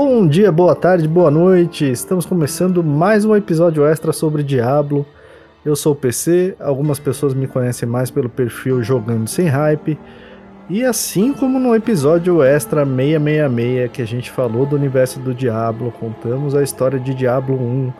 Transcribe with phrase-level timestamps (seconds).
[0.00, 1.84] Bom dia, boa tarde, boa noite.
[1.90, 5.04] Estamos começando mais um episódio extra sobre Diablo.
[5.64, 9.98] Eu sou o PC, algumas pessoas me conhecem mais pelo perfil Jogando Sem Hype.
[10.70, 15.92] E assim como no episódio extra 666 que a gente falou do universo do Diablo,
[15.98, 17.92] contamos a história de Diablo 1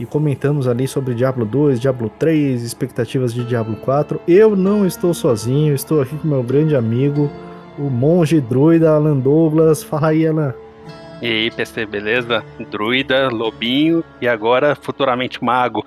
[0.00, 4.20] e comentamos ali sobre Diablo 2, Diablo 3, expectativas de Diablo 4.
[4.26, 7.30] Eu não estou sozinho, estou aqui com meu grande amigo,
[7.78, 9.84] o monge druida Alan Douglas.
[9.84, 10.52] Fala aí, Alan.
[11.22, 12.44] E aí, PC, beleza?
[12.70, 15.84] Druida, lobinho e agora futuramente mago.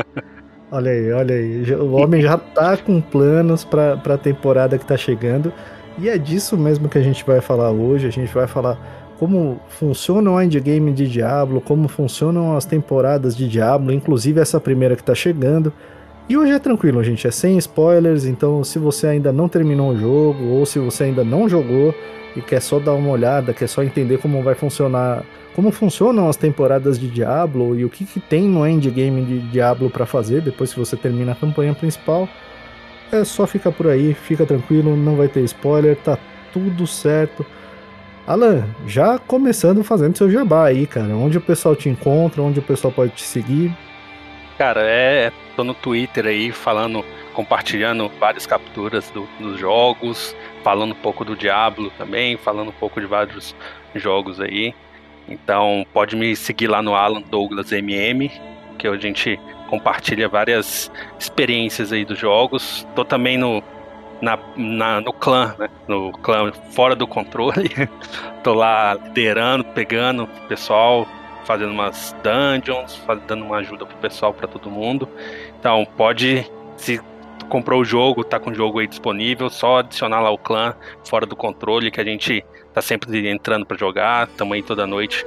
[0.70, 1.74] olha aí, olha aí.
[1.74, 5.52] O homem já tá com planos para a temporada que tá chegando.
[5.98, 8.06] E é disso mesmo que a gente vai falar hoje.
[8.06, 8.78] A gente vai falar
[9.18, 14.96] como funciona o endgame de Diablo, como funcionam as temporadas de Diablo, inclusive essa primeira
[14.96, 15.72] que tá chegando.
[16.26, 19.98] E hoje é tranquilo, gente, é sem spoilers, então se você ainda não terminou o
[19.98, 21.94] jogo ou se você ainda não jogou,
[22.36, 25.22] e quer só dar uma olhada, quer só entender como vai funcionar,
[25.54, 29.88] como funcionam as temporadas de Diablo e o que, que tem no endgame de Diablo
[29.88, 32.28] para fazer depois que você termina a campanha principal,
[33.12, 36.18] é só ficar por aí, fica tranquilo, não vai ter spoiler, tá
[36.52, 37.46] tudo certo.
[38.26, 42.62] Alan, já começando fazendo seu jabá aí, cara, onde o pessoal te encontra, onde o
[42.62, 43.72] pessoal pode te seguir.
[44.56, 50.96] Cara, é, tô no Twitter aí falando compartilhando várias capturas do, dos jogos, falando um
[50.96, 53.54] pouco do Diablo também, falando um pouco de vários
[53.94, 54.72] jogos aí.
[55.28, 58.30] Então pode me seguir lá no Alan Douglas MM,
[58.78, 59.38] que a gente
[59.68, 62.86] compartilha várias experiências aí dos jogos.
[62.94, 63.62] Tô também no
[64.20, 65.68] na, na, no clã, né?
[65.88, 67.70] No clã fora do controle.
[68.42, 71.06] Tô lá liderando, pegando o pessoal,
[71.44, 75.08] fazendo umas dungeons, dando uma ajuda pro pessoal, para todo mundo.
[75.58, 77.00] Então pode se
[77.48, 81.26] comprou o jogo, tá com o jogo aí disponível, só adicionar lá o clã fora
[81.26, 85.24] do controle que a gente tá sempre entrando para jogar, também toda noite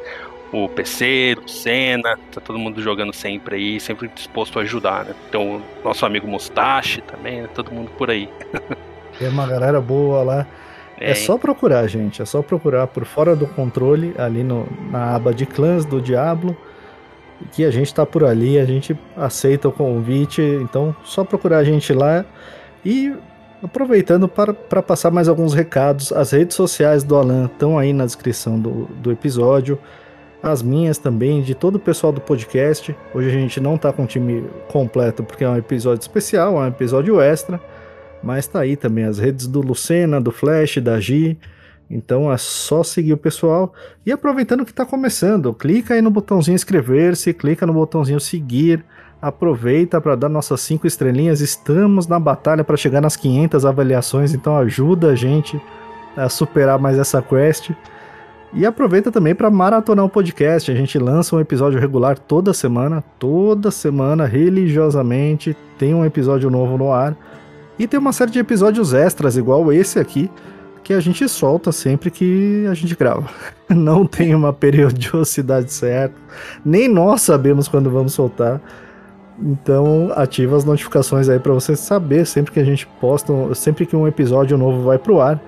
[0.52, 5.16] o PC, o Senna, tá todo mundo jogando sempre aí, sempre disposto a ajudar, né?
[5.28, 7.50] Então, nosso amigo Mustache também, né?
[7.54, 8.30] todo mundo por aí.
[9.20, 10.48] Tem uma galera boa lá.
[11.00, 12.22] É, é só procurar, gente.
[12.22, 16.56] É só procurar por fora do controle, ali no, na aba de clãs do Diablo
[17.52, 21.64] que a gente tá por ali, a gente aceita o convite, então só procurar a
[21.64, 22.26] gente lá
[22.84, 23.14] e
[23.64, 28.06] aproveitando para, para passar mais alguns recados, as redes sociais do Alan estão aí na
[28.06, 29.80] descrição do, do episódio,
[30.42, 32.96] as minhas também, de todo o pessoal do podcast.
[33.14, 36.66] Hoje a gente não tá com o time completo porque é um episódio especial, é
[36.66, 37.60] um episódio extra,
[38.24, 41.38] mas tá aí também as redes do Lucena, do Flash, da Gi,
[41.90, 43.74] então é só seguir o pessoal.
[44.06, 48.84] E aproveitando que está começando, clica aí no botãozinho inscrever-se, clica no botãozinho seguir.
[49.22, 51.42] Aproveita para dar nossas cinco estrelinhas.
[51.42, 55.60] Estamos na batalha para chegar nas 500 avaliações, então ajuda a gente
[56.16, 57.72] a superar mais essa quest.
[58.54, 60.72] E aproveita também para maratonar o podcast.
[60.72, 66.78] A gente lança um episódio regular toda semana, toda semana, religiosamente, tem um episódio novo
[66.78, 67.16] no ar.
[67.80, 70.30] E tem uma série de episódios extras, igual esse aqui,
[70.84, 73.28] que a gente solta sempre que a gente grava.
[73.70, 76.16] Não tem uma periodicidade certa,
[76.66, 78.62] nem nós sabemos quando vamos soltar.
[79.40, 83.96] Então, ativa as notificações aí para você saber sempre que a gente posta, sempre que
[83.96, 85.40] um episódio novo vai pro ar.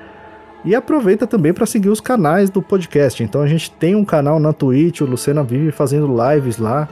[0.64, 3.24] E aproveita também para seguir os canais do podcast.
[3.24, 6.88] Então, a gente tem um canal na Twitch, o Lucena vive fazendo lives lá.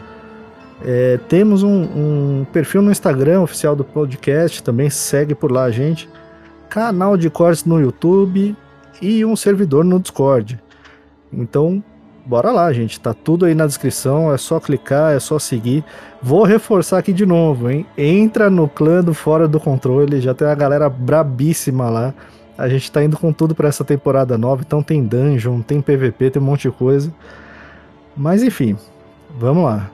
[0.83, 5.71] É, temos um, um perfil no Instagram oficial do podcast, também segue por lá a
[5.71, 6.07] gente
[6.69, 8.55] canal de cortes no YouTube
[9.01, 10.59] e um servidor no Discord.
[11.31, 11.83] Então,
[12.25, 12.99] bora lá, gente.
[12.99, 15.83] Tá tudo aí na descrição, é só clicar, é só seguir.
[16.21, 17.85] Vou reforçar aqui de novo, hein?
[17.97, 22.13] Entra no clã do Fora do Controle, já tem a galera brabíssima lá.
[22.57, 26.31] A gente tá indo com tudo para essa temporada nova, então tem dungeon, tem PVP,
[26.31, 27.13] tem um monte de coisa.
[28.15, 28.75] Mas enfim,
[29.37, 29.91] vamos lá.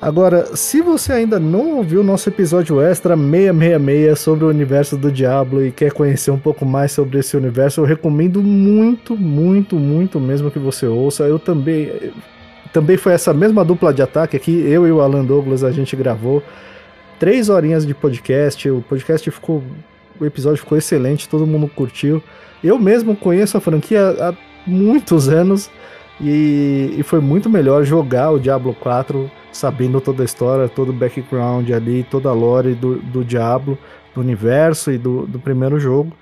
[0.00, 5.10] Agora, se você ainda não ouviu o nosso episódio extra 666 sobre o universo do
[5.10, 10.20] Diablo e quer conhecer um pouco mais sobre esse universo, eu recomendo muito, muito, muito
[10.20, 11.24] mesmo que você ouça.
[11.24, 12.12] Eu também
[12.72, 15.96] também foi essa mesma dupla de ataque aqui, eu e o Alan Douglas, a gente
[15.96, 16.42] gravou
[17.18, 18.70] três horinhas de podcast.
[18.70, 19.62] O podcast ficou.
[20.20, 22.22] O episódio ficou excelente, todo mundo curtiu.
[22.62, 24.34] Eu mesmo conheço a franquia há
[24.66, 25.70] muitos anos
[26.20, 30.92] e, e foi muito melhor jogar o Diablo 4 sabendo toda a história, todo o
[30.92, 33.78] background ali, toda a lore do, do Diablo,
[34.14, 36.12] do universo e do, do primeiro jogo.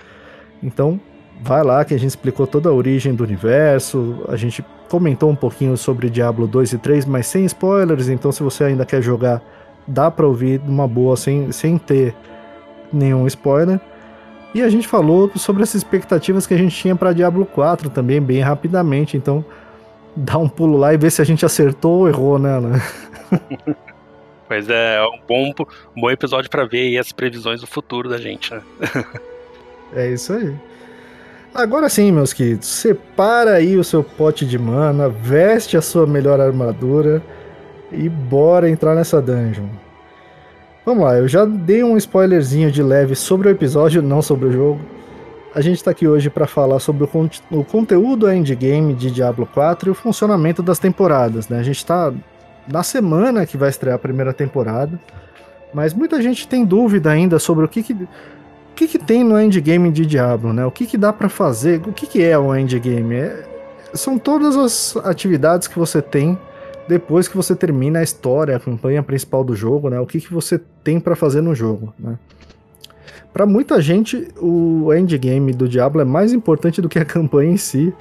[0.63, 1.01] Então,
[1.43, 5.37] vai lá que a gente explicou toda a origem do universo, a gente comentou um
[5.37, 9.43] pouquinho sobre Diablo 2 e 3, mas sem spoilers, então se você ainda quer jogar,
[9.87, 12.15] dá pra ouvir uma boa sem, sem ter
[12.93, 13.81] nenhum spoiler.
[14.55, 18.21] E a gente falou sobre as expectativas que a gente tinha para Diablo 4 também,
[18.21, 19.45] bem rapidamente, então
[20.17, 22.73] dar um pulo lá e ver se a gente acertou ou errou nela.
[24.49, 25.53] Pois é, é um bom,
[25.97, 28.63] um bom episódio para ver as previsões do futuro da gente, né?
[29.93, 30.55] é isso aí.
[31.53, 36.41] Agora sim, meus queridos, separa aí o seu pote de mana, veste a sua melhor
[36.41, 37.23] armadura
[37.91, 39.67] e bora entrar nessa dungeon.
[40.85, 44.53] Vamos lá, eu já dei um spoilerzinho de leve sobre o episódio, não sobre o
[44.53, 44.81] jogo.
[45.57, 49.49] A gente está aqui hoje para falar sobre o, con o conteúdo endgame de Diablo
[49.55, 51.49] 4 e o funcionamento das temporadas.
[51.49, 51.59] Né?
[51.59, 52.13] A gente está
[52.69, 55.01] na semana que vai estrear a primeira temporada,
[55.73, 58.09] mas muita gente tem dúvida ainda sobre o que, que, o
[58.75, 60.67] que, que tem no endgame de Diablo, né?
[60.67, 63.15] O que, que dá para fazer, o que, que é o endgame?
[63.15, 63.43] É,
[63.95, 66.39] são todas as atividades que você tem
[66.87, 69.99] depois que você termina a história, a campanha principal do jogo, né?
[70.01, 72.19] O que, que você tem para fazer no jogo, né?
[73.37, 77.59] Para muita gente, o endgame do Diablo é mais importante do que a campanha em
[77.59, 77.93] si.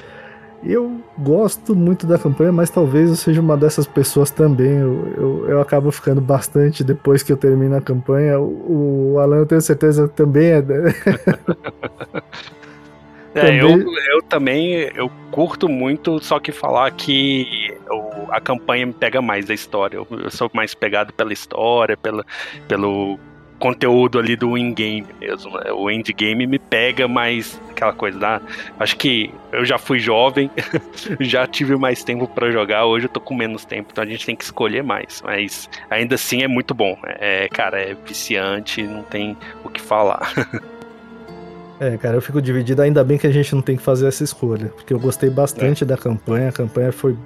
[0.63, 4.77] Eu gosto muito da campanha, mas talvez eu seja uma dessas pessoas também.
[4.77, 8.39] Eu, eu, eu acabo ficando bastante depois que eu termino a campanha.
[8.39, 10.63] O, o Alan, eu tenho certeza, também é.
[13.35, 13.59] é também...
[13.59, 19.21] Eu, eu também eu curto muito, só que falar que eu, a campanha me pega
[19.21, 19.97] mais da história.
[19.97, 22.25] Eu, eu sou mais pegado pela história, pela,
[22.69, 23.19] pelo
[23.59, 25.51] conteúdo ali do in-game mesmo.
[25.57, 25.71] Né?
[25.71, 28.41] O endgame me pega mais aquela coisa da.
[28.79, 30.49] Acho que eu já fui jovem,
[31.19, 34.25] já tive mais tempo para jogar, hoje eu tô com menos tempo, então a gente
[34.25, 35.21] tem que escolher mais.
[35.23, 36.97] Mas ainda assim é muito bom.
[37.03, 40.33] É, cara, é viciante, não tem o que falar.
[41.79, 42.81] É, cara, eu fico dividido.
[42.81, 45.83] Ainda bem que a gente não tem que fazer essa escolha, porque eu gostei bastante
[45.83, 45.87] é.
[45.87, 46.47] da campanha.
[46.49, 47.17] A campanha foi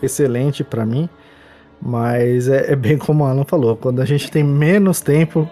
[0.00, 1.08] excelente para mim,
[1.80, 5.48] mas é, é, bem como o Alan falou: quando a gente tem menos tempo,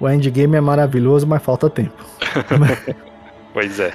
[0.00, 2.04] o endgame é maravilhoso, mas falta tempo.
[3.52, 3.92] pois é.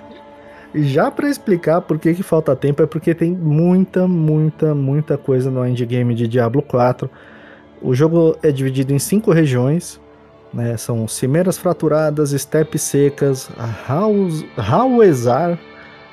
[0.73, 5.51] Já para explicar por que, que falta tempo, é porque tem muita, muita, muita coisa
[5.51, 7.09] no endgame de Diablo 4.
[7.81, 9.99] O jogo é dividido em cinco regiões,
[10.53, 10.77] né?
[10.77, 13.49] São Cimeiras Fraturadas, Estepes Secas,
[14.57, 15.59] Hauezar,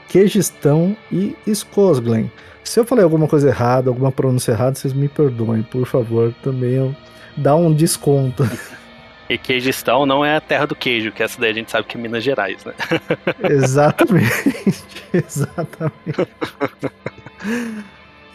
[0.09, 2.31] Queijistão e Skosglen.
[2.65, 6.95] Se eu falei alguma coisa errada, alguma pronúncia errada, vocês me perdoem, por favor, também
[7.37, 8.43] dá um desconto.
[9.29, 11.99] E queijistão não é a terra do queijo, que essa daí a gente sabe que
[11.99, 12.73] é Minas Gerais, né?
[13.45, 15.05] Exatamente.
[15.13, 16.29] Exatamente.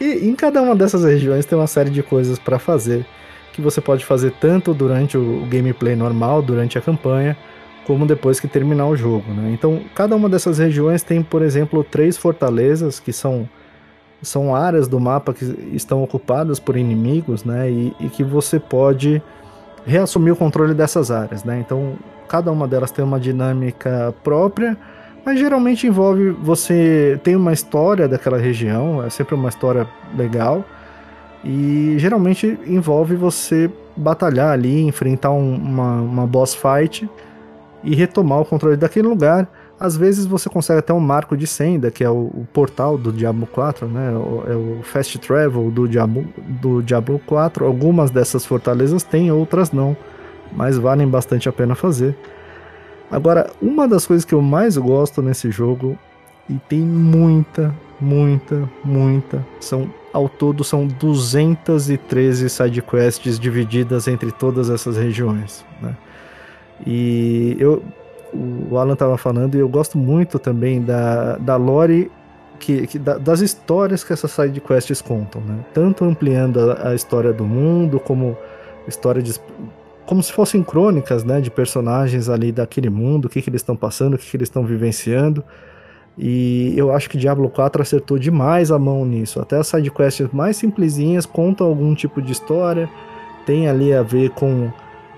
[0.00, 3.04] E em cada uma dessas regiões tem uma série de coisas para fazer
[3.52, 7.36] que você pode fazer tanto durante o gameplay normal, durante a campanha,
[7.86, 9.32] como depois que terminar o jogo.
[9.32, 9.52] Né?
[9.52, 13.48] Então, cada uma dessas regiões tem, por exemplo, três fortalezas que são,
[14.22, 17.70] são áreas do mapa que estão ocupadas por inimigos, né?
[17.70, 19.22] E, e que você pode
[19.86, 21.58] reassumir o controle dessas áreas, né?
[21.60, 21.94] Então,
[22.28, 24.76] cada uma delas tem uma dinâmica própria,
[25.24, 29.86] mas geralmente envolve você tem uma história daquela região, é sempre uma história
[30.16, 30.64] legal.
[31.44, 37.08] E geralmente envolve você batalhar ali, enfrentar um, uma, uma boss fight
[37.82, 39.46] e retomar o controle daquele lugar
[39.84, 43.12] às vezes você consegue até um marco de senda, que é o, o portal do
[43.12, 44.12] Diablo 4, né?
[44.12, 47.66] O, é o fast travel do Diablo, do Diablo 4.
[47.66, 49.94] Algumas dessas fortalezas têm, outras não,
[50.52, 52.16] mas valem bastante a pena fazer.
[53.10, 55.98] Agora, uma das coisas que eu mais gosto nesse jogo,
[56.48, 64.96] e tem muita, muita, muita, são ao todo são 213 sidequests divididas entre todas essas
[64.96, 65.94] regiões, né?
[66.86, 67.82] E eu
[68.70, 72.10] o Alan estava falando, e eu gosto muito também da, da lore,
[72.58, 75.58] que, que da, das histórias que essas side quests contam, né?
[75.72, 78.36] Tanto ampliando a, a história do mundo, como
[78.86, 79.38] história de,
[80.06, 83.76] como se fossem crônicas, né, de personagens ali daquele mundo, o que, que eles estão
[83.76, 85.42] passando, o que, que eles estão vivenciando.
[86.16, 89.40] E eu acho que Diablo 4 acertou demais a mão nisso.
[89.40, 92.88] Até as sidequests mais simplesinhas contam algum tipo de história,
[93.44, 94.70] tem ali a ver com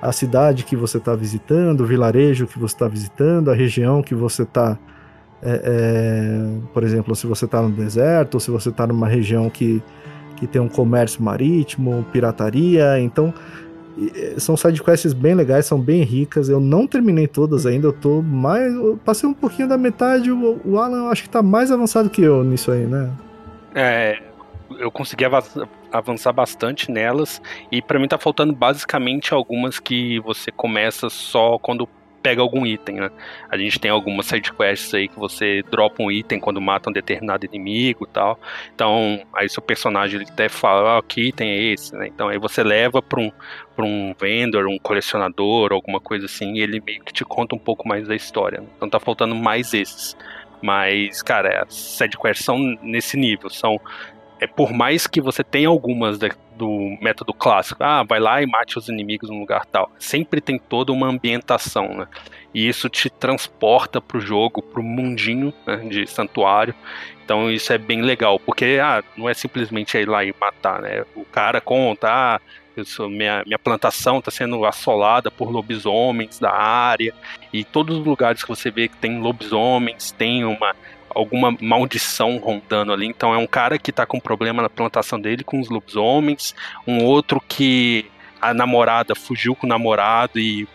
[0.06, 4.14] a cidade que você está visitando, o vilarejo que você está visitando, a região que
[4.14, 4.78] você está.
[5.42, 9.50] É, é, por exemplo, se você está no deserto, ou se você está numa região
[9.50, 9.82] que,
[10.36, 13.00] que tem um comércio marítimo, pirataria.
[13.00, 13.34] Então,
[14.38, 16.48] são sidequests bem legais, são bem ricas.
[16.48, 18.72] Eu não terminei todas ainda, eu tô mais.
[18.72, 20.30] Eu passei um pouquinho da metade.
[20.30, 23.10] O, o Alan, eu acho que está mais avançado que eu nisso aí, né?
[23.74, 24.22] É,
[24.78, 25.24] eu consegui
[25.92, 27.40] avançar bastante nelas
[27.70, 31.88] e para mim tá faltando basicamente algumas que você começa só quando
[32.26, 33.10] pega algum item, né?
[33.48, 37.46] A gente tem algumas sidequests aí que você dropa um item quando mata um determinado
[37.46, 38.36] inimigo e tal.
[38.74, 42.08] Então, aí seu personagem ele até fala, ah, que item é esse, né?
[42.08, 43.30] Então aí você leva para um,
[43.76, 47.60] pra um vendor, um colecionador, alguma coisa assim, e ele meio que te conta um
[47.60, 48.60] pouco mais da história.
[48.60, 48.66] Né?
[48.76, 50.16] Então tá faltando mais esses.
[50.60, 53.80] Mas, cara, as sidequests são nesse nível, são
[54.40, 58.46] é por mais que você tenha algumas de, do método clássico, ah, vai lá e
[58.46, 62.06] mate os inimigos num lugar tal, sempre tem toda uma ambientação, né?
[62.54, 66.74] E isso te transporta pro jogo, pro mundinho né, de santuário.
[67.24, 71.04] Então isso é bem legal, porque ah, não é simplesmente ir lá e matar, né?
[71.14, 72.40] O cara conta, ah,
[72.84, 77.14] sou, minha, minha plantação está sendo assolada por lobisomens da área,
[77.52, 80.74] e todos os lugares que você vê que tem lobisomens, tem uma
[81.16, 83.06] alguma maldição rondando ali.
[83.06, 86.54] Então é um cara que tá com problema na plantação dele com os lobisomens,
[86.86, 88.06] um outro que
[88.40, 90.66] a namorada fugiu com o namorado e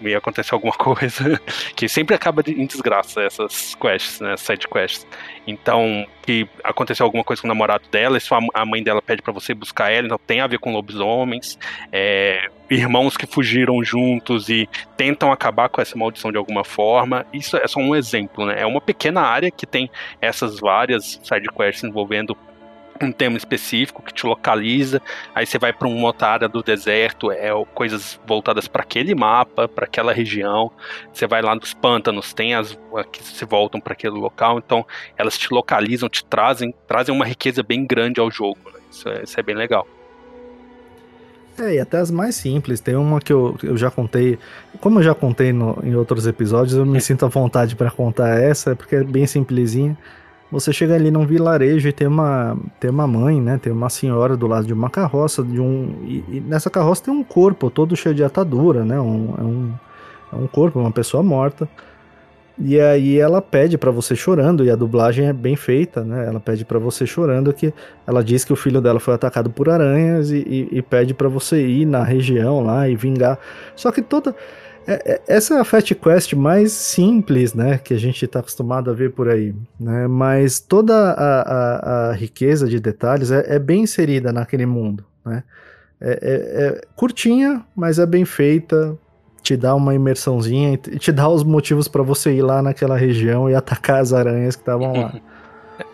[0.00, 1.40] me aconteceu alguma coisa
[1.74, 5.06] que sempre acaba em desgraça essas quests, né, side quests.
[5.46, 8.18] Então, que aconteceu alguma coisa com o namorado dela,
[8.52, 11.58] a mãe dela pede para você buscar ela, então tem a ver com lobisomens,
[11.90, 17.24] é, irmãos que fugiram juntos e tentam acabar com essa maldição de alguma forma.
[17.32, 18.60] Isso é só um exemplo, né?
[18.60, 22.36] É uma pequena área que tem essas várias side quests envolvendo
[23.06, 25.00] um tema específico que te localiza,
[25.34, 29.68] aí você vai para uma outra área do deserto, é coisas voltadas para aquele mapa,
[29.68, 30.70] para aquela região.
[31.12, 32.78] Você vai lá nos pântanos, tem as
[33.12, 34.86] que se voltam para aquele local, então
[35.16, 38.58] elas te localizam, te trazem, trazem uma riqueza bem grande ao jogo.
[38.72, 38.80] Né?
[38.90, 39.86] Isso, é, isso é bem legal.
[41.58, 42.80] É, e até as mais simples.
[42.80, 44.38] Tem uma que eu, eu já contei.
[44.80, 48.40] Como eu já contei no, em outros episódios, eu me sinto à vontade para contar
[48.40, 49.98] essa, porque é bem simplesinha.
[50.50, 53.58] Você chega ali num vilarejo e tem uma, tem uma mãe, né?
[53.58, 55.94] Tem uma senhora do lado de uma carroça, de um.
[56.04, 58.98] E, e nessa carroça tem um corpo todo cheio de atadura, né?
[58.98, 59.72] Um, é, um,
[60.32, 61.68] é um corpo, uma pessoa morta.
[62.60, 66.26] E aí ela pede para você chorando, e a dublagem é bem feita, né?
[66.26, 67.72] Ela pede para você chorando que
[68.06, 71.28] ela diz que o filho dela foi atacado por aranhas e, e, e pede para
[71.28, 73.38] você ir na região lá e vingar.
[73.76, 74.34] Só que toda
[74.88, 78.90] é, é, essa é a Fast Quest mais simples, né, que a gente está acostumado
[78.90, 83.58] a ver por aí, né, mas toda a, a, a riqueza de detalhes é, é,
[83.58, 85.44] bem inserida naquele mundo, né,
[86.00, 88.96] é, é, é, curtinha, mas é bem feita,
[89.42, 93.50] te dá uma imersãozinha e te dá os motivos para você ir lá naquela região
[93.50, 95.14] e atacar as aranhas que estavam lá.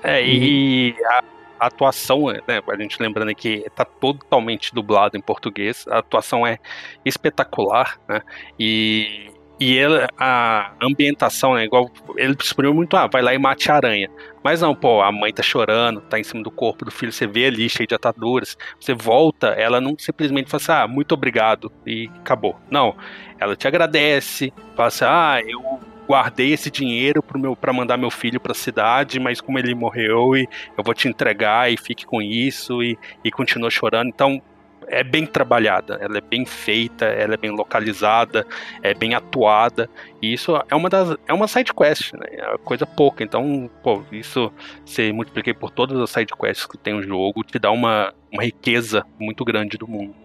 [0.03, 1.23] É, e, e a,
[1.65, 6.59] a atuação, né, a gente lembrando aqui, está totalmente dublado em português, a atuação é
[7.05, 8.21] espetacular, né,
[8.59, 13.71] e, e ele, a ambientação, né, igual, ele exprimiu muito, ah, vai lá e mate
[13.71, 14.11] a aranha,
[14.43, 17.27] mas não, pô, a mãe tá chorando, tá em cima do corpo do filho, você
[17.27, 21.73] vê ali cheio de ataduras, você volta, ela não simplesmente fala assim, ah, muito obrigado,
[21.87, 22.95] e acabou, não,
[23.39, 28.53] ela te agradece, fala assim, ah, eu guardei esse dinheiro para mandar meu filho para
[28.53, 32.83] a cidade, mas como ele morreu, e eu vou te entregar e fique com isso
[32.83, 34.09] e, e continua chorando.
[34.09, 34.43] Então
[34.87, 38.47] é bem trabalhada, ela é bem feita, ela é bem localizada,
[38.83, 39.89] é bem atuada.
[40.21, 42.27] E isso é uma das é uma side quest, né?
[42.31, 43.23] É coisa pouca.
[43.23, 44.53] Então, pô, isso
[44.85, 48.43] se multipliquei por todas as side quests que tem o jogo, te dá uma, uma
[48.43, 50.24] riqueza muito grande do mundo.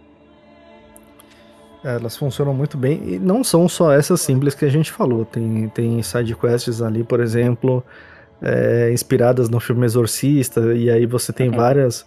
[1.84, 5.24] Elas funcionam muito bem e não são só essas simples que a gente falou.
[5.24, 7.84] Tem, tem side quests ali, por exemplo,
[8.42, 11.56] é, inspiradas no filme Exorcista, e aí você tem uhum.
[11.56, 12.06] várias.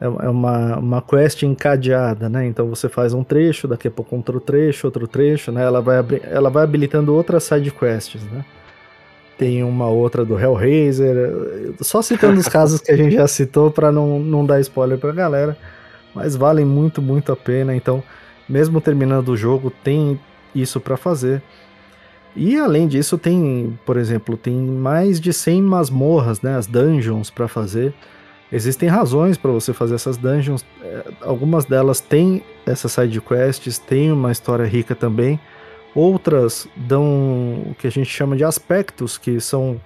[0.00, 2.46] É, é uma, uma quest encadeada, né?
[2.46, 5.64] Então você faz um trecho, daqui a pouco outro trecho, outro trecho, né?
[5.64, 8.42] Ela vai, ela vai habilitando outras side quests, né?
[9.36, 13.90] Tem uma outra do Hellraiser, só citando os casos que a gente já citou para
[13.90, 15.56] não, não dar spoiler pra galera,
[16.14, 17.74] mas valem muito, muito a pena.
[17.74, 18.02] Então,
[18.50, 20.18] mesmo terminando o jogo, tem
[20.54, 21.40] isso para fazer.
[22.34, 27.46] E além disso, tem, por exemplo, tem mais de 100 masmorras, né, as dungeons para
[27.46, 27.94] fazer.
[28.52, 30.64] Existem razões para você fazer essas dungeons.
[30.82, 35.40] É, algumas delas têm essas side quests, têm uma história rica também.
[35.94, 39.80] Outras dão o que a gente chama de aspectos, que são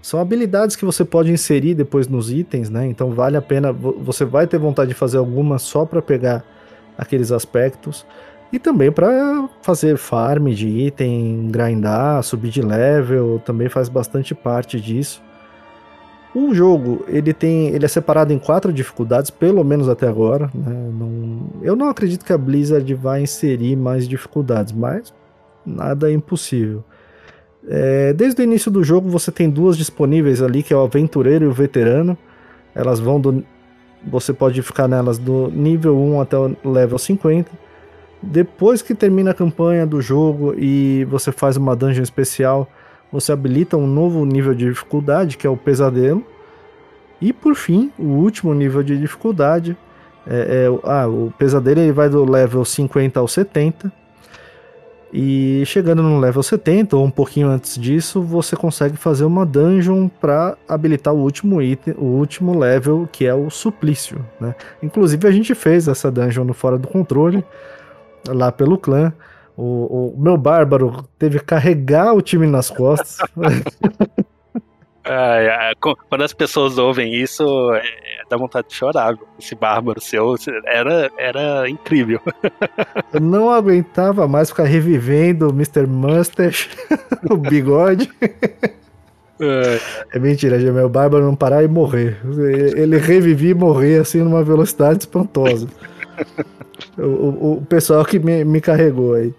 [0.00, 2.86] são habilidades que você pode inserir depois nos itens, né?
[2.86, 6.44] Então vale a pena, você vai ter vontade de fazer algumas só para pegar
[6.96, 8.06] aqueles aspectos.
[8.52, 14.80] E também para fazer farm de item, grindar, subir de level, também faz bastante parte
[14.80, 15.22] disso.
[16.34, 20.50] O jogo ele tem, ele é separado em quatro dificuldades, pelo menos até agora.
[20.54, 20.90] Né?
[20.92, 25.14] Não, eu não acredito que a Blizzard vai inserir mais dificuldades, mas
[25.64, 26.84] nada é impossível.
[27.66, 31.44] É, desde o início do jogo você tem duas disponíveis ali, que é o aventureiro
[31.44, 32.18] e o veterano.
[32.74, 33.44] Elas vão do
[34.06, 37.50] você pode ficar nelas do nível 1 até o level 50.
[38.22, 42.68] Depois que termina a campanha do jogo e você faz uma dungeon especial,
[43.12, 46.24] você habilita um novo nível de dificuldade, que é o pesadelo.
[47.20, 49.76] E por fim, o último nível de dificuldade
[50.26, 53.92] é, é ah, o pesadelo ele vai do level 50 ao 70.
[55.16, 60.08] E chegando no level 70 ou um pouquinho antes disso, você consegue fazer uma dungeon
[60.08, 64.56] para habilitar o último item, o último level, que é o suplício, né?
[64.82, 67.44] Inclusive a gente fez essa dungeon no fora do controle,
[68.26, 69.12] lá pelo clã.
[69.56, 73.18] O, o meu bárbaro teve que carregar o time nas costas.
[76.08, 77.44] quando as pessoas ouvem isso,
[77.74, 77.82] é,
[78.28, 79.14] dá vontade de chorar.
[79.38, 80.34] Esse bárbaro seu
[80.66, 82.20] era, era incrível.
[83.12, 85.86] Eu não aguentava mais ficar revivendo o Mr.
[85.86, 86.70] Mustache,
[87.30, 88.10] o bigode.
[89.40, 90.16] É.
[90.16, 92.18] é mentira, meu bárbaro não parar e morrer.
[92.76, 95.68] Ele revivia e morria assim numa velocidade espantosa.
[96.96, 99.34] o, o, o, pessoal que me, me carregou aí.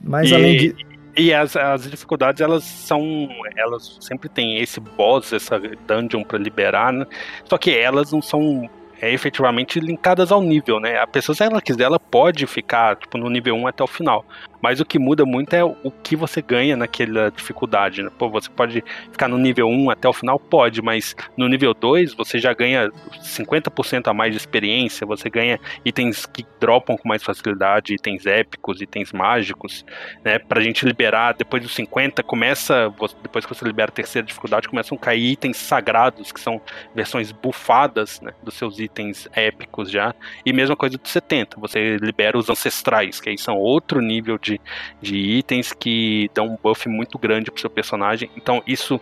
[0.00, 0.85] Mas e, além de.
[1.16, 3.28] E as, as dificuldades, elas são.
[3.56, 7.06] Elas sempre tem esse boss, essa dungeon para liberar, né?
[7.44, 8.68] Só que elas não são
[9.00, 10.98] é, efetivamente linkadas ao nível, né?
[10.98, 14.24] A pessoa, se ela quiser, ela pode ficar tipo, no nível 1 até o final.
[14.60, 18.10] Mas o que muda muito é o que você ganha naquela dificuldade, né?
[18.18, 20.38] Pô, você pode ficar no nível 1 até o final?
[20.38, 25.60] Pode, mas no nível 2 você já ganha 50% a mais de experiência, você ganha
[25.84, 29.84] itens que dropam com mais facilidade, itens épicos, itens mágicos,
[30.24, 30.38] né?
[30.38, 34.96] Pra gente liberar, depois dos 50, começa, depois que você libera a terceira dificuldade, começam
[34.96, 36.60] a cair itens sagrados, que são
[36.94, 38.32] versões bufadas, né?
[38.42, 38.85] Dos seus itens
[39.32, 40.14] épicos já.
[40.44, 44.60] E mesma coisa do 70, você libera os ancestrais, que aí são outro nível de,
[45.00, 48.30] de itens que dão um buff muito grande pro seu personagem.
[48.36, 49.00] Então isso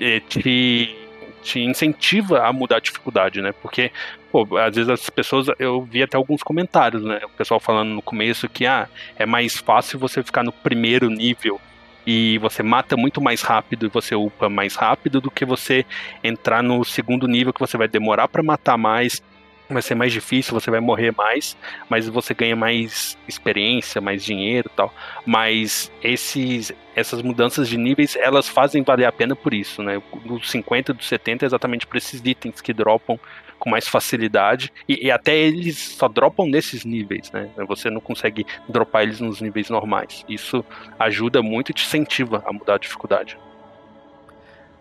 [0.00, 0.96] é, te,
[1.42, 3.52] te incentiva a mudar a dificuldade, né?
[3.52, 3.90] Porque,
[4.30, 7.20] pô, às vezes as pessoas, eu vi até alguns comentários, né?
[7.24, 11.60] O pessoal falando no começo que, ah, é mais fácil você ficar no primeiro nível
[12.06, 15.84] e você mata muito mais rápido e você upa mais rápido do que você
[16.22, 19.22] entrar no segundo nível que você vai demorar para matar mais
[19.68, 21.56] vai ser mais difícil, você vai morrer mais,
[21.88, 24.94] mas você ganha mais experiência, mais dinheiro tal.
[25.24, 30.00] Mas esses, essas mudanças de níveis, elas fazem valer a pena por isso, né?
[30.24, 33.18] Dos 50 dos 70 é exatamente por esses itens que dropam
[33.58, 37.48] com mais facilidade e, e, até eles só dropam nesses níveis, né?
[37.68, 40.24] Você não consegue dropar eles nos níveis normais.
[40.28, 40.64] Isso
[40.98, 43.38] ajuda muito e te incentiva a mudar a dificuldade.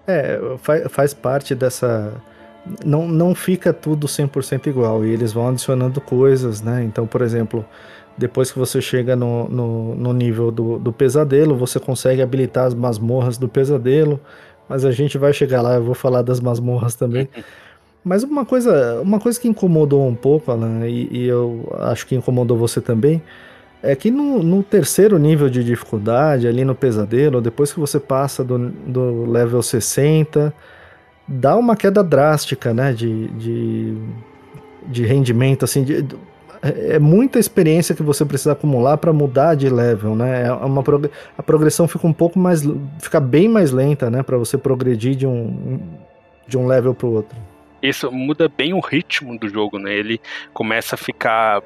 [0.07, 2.21] É, faz, faz parte dessa
[2.83, 6.83] não, não fica tudo 100% igual e eles vão adicionando coisas, né?
[6.83, 7.65] Então, por exemplo,
[8.17, 12.73] depois que você chega no, no, no nível do, do pesadelo, você consegue habilitar as
[12.73, 14.19] masmorras do pesadelo,
[14.67, 17.29] mas a gente vai chegar lá, eu vou falar das masmorras também.
[18.05, 22.13] Mas uma coisa, uma coisa que incomodou um pouco, Alan, e, e eu acho que
[22.13, 23.19] incomodou você também,
[23.81, 28.43] é que no, no, terceiro nível de dificuldade, ali no pesadelo, depois que você passa
[28.43, 30.53] do, do level 60,
[31.27, 33.97] dá uma queda drástica, né, de, de,
[34.87, 36.05] de rendimento, assim, de,
[36.61, 40.47] é muita experiência que você precisa acumular para mudar de level, né?
[40.47, 42.63] É uma prog a progressão fica um pouco mais,
[42.99, 45.79] fica bem mais lenta, né, para você progredir de um
[46.47, 47.54] de um level para o outro.
[47.81, 49.93] Isso muda bem o ritmo do jogo, né?
[49.93, 50.19] Ele
[50.53, 51.61] começa a ficar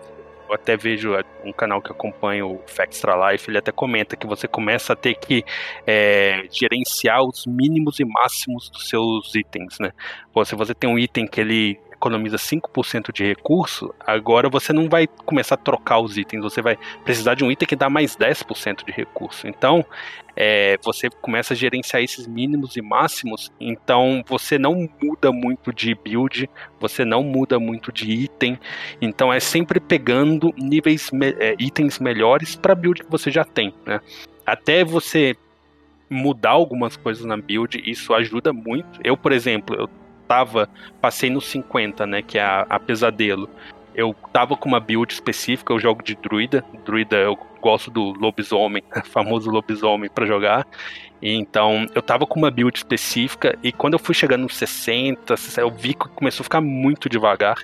[0.50, 1.12] eu até vejo
[1.46, 5.14] um canal que acompanha o Extra Life, ele até comenta que você começa a ter
[5.14, 5.46] que
[5.86, 9.92] é, gerenciar os mínimos e máximos dos seus itens, né?
[10.34, 14.88] Pô, se você tem um item que ele economiza 5% de recurso, agora você não
[14.88, 18.16] vai começar a trocar os itens, você vai precisar de um item que dá mais
[18.16, 19.48] 10% de recurso.
[19.48, 19.86] Então,
[20.36, 25.94] é, você começa a gerenciar esses mínimos e máximos, então você não muda muito de
[25.94, 28.58] build, você não muda muito de item,
[29.02, 34.00] então é sempre pegando níveis, é, itens melhores para build que você já tem, né?
[34.46, 35.36] Até você
[36.10, 39.00] mudar algumas coisas na build, isso ajuda muito.
[39.04, 39.88] Eu, por exemplo, eu
[40.30, 40.70] tava,
[41.02, 43.50] passei no 50, né, que é a, a pesadelo.
[43.96, 46.64] Eu tava com uma build específica, eu jogo de druida.
[46.86, 50.68] Druida, eu gosto do lobisomem, famoso lobisomem para jogar.
[51.22, 55.72] Então, eu tava com uma build específica e quando eu fui chegando nos 60, eu
[55.72, 57.58] vi que começou a ficar muito devagar.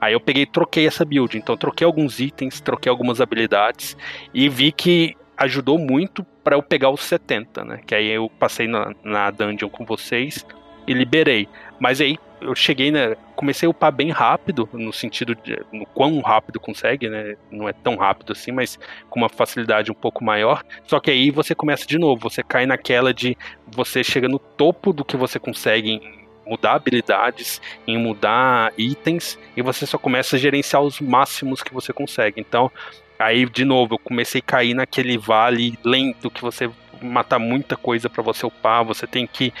[0.00, 1.36] Aí eu peguei troquei essa build.
[1.36, 3.96] Então, troquei alguns itens, troquei algumas habilidades
[4.32, 7.80] e vi que ajudou muito para eu pegar os 70, né?
[7.84, 10.46] Que aí eu passei na, na dungeon com vocês
[10.86, 11.48] e liberei.
[11.78, 13.16] Mas aí eu cheguei, né?
[13.36, 17.36] Comecei a upar bem rápido, no sentido de no quão rápido consegue, né?
[17.50, 20.64] Não é tão rápido assim, mas com uma facilidade um pouco maior.
[20.86, 24.92] Só que aí você começa de novo, você cai naquela de você chega no topo
[24.92, 30.38] do que você consegue em mudar habilidades, em mudar itens, e você só começa a
[30.38, 32.40] gerenciar os máximos que você consegue.
[32.40, 32.70] Então,
[33.18, 36.68] aí de novo, eu comecei a cair naquele vale lento que você
[37.00, 39.52] matar muita coisa para você upar, você tem que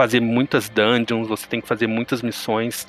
[0.00, 2.88] fazer muitas dungeons, você tem que fazer muitas missões.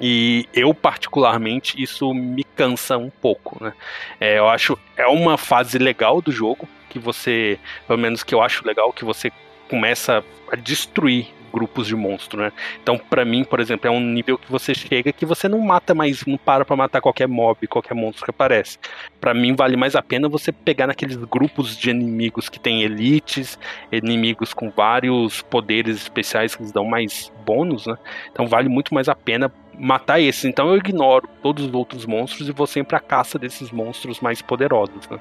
[0.00, 3.72] E eu, particularmente, isso me cansa um pouco, né?
[4.20, 8.40] É, eu acho é uma fase legal do jogo, que você, pelo menos que eu
[8.40, 9.32] acho legal, que você
[9.68, 12.52] começa a destruir grupos de monstro, né?
[12.82, 15.94] Então, para mim, por exemplo, é um nível que você chega que você não mata
[15.94, 18.76] mais, não para pra matar qualquer mob, qualquer monstro que aparece.
[19.20, 23.56] Para mim, vale mais a pena você pegar naqueles grupos de inimigos que tem elites,
[23.92, 27.96] inimigos com vários poderes especiais que eles dão mais bônus, né?
[28.32, 30.44] Então, vale muito mais a pena matar esses.
[30.44, 34.42] Então, eu ignoro todos os outros monstros e vou sempre à caça desses monstros mais
[34.42, 35.20] poderosos, né?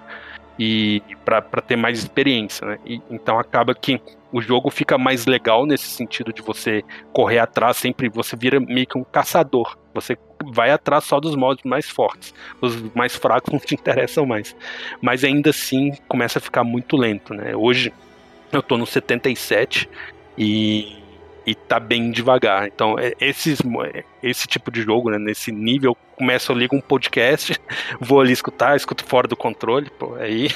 [0.58, 2.78] E para ter mais experiência, né?
[2.86, 4.00] E, então acaba que
[4.32, 8.88] o jogo fica mais legal nesse sentido de você correr atrás, sempre você vira meio
[8.88, 9.78] que um caçador.
[9.94, 10.18] Você
[10.52, 12.34] vai atrás só dos modos mais fortes.
[12.60, 14.56] Os mais fracos não te interessam mais.
[15.02, 17.56] Mas ainda assim começa a ficar muito lento, né?
[17.56, 17.94] Hoje
[18.52, 19.90] eu tô no 77
[20.38, 21.03] e
[21.46, 22.68] e tá bem devagar.
[22.68, 23.60] Então, é, esses,
[23.94, 27.60] é, esse tipo de jogo, né, nesse nível, começo a ligar um podcast,
[28.00, 30.48] vou ali escutar, escuto fora do controle, pô, aí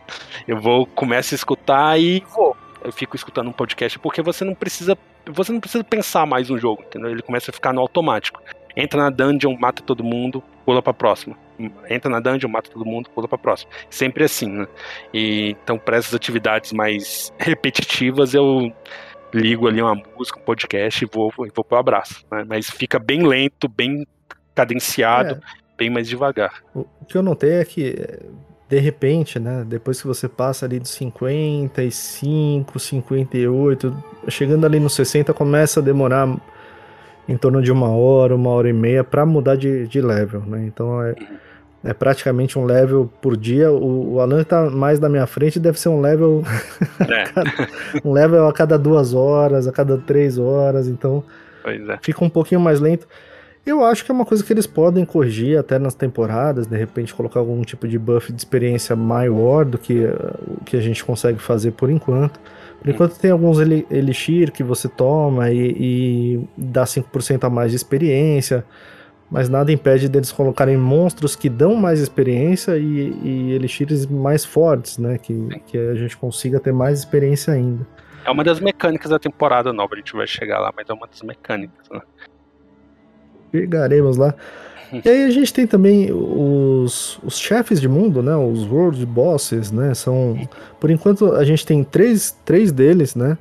[0.46, 2.56] eu vou, começo a escutar e vou.
[2.82, 6.58] Eu fico escutando um podcast porque você não precisa, você não precisa pensar mais no
[6.58, 7.10] jogo, entendeu?
[7.10, 8.42] Ele começa a ficar no automático.
[8.76, 11.34] Entra na dungeon, mata todo mundo, pula pra próxima.
[11.88, 13.70] Entra na dungeon, mata todo mundo, pula pra próxima.
[13.88, 14.66] Sempre assim, né?
[15.14, 18.70] E, então, para essas atividades mais repetitivas, eu
[19.34, 22.24] ligo ali uma música, um podcast e vou, vou pro abraço.
[22.30, 22.44] Né?
[22.48, 24.06] Mas fica bem lento, bem
[24.54, 25.40] cadenciado, é.
[25.76, 26.62] bem mais devagar.
[26.74, 27.96] O, que eu notei é que,
[28.68, 35.34] de repente, né, depois que você passa ali dos 55, 58, chegando ali nos 60,
[35.34, 36.28] começa a demorar
[37.28, 40.64] em torno de uma hora, uma hora e meia para mudar de, de level, né?
[40.66, 41.10] Então é.
[41.12, 41.44] Uhum
[41.84, 43.70] é praticamente um level por dia.
[43.70, 46.42] O, o Alan tá mais na minha frente, deve ser um level.
[47.04, 47.24] É.
[48.04, 51.22] um level a cada duas horas, a cada três horas, então
[51.64, 51.98] é.
[52.00, 53.06] fica um pouquinho mais lento.
[53.66, 57.12] Eu acho que é uma coisa que eles podem corrigir até nas temporadas, de repente
[57.12, 61.38] colocar algum tipo de buff de experiência maior do que o que a gente consegue
[61.38, 62.38] fazer por enquanto.
[62.80, 67.76] Por enquanto tem alguns elixir que você toma e, e dá 5% a mais de
[67.76, 68.64] experiência
[69.30, 74.98] mas nada impede deles colocarem monstros que dão mais experiência e, e elixires mais fortes,
[74.98, 75.18] né?
[75.18, 77.86] Que, que a gente consiga ter mais experiência ainda.
[78.24, 81.06] É uma das mecânicas da temporada nova, a gente vai chegar lá, mas é uma
[81.06, 82.00] das mecânicas, né?
[83.52, 84.34] Chegaremos lá.
[85.04, 88.36] E aí a gente tem também os, os chefes de mundo, né?
[88.36, 89.94] Os World Bosses, né?
[89.94, 93.36] São, por enquanto a gente tem três, três deles, né?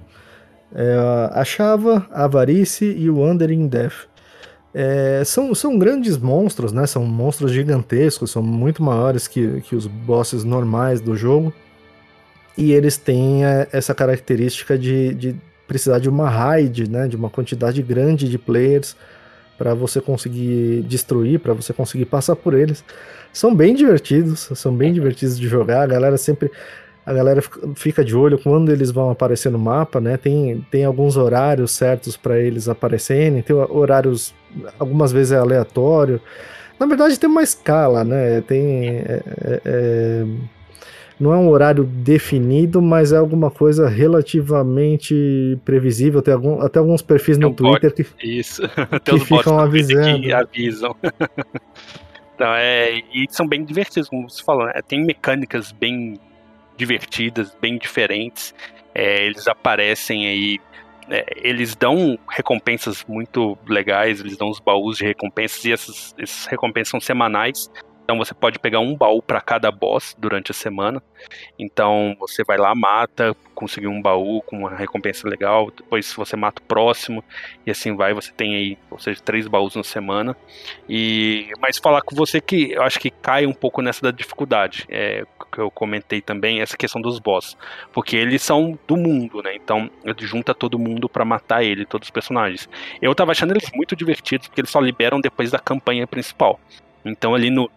[0.73, 0.95] É
[1.31, 4.07] a Chava, a Avarice e o Wandering Death.
[4.73, 6.87] É, são, são grandes monstros, né?
[6.87, 11.53] São monstros gigantescos, são muito maiores que, que os bosses normais do jogo.
[12.57, 15.35] E eles têm é, essa característica de, de
[15.67, 17.07] precisar de uma raid, né?
[17.07, 18.95] De uma quantidade grande de players
[19.57, 22.83] para você conseguir destruir, para você conseguir passar por eles.
[23.31, 25.83] São bem divertidos, são bem divertidos de jogar.
[25.83, 26.51] A galera sempre
[27.05, 27.41] a galera
[27.75, 30.15] fica de olho quando eles vão aparecer no mapa, né?
[30.15, 34.33] Tem, tem alguns horários certos para eles aparecerem, tem horários,
[34.79, 36.21] algumas vezes é aleatório.
[36.79, 38.41] Na verdade, tem uma escala, né?
[38.41, 38.87] Tem.
[38.87, 40.25] É, é, é,
[41.19, 46.21] não é um horário definido, mas é alguma coisa relativamente previsível.
[46.21, 48.61] Tem algum, até alguns perfis no Twitter que, Isso.
[49.03, 50.21] que ficam avisando.
[50.21, 50.95] Que avisam.
[52.35, 54.65] então, é, e são bem divertidos, como você falou.
[54.65, 54.73] Né?
[54.87, 56.19] Tem mecânicas bem
[56.77, 58.53] divertidas, bem diferentes.
[58.93, 60.59] É, eles aparecem aí,
[61.09, 66.45] é, eles dão recompensas muito legais, eles dão os baús de recompensas e essas, essas
[66.45, 67.69] recompensas são semanais.
[68.03, 71.01] Então você pode pegar um baú para cada boss durante a semana.
[71.57, 75.71] Então você vai lá, mata, conseguiu um baú com uma recompensa legal.
[75.71, 77.23] Depois você mata o próximo
[77.65, 78.13] e assim vai.
[78.13, 80.35] Você tem aí, ou seja, três baús na semana.
[80.87, 84.85] E mas falar com você que eu acho que cai um pouco nessa da dificuldade.
[84.89, 87.55] É, que eu comentei também essa questão dos boss,
[87.93, 89.55] porque eles são do mundo, né?
[89.55, 89.89] Então
[90.19, 92.67] junta todo mundo para matar ele, todos os personagens.
[93.01, 96.59] Eu tava achando eles muito divertidos porque eles só liberam depois da campanha principal.
[97.05, 97.69] Então ali no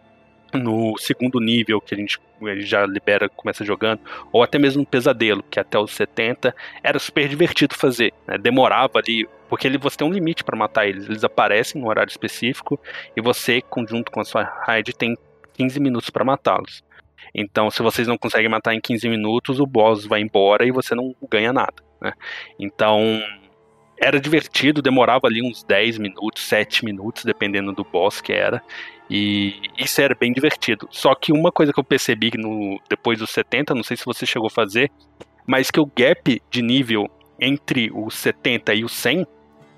[0.52, 2.18] no segundo nível que a gente
[2.59, 4.00] já libera, começa jogando,
[4.32, 8.38] ou até mesmo no pesadelo, que até os 70 era super divertido fazer, né?
[8.38, 12.11] demorava ali, porque ele, você tem um limite para matar eles, eles aparecem no horário
[12.11, 12.78] específico
[13.16, 15.16] e você, junto com a sua raid, tem
[15.54, 16.85] 15 minutos para matá-los.
[17.35, 20.94] Então, se vocês não conseguem matar em 15 minutos, o boss vai embora e você
[20.94, 21.74] não ganha nada.
[22.00, 22.12] Né?
[22.59, 23.22] Então,
[23.98, 28.62] era divertido, demorava ali uns 10 minutos, 7 minutos, dependendo do boss que era.
[29.08, 30.88] E isso era bem divertido.
[30.90, 34.26] Só que uma coisa que eu percebi no, depois dos 70, não sei se você
[34.26, 34.90] chegou a fazer,
[35.46, 37.08] mas que o gap de nível
[37.40, 39.26] entre os 70 e os 100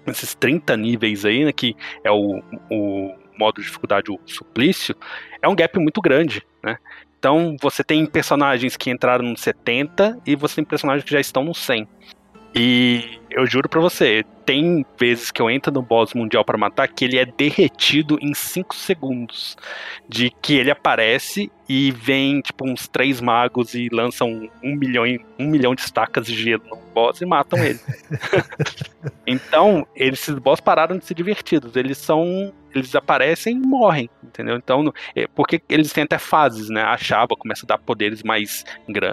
[0.07, 4.95] esses 30 níveis aí, né, que é o, o modo de dificuldade, o suplício,
[5.43, 6.79] é um gap muito grande, né?
[7.19, 11.45] Então você tem personagens que entraram no 70 e você tem personagens que já estão
[11.45, 11.87] no 100.
[12.55, 16.89] E eu juro pra você, tem vezes que eu entro no boss mundial para matar
[16.89, 19.57] que ele é derretido em 5 segundos.
[20.09, 25.05] De que ele aparece e vem, tipo, uns três magos e lançam um milhão,
[25.39, 27.79] um milhão de estacas de gelo no boss e matam ele.
[29.27, 31.77] então, esses boss pararam de ser divertidos.
[31.77, 32.53] Eles são.
[32.75, 34.57] Eles aparecem e morrem, entendeu?
[34.57, 36.83] Então, é, porque eles têm até fases, né?
[36.83, 38.65] A Chaba começa a dar poderes mais,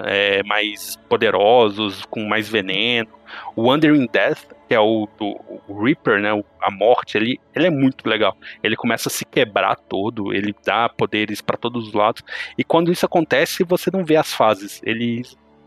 [0.06, 3.10] é, mais poderosos, com mais veneno.
[3.56, 6.30] O Wandering Death, que é o, o, o Reaper, né?
[6.62, 8.36] A morte, ele, ele é muito legal.
[8.64, 12.24] Ele começa a se quebrar todo, ele dá poderes para todos os lados.
[12.58, 14.82] E quando isso acontece, você não vê as fases.
[14.84, 15.24] Ele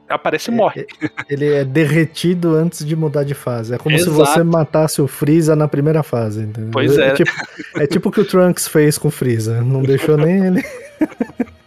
[0.08, 0.86] aparece e morre.
[1.00, 3.74] É, ele é derretido antes de mudar de fase.
[3.74, 4.10] É como Exato.
[4.10, 6.42] se você matasse o Freeza na primeira fase.
[6.42, 6.70] Entendeu?
[6.72, 7.08] Pois é.
[7.08, 7.30] É tipo,
[7.76, 9.60] é tipo o que o Trunks fez com o Freeza.
[9.62, 10.64] Não deixou nem ele.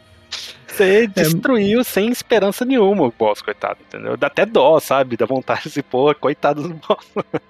[0.81, 1.83] Você destruiu é...
[1.83, 4.17] sem esperança nenhuma o boss, coitado, entendeu?
[4.17, 5.15] Dá até dó, sabe?
[5.15, 7.05] Dá vontade de se pôr, coitado do boss.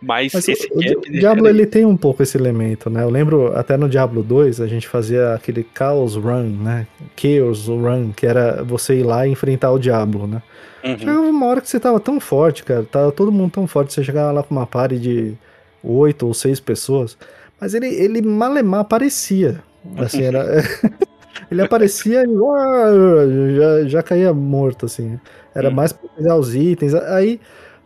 [0.00, 3.02] Mas, Mas esse o, o Diablo, ele tem um pouco esse elemento, né?
[3.02, 6.86] Eu lembro até no Diablo 2, a gente fazia aquele Chaos Run, né?
[7.16, 10.42] Chaos Run, que era você ir lá e enfrentar o Diablo, né?
[10.84, 10.98] Uhum.
[10.98, 14.04] Chegava uma hora que você tava tão forte, cara, tava todo mundo tão forte, você
[14.04, 15.34] chegava lá com uma party de
[15.82, 17.18] oito ou seis pessoas,
[17.60, 19.62] mas ele, ele malemar aparecia.
[19.98, 20.44] Assim, era.
[21.50, 25.18] Ele aparecia e já, já caía morto, assim.
[25.54, 25.72] Era hum.
[25.72, 26.94] mais pra pegar os itens.
[26.94, 27.40] Aí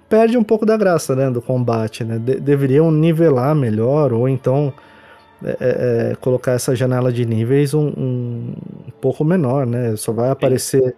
[0.09, 2.19] perde um pouco da graça, né, do combate, né?
[2.19, 4.73] De deveriam nivelar melhor, ou então
[5.43, 8.55] é, é, é colocar essa janela de níveis um, um,
[8.89, 9.95] um pouco menor, né?
[9.97, 10.97] Só vai aparecer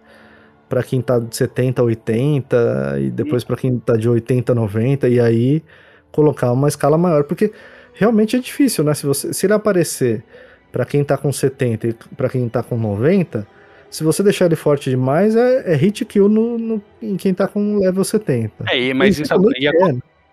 [0.67, 4.55] para quem tá de 70 a 80, e depois para quem tá de 80 a
[4.55, 5.63] 90, e aí
[6.11, 7.51] colocar uma escala maior, porque
[7.93, 8.93] realmente é difícil, né?
[8.95, 10.23] Se, você, se ele aparecer
[10.73, 13.47] para quem tá com 70 e para quem tá com 90,
[13.91, 17.47] se você deixar ele forte demais, é, é hit kill no, no, em quem tá
[17.47, 18.65] com level 70.
[18.67, 19.71] É, mas isso, isso e, é.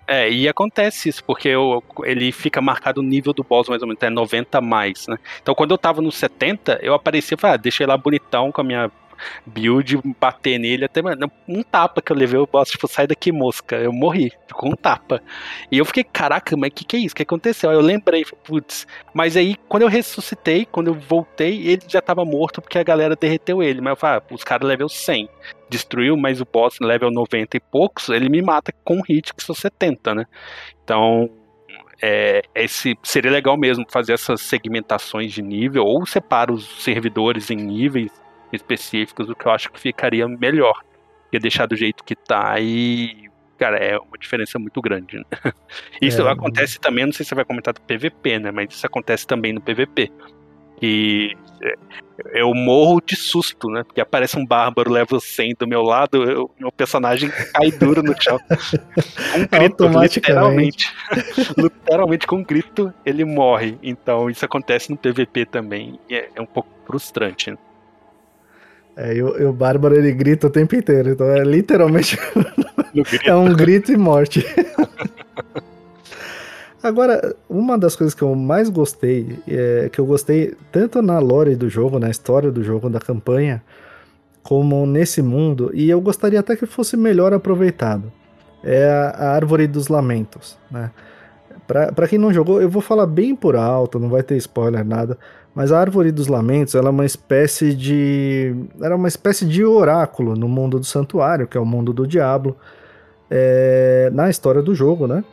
[0.09, 3.89] é, e acontece isso, porque eu, ele fica marcado o nível do boss mais ou
[3.89, 5.19] menos, é 90 mais, né?
[5.43, 8.63] Então quando eu tava no 70, eu aparecia e falei, ah, deixei lá bonitão com
[8.63, 8.91] a minha
[9.47, 13.33] build, bater nele, até mano, um tapa que eu levei, o boss, tipo, sai daqui,
[13.33, 13.77] mosca.
[13.77, 15.23] Eu morri, com um tapa.
[15.71, 17.13] E eu fiquei, caraca, mas o que, que é isso?
[17.13, 17.71] O que aconteceu?
[17.71, 18.87] Aí eu lembrei, putz.
[19.13, 23.17] Mas aí, quando eu ressuscitei, quando eu voltei, ele já tava morto porque a galera
[23.17, 23.81] derreteu ele.
[23.81, 25.29] Mas eu falei, ah, os caras level 100.
[25.69, 29.43] Destruiu, mas o boss level 90 e poucos, ele me mata com um hit que
[29.43, 30.27] sou 70, né?
[30.83, 31.31] Então,
[32.03, 37.57] é, esse seria legal mesmo fazer essas segmentações de nível ou separa os servidores em
[37.57, 38.11] níveis
[38.53, 40.81] específicos, o que eu acho que ficaria melhor.
[41.31, 43.31] Que deixar do jeito que tá e.
[43.57, 45.19] Cara, é uma diferença muito grande.
[45.19, 45.25] Né?
[46.01, 48.51] Isso é, acontece também, não sei se você vai comentar do PVP, né?
[48.51, 50.11] Mas isso acontece também no PVP.
[50.79, 51.75] Que é,
[52.35, 53.83] eu morro de susto, né?
[53.85, 58.15] Porque aparece um bárbaro level 100 do meu lado, eu, meu personagem cai duro no
[58.21, 58.39] chão.
[59.37, 60.93] Um grito, literalmente.
[61.57, 63.79] literalmente, com um grito, ele morre.
[63.83, 66.01] Então, isso acontece no PVP também.
[66.09, 67.51] E é, é um pouco frustrante.
[67.51, 67.59] Né?
[69.01, 72.19] É, e o, e o Bárbaro ele grita o tempo inteiro, então é literalmente
[73.25, 74.45] é um grito e morte.
[76.83, 81.57] Agora, uma das coisas que eu mais gostei, é, que eu gostei tanto na lore
[81.57, 83.63] do jogo, na história do jogo, da campanha,
[84.43, 88.13] como nesse mundo, e eu gostaria até que fosse melhor aproveitado,
[88.63, 90.91] é a, a Árvore dos Lamentos, né?
[91.67, 94.85] Pra, pra quem não jogou, eu vou falar bem por alto, não vai ter spoiler,
[94.85, 95.17] nada,
[95.55, 98.55] mas a Árvore dos Lamentos ela é uma espécie de.
[98.81, 102.57] Era uma espécie de oráculo no mundo do santuário, que é o mundo do diabo,
[103.29, 105.25] é, na história do jogo, né?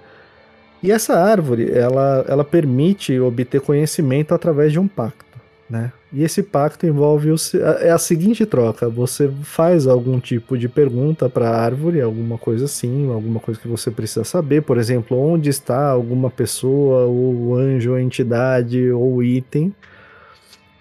[0.81, 5.91] E essa árvore ela, ela permite obter conhecimento através de um pacto, né?
[6.11, 7.35] E esse pacto envolve o,
[7.79, 12.65] é a seguinte troca: você faz algum tipo de pergunta para a árvore, alguma coisa
[12.65, 17.97] assim, alguma coisa que você precisa saber, por exemplo, onde está alguma pessoa, ou anjo,
[17.97, 19.71] entidade, ou item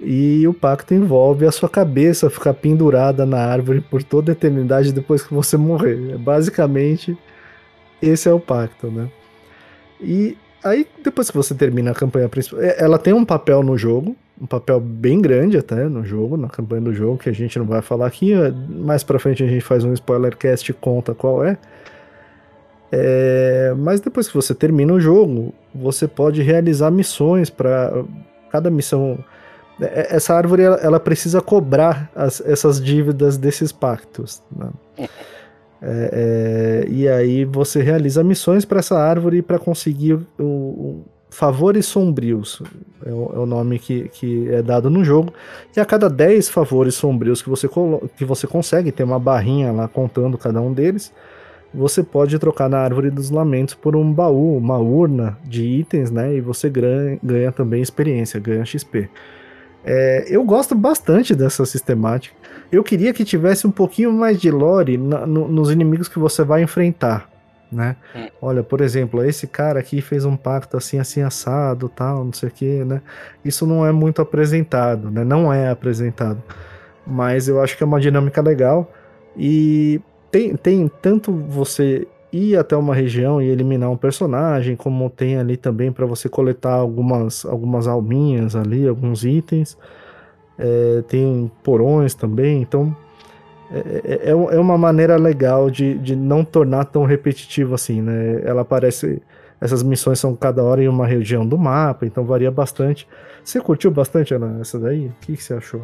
[0.00, 4.92] e o pacto envolve a sua cabeça ficar pendurada na árvore por toda a eternidade
[4.92, 6.18] depois que você morrer.
[6.18, 7.16] Basicamente,
[8.00, 9.08] esse é o pacto, né?
[10.00, 13.78] E aí, depois que você termina a campanha principal, é, ela tem um papel no
[13.78, 17.58] jogo, um papel bem grande até no jogo, na campanha do jogo, que a gente
[17.58, 18.34] não vai falar aqui.
[18.34, 21.56] É, mais pra frente a gente faz um spoiler cast e conta qual é.
[22.92, 28.04] é mas depois que você termina o jogo, você pode realizar missões para
[28.50, 29.35] cada missão é,
[29.80, 34.42] essa árvore ela, ela precisa cobrar as, essas dívidas desses pactos.
[34.54, 34.70] Né?
[34.98, 41.86] É, é, e aí você realiza missões para essa árvore para conseguir o, o, favores
[41.86, 42.62] sombrios.
[43.04, 45.32] É o, é o, nome que, que é dado no jogo.
[45.76, 47.68] E a cada 10 favores sombrios que você,
[48.16, 51.12] que você consegue, tem uma barrinha lá contando cada um deles
[51.76, 56.34] você pode trocar na Árvore dos Lamentos por um baú, uma urna de itens, né?
[56.34, 59.10] E você ganha, ganha também experiência, ganha XP.
[59.86, 62.34] É, eu gosto bastante dessa sistemática.
[62.72, 66.42] Eu queria que tivesse um pouquinho mais de lore na, no, nos inimigos que você
[66.42, 67.30] vai enfrentar,
[67.70, 67.94] né?
[68.14, 68.26] Hum.
[68.42, 72.48] Olha, por exemplo, esse cara aqui fez um pacto assim, assim, assado, tal, não sei
[72.48, 73.00] o que, né?
[73.44, 75.22] Isso não é muito apresentado, né?
[75.22, 76.42] Não é apresentado.
[77.06, 78.92] Mas eu acho que é uma dinâmica legal.
[79.36, 80.00] E
[80.32, 85.56] tem, tem tanto você ir até uma região e eliminar um personagem, como tem ali
[85.56, 89.76] também para você coletar algumas, algumas alminhas ali, alguns itens.
[90.58, 92.96] É, tem porões também, então
[93.70, 98.42] é, é, é, é uma maneira legal de, de não tornar tão repetitivo assim, né?
[98.44, 99.22] Ela parece.
[99.58, 103.08] Essas missões são cada hora em uma região do mapa, então varia bastante.
[103.42, 105.06] Você curtiu bastante Ana, essa daí?
[105.06, 105.82] O que, que você achou?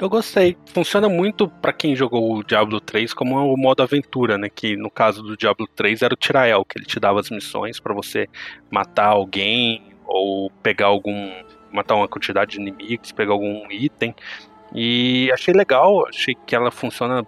[0.00, 0.56] Eu gostei.
[0.66, 4.48] Funciona muito para quem jogou o Diablo 3 como o modo aventura, né?
[4.48, 7.80] Que no caso do Diablo 3 era o Tirael, que ele te dava as missões
[7.80, 8.28] para você
[8.70, 11.32] matar alguém ou pegar algum.
[11.72, 14.14] matar uma quantidade de inimigos, pegar algum item.
[14.72, 17.26] E achei legal, achei que ela funciona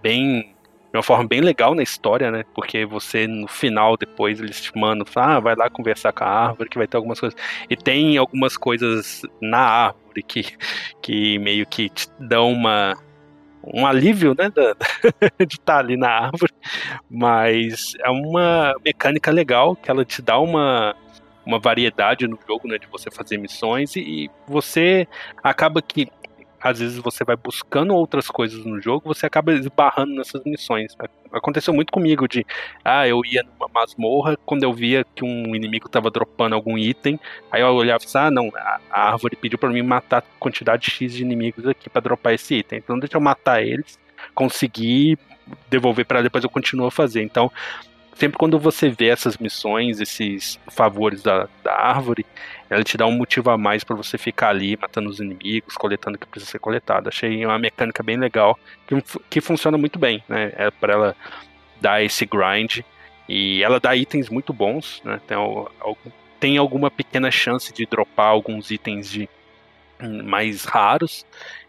[0.00, 0.53] bem
[0.94, 2.44] de uma forma bem legal na história, né?
[2.54, 6.70] Porque você, no final, depois, eles te mandam, ah, vai lá conversar com a árvore,
[6.70, 7.36] que vai ter algumas coisas.
[7.68, 10.56] E tem algumas coisas na árvore que,
[11.02, 12.96] que meio que te dão uma,
[13.64, 14.52] um alívio, né,
[15.44, 16.52] de estar tá ali na árvore,
[17.10, 20.94] mas é uma mecânica legal que ela te dá uma,
[21.44, 25.08] uma variedade no jogo, né, de você fazer missões e, e você
[25.42, 26.08] acaba que
[26.64, 30.96] às vezes você vai buscando outras coisas no jogo, você acaba esbarrando nessas missões.
[31.30, 32.46] Aconteceu muito comigo de,
[32.82, 37.20] ah, eu ia numa masmorra, quando eu via que um inimigo estava dropando algum item,
[37.52, 41.12] aí eu olhava e ah, não, a, a árvore pediu para mim matar quantidade X
[41.12, 43.98] de inimigos aqui para dropar esse item, então deixa eu matar eles,
[44.34, 45.18] conseguir
[45.68, 47.22] devolver para depois eu continuo a fazer.
[47.22, 47.52] Então,
[48.14, 52.24] sempre quando você vê essas missões, esses favores da, da árvore,
[52.70, 56.16] ela te dá um motivo a mais para você ficar ali matando os inimigos, coletando
[56.16, 57.08] o que precisa ser coletado.
[57.08, 60.52] Achei uma mecânica bem legal que, que funciona muito bem, né?
[60.56, 61.16] É para ela
[61.80, 62.80] dar esse grind
[63.28, 65.20] e ela dá itens muito bons, né?
[65.26, 65.36] Tem,
[66.40, 69.28] tem alguma pequena chance de dropar alguns itens de
[70.00, 71.26] hum, mais raros.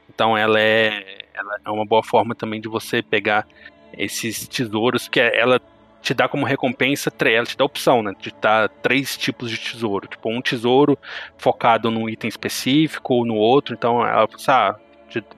[0.10, 3.48] Então ela é, ela é uma boa forma também de você pegar
[3.98, 5.62] esses tesouros que ela
[6.06, 8.14] te dá como recompensa, ela te dá opção, né?
[8.20, 10.08] De dar três tipos de tesouro.
[10.08, 10.98] Tipo, um tesouro
[11.36, 13.74] focado num item específico ou no outro.
[13.74, 14.80] Então, ela fala, ah,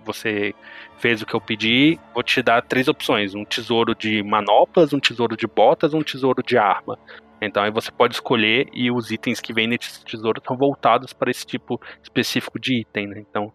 [0.03, 0.53] você
[0.97, 4.99] fez o que eu pedi, vou te dar três opções: um tesouro de manoplas, um
[4.99, 6.99] tesouro de botas, um tesouro de arma.
[7.41, 11.29] Então aí você pode escolher e os itens que vêm nesse tesouro estão voltados para
[11.29, 13.23] esse tipo específico de item, né?
[13.29, 13.51] Então,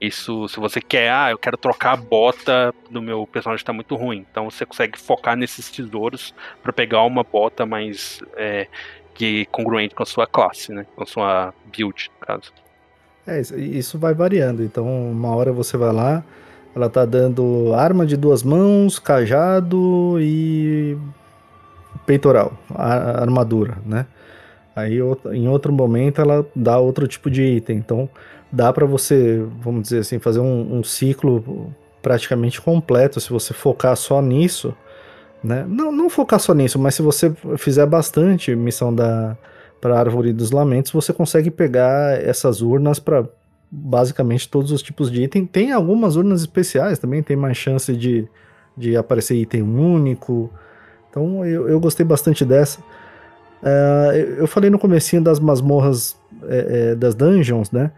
[0.00, 3.96] isso, se você quer, ah, eu quero trocar a bota do meu personagem está muito
[3.96, 4.24] ruim.
[4.30, 8.68] Então você consegue focar nesses tesouros para pegar uma bota mais é,
[9.14, 10.86] que congruente com a sua classe, né?
[10.94, 12.52] Com a sua build, no caso.
[13.26, 14.62] É, isso vai variando.
[14.62, 16.22] Então, uma hora você vai lá,
[16.74, 20.98] ela tá dando arma de duas mãos, cajado e
[22.06, 24.06] peitoral, a armadura, né?
[24.74, 24.98] Aí
[25.32, 27.76] em outro momento ela dá outro tipo de item.
[27.78, 28.08] Então
[28.50, 33.96] dá para você, vamos dizer assim, fazer um, um, ciclo praticamente completo se você focar
[33.96, 34.74] só nisso,
[35.42, 35.64] né?
[35.68, 39.36] Não, não focar só nisso, mas se você fizer bastante missão da
[39.84, 43.28] para árvore dos lamentos, você consegue pegar essas urnas para
[43.70, 45.44] basicamente todos os tipos de item.
[45.44, 48.26] Tem algumas urnas especiais também, tem mais chance de,
[48.74, 50.50] de aparecer item único.
[51.14, 52.80] Então eu, eu gostei bastante dessa.
[53.62, 57.92] Uh, eu falei no comecinho das masmorras é, é, das dungeons, né?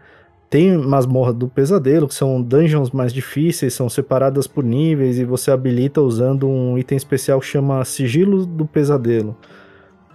[0.51, 5.49] Tem masmorra do pesadelo, que são dungeons mais difíceis, são separadas por níveis e você
[5.49, 9.35] habilita usando um item especial que chama Sigilo do Pesadelo.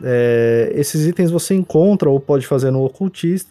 [0.02, 3.50] É, esses itens você encontra ou pode fazer no ocultista.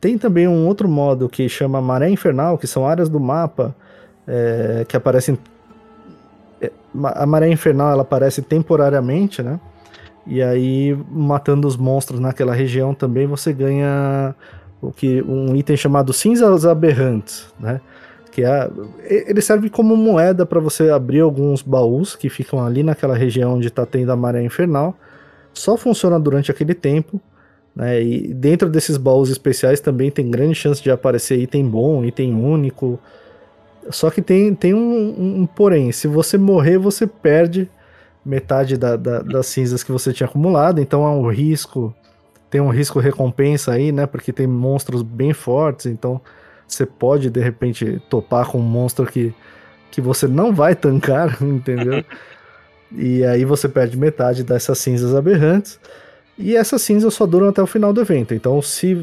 [0.00, 3.74] Tem também um outro modo que chama Maré Infernal, que são áreas do mapa
[4.26, 5.38] é, que aparecem
[7.14, 9.58] a maré infernal ela aparece temporariamente, né?
[10.26, 14.34] E aí, matando os monstros naquela região também, você ganha
[14.80, 17.80] o que um item chamado cinzas aberrantes, né?
[18.30, 18.68] Que é,
[19.08, 23.68] ele serve como moeda para você abrir alguns baús que ficam ali naquela região onde
[23.68, 24.96] está tendo a maré infernal.
[25.52, 27.20] Só funciona durante aquele tempo.
[27.76, 28.02] Né?
[28.02, 32.98] E dentro desses baús especiais também tem grande chance de aparecer item bom, item único.
[33.90, 37.70] Só que tem, tem um, um, porém, se você morrer, você perde
[38.24, 41.94] metade da, da, das cinzas que você tinha acumulado, então é um risco,
[42.48, 44.06] tem um risco recompensa aí, né?
[44.06, 46.20] Porque tem monstros bem fortes, então
[46.66, 49.34] você pode de repente topar com um monstro que,
[49.90, 52.04] que você não vai tancar, entendeu?
[52.96, 55.78] e aí você perde metade dessas cinzas aberrantes.
[56.38, 58.34] E essas cinzas só duram até o final do evento.
[58.34, 58.94] Então, se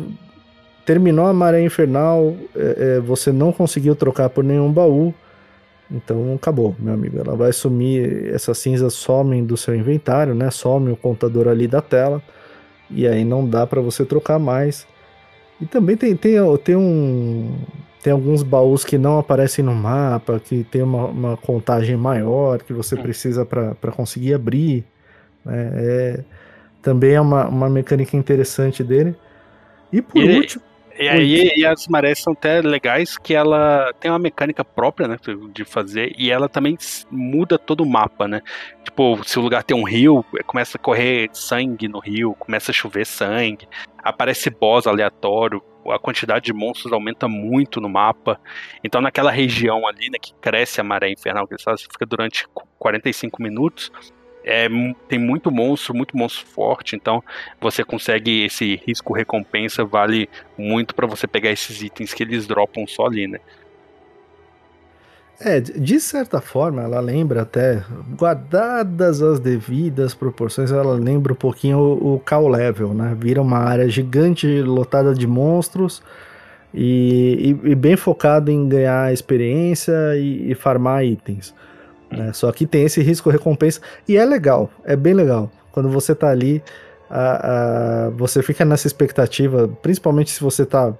[0.85, 5.13] terminou a maré infernal, é, é, você não conseguiu trocar por nenhum baú,
[5.89, 7.19] então acabou, meu amigo.
[7.19, 10.49] Ela vai sumir, essas cinzas somem do seu inventário, né?
[10.49, 12.21] Some o contador ali da tela.
[12.89, 14.87] E aí não dá para você trocar mais.
[15.59, 17.55] E também tem, tem, tem um.
[18.01, 22.73] Tem alguns baús que não aparecem no mapa, que tem uma, uma contagem maior que
[22.73, 23.01] você hum.
[23.01, 24.83] precisa para conseguir abrir.
[25.45, 25.71] Né?
[25.73, 26.19] É,
[26.81, 29.15] também é uma, uma mecânica interessante dele.
[29.93, 30.70] E por último.
[31.01, 35.17] E aí e as marés são até legais que ela tem uma mecânica própria, né,
[35.51, 36.77] de fazer, e ela também
[37.09, 38.41] muda todo o mapa, né?
[38.83, 42.73] Tipo, se o lugar tem um rio, começa a correr sangue no rio, começa a
[42.73, 48.39] chover sangue, aparece boss aleatório, a quantidade de monstros aumenta muito no mapa.
[48.83, 52.47] Então, naquela região ali, né, que cresce a maré infernal, que fica durante
[52.77, 53.91] 45 minutos,
[54.43, 54.67] é,
[55.07, 57.23] tem muito monstro, muito monstro forte, então
[57.59, 62.87] você consegue esse risco recompensa vale muito para você pegar esses itens que eles dropam
[62.87, 63.39] só ali, né?
[65.43, 67.83] É, de certa forma, ela lembra até,
[68.15, 73.17] guardadas as devidas proporções, ela lembra um pouquinho o, o Level, né?
[73.19, 76.03] Vira uma área gigante lotada de monstros
[76.71, 81.55] e, e, e bem focado em ganhar experiência e, e farmar itens.
[82.11, 82.33] Né?
[82.33, 85.49] Só que tem esse risco-recompensa e é legal, é bem legal.
[85.71, 86.61] Quando você tá ali,
[87.09, 90.93] a, a, você fica nessa expectativa, principalmente se você tá.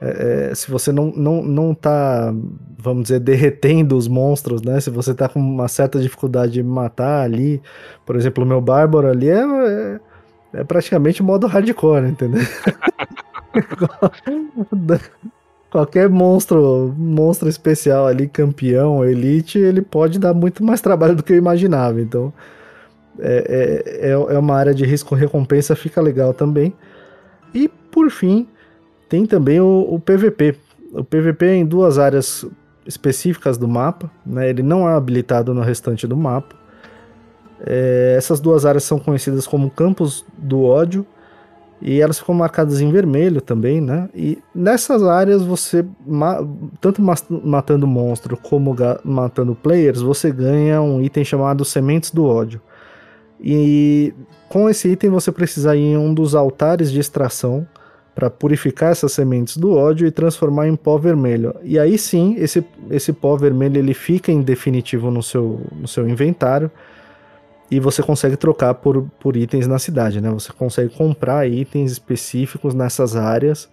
[0.00, 2.32] É, é, se você não, não, não tá,
[2.78, 4.78] vamos dizer, derretendo os monstros, né?
[4.78, 7.62] Se você tá com uma certa dificuldade de matar ali,
[8.04, 10.00] por exemplo, o meu Bárbaro ali é, é,
[10.60, 12.42] é praticamente modo hardcore, entendeu?
[15.70, 21.32] qualquer monstro, monstro especial ali, campeão, elite, ele pode dar muito mais trabalho do que
[21.32, 22.00] eu imaginava.
[22.00, 22.32] Então,
[23.18, 26.74] é, é, é, é uma área de risco-recompensa, fica legal também.
[27.54, 28.46] E, por fim,
[29.08, 30.56] tem também o, o, PVP.
[30.92, 32.44] O PVP é em duas áreas
[32.86, 34.48] específicas do mapa, né?
[34.48, 36.54] ele não é habilitado no restante do mapa.
[37.60, 41.06] É, essas duas áreas são conhecidas como Campos do Ódio
[41.80, 44.08] e elas ficam marcadas em vermelho também, né?
[44.14, 45.84] E nessas áreas você,
[46.80, 47.02] tanto
[47.44, 48.74] matando monstro como
[49.04, 52.60] matando players, você ganha um item chamado Sementes do Ódio.
[53.40, 54.14] E
[54.48, 57.66] com esse item você precisa ir em um dos altares de extração
[58.14, 61.54] para purificar essas sementes do ódio e transformar em pó vermelho.
[61.62, 66.08] E aí sim, esse, esse pó vermelho ele fica em definitivo no seu, no seu
[66.08, 66.70] inventário
[67.70, 70.30] e você consegue trocar por, por itens na cidade, né?
[70.30, 73.68] Você consegue comprar itens específicos nessas áreas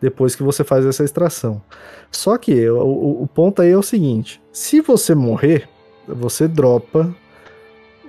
[0.00, 1.60] depois que você faz essa extração.
[2.10, 5.68] Só que o, o ponto aí é o seguinte: se você morrer,
[6.06, 7.14] você dropa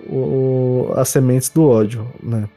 [0.07, 2.47] o, as sementes do ódio, né?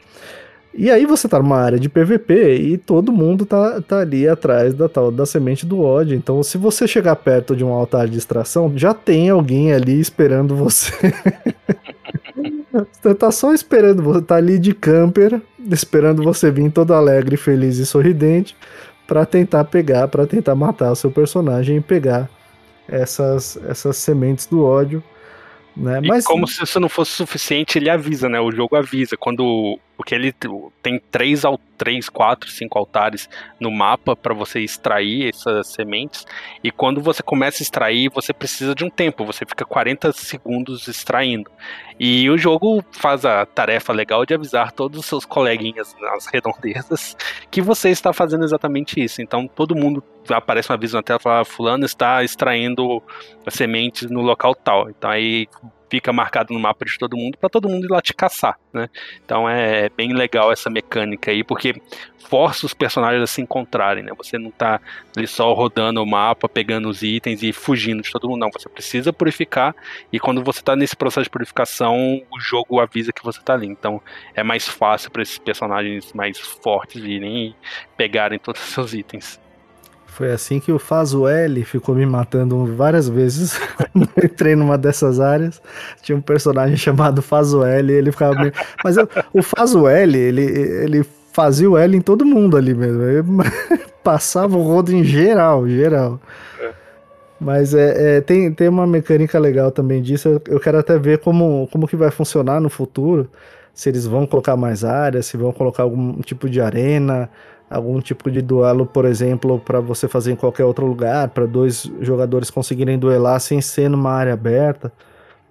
[0.74, 4.74] E aí você tá numa área de PVP e todo mundo tá, tá ali atrás
[4.74, 6.16] da tal da semente do ódio.
[6.16, 10.54] Então, se você chegar perto de um altar de extração, já tem alguém ali esperando
[10.54, 10.92] você.
[12.72, 15.40] Você tá só esperando, você tá ali de camper,
[15.70, 18.54] esperando você vir todo alegre, feliz e sorridente
[19.06, 22.28] para tentar pegar, para tentar matar o seu personagem e pegar
[22.86, 25.02] essas, essas sementes do ódio.
[25.74, 26.00] Né?
[26.04, 28.38] Mas como se isso não fosse suficiente, ele avisa, né?
[28.40, 30.32] O jogo avisa quando porque ele
[30.80, 31.42] tem três,
[31.76, 33.28] três quatro, cinco altares
[33.59, 36.24] no mapa para você extrair essas sementes.
[36.62, 39.26] E quando você começa a extrair, você precisa de um tempo.
[39.26, 41.51] Você fica 40 segundos extraindo.
[41.99, 47.16] E o jogo faz a tarefa legal de avisar todos os seus coleguinhas nas redondezas
[47.51, 49.20] que você está fazendo exatamente isso.
[49.20, 53.03] Então todo mundo aparece um aviso na tela fala: Fulano está extraindo
[53.49, 54.88] sementes no local tal.
[54.90, 55.49] Então aí
[55.91, 58.89] fica marcado no mapa de todo mundo para todo mundo ir lá te caçar, né?
[59.24, 61.80] Então é bem legal essa mecânica aí, porque
[62.28, 64.12] força os personagens a se encontrarem, né?
[64.16, 64.80] Você não tá
[65.16, 68.51] ali só rodando o mapa, pegando os itens e fugindo de todo mundo, não.
[68.51, 69.74] Você precisa purificar
[70.12, 73.66] e quando você tá nesse processo de purificação, o jogo avisa que você tá ali.
[73.66, 74.01] Então
[74.34, 77.57] é mais fácil para esses personagens mais fortes virem e
[77.97, 79.41] pegarem todos os seus itens.
[80.18, 83.56] Foi assim que o Fazueli ficou me matando várias vezes.
[83.92, 85.62] Quando eu entrei numa dessas áreas,
[86.02, 88.52] tinha um personagem chamado Fazueli, ele ficava meio...
[88.82, 93.00] Mas eu, o Fazueli, ele, ele fazia o L em todo mundo ali mesmo.
[93.00, 93.22] Ele
[94.02, 96.20] passava o rodo em geral, geral.
[97.40, 100.26] Mas é, é, tem, tem uma mecânica legal também disso.
[100.26, 103.30] Eu, eu, quero até ver como, como que vai funcionar no futuro.
[103.72, 107.30] Se eles vão colocar mais áreas, se vão colocar algum tipo de arena,
[107.68, 111.90] algum tipo de duelo, por exemplo, para você fazer em qualquer outro lugar, para dois
[112.00, 114.92] jogadores conseguirem duelar sem ser numa área aberta.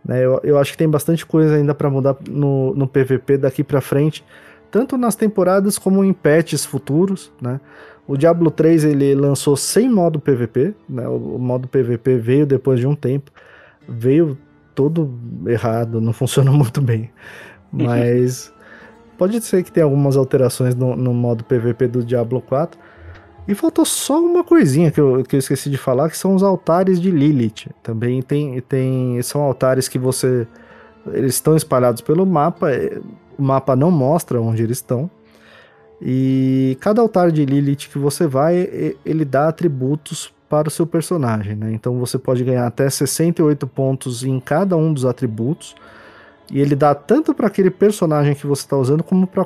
[0.03, 0.26] Né?
[0.26, 3.82] Eu, eu acho que tem bastante coisa ainda para mudar no, no PVP daqui para
[3.82, 4.24] frente,
[4.72, 7.32] tanto nas temporadas como em patches futuros.
[7.41, 7.59] Né?
[8.07, 11.07] O Diablo 3 ele lançou sem modo PVP, né?
[11.07, 13.30] O, o modo PVP veio depois de um tempo,
[13.88, 14.38] veio
[14.74, 15.13] todo
[15.45, 17.11] errado, não funciona muito bem.
[17.72, 18.53] Mas
[19.18, 22.80] pode ser que tenha algumas alterações no, no, modo PVP do Diablo 4.
[23.47, 26.43] E faltou só uma coisinha que eu, que eu esqueci de falar, que são os
[26.43, 27.70] altares de Lilith.
[27.82, 30.45] Também tem, tem são altares que você
[31.13, 32.68] eles estão espalhados pelo mapa.
[33.38, 35.09] O mapa não mostra onde eles estão.
[36.01, 41.55] E cada altar de Lilith que você vai, ele dá atributos para o seu personagem,
[41.55, 41.72] né?
[41.74, 45.76] Então você pode ganhar até 68 pontos em cada um dos atributos.
[46.52, 49.45] E ele dá tanto para aquele personagem que você está usando, como para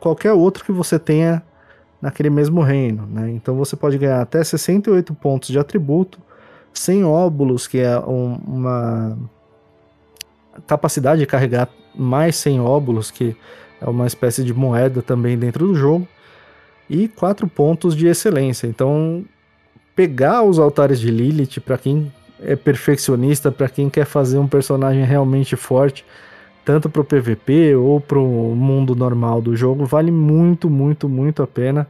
[0.00, 1.42] qualquer outro que você tenha
[2.00, 3.30] naquele mesmo reino, né?
[3.30, 6.18] Então você pode ganhar até 68 pontos de atributo,
[6.74, 9.16] 100 óbulos, que é um, uma
[10.66, 13.36] capacidade de carregar mais 100 óbulos, que
[13.80, 16.06] é uma espécie de moeda também dentro do jogo,
[16.90, 18.66] e quatro pontos de excelência.
[18.66, 19.24] Então,
[19.94, 25.04] pegar os altares de Lilith para quem é perfeccionista, para quem quer fazer um personagem
[25.04, 26.04] realmente forte,
[26.64, 31.42] tanto para o PVP ou para o mundo normal do jogo, vale muito, muito, muito
[31.42, 31.88] a pena,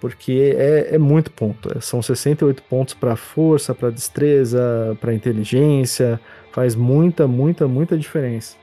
[0.00, 1.80] porque é, é muito ponto.
[1.80, 6.20] São 68 pontos para força, para destreza, para inteligência,
[6.52, 8.56] faz muita, muita, muita diferença.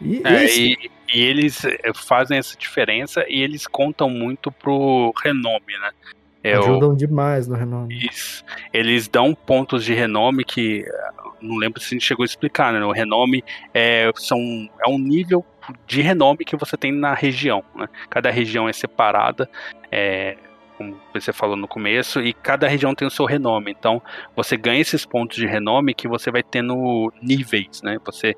[0.00, 0.62] E, é, esse...
[0.62, 5.90] e, e, eles eh, fazem essa diferença e eles contam muito pro renome, né?
[6.44, 6.96] É Ajudam o...
[6.96, 8.06] demais no renome.
[8.06, 8.44] Isso.
[8.70, 12.70] Eles dão pontos de renome que eh, não lembro se a gente chegou a explicar,
[12.70, 12.84] né?
[12.84, 13.42] O renome
[13.72, 14.38] é, são,
[14.84, 15.42] é um nível
[15.86, 17.64] de renome que você tem na região.
[17.74, 17.88] Né?
[18.10, 19.48] Cada região é separada.
[19.90, 20.36] É,
[20.76, 23.70] como você falou no começo, e cada região tem o seu renome.
[23.70, 24.02] Então,
[24.34, 27.96] você ganha esses pontos de renome que você vai tendo níveis, né?
[28.04, 28.34] Você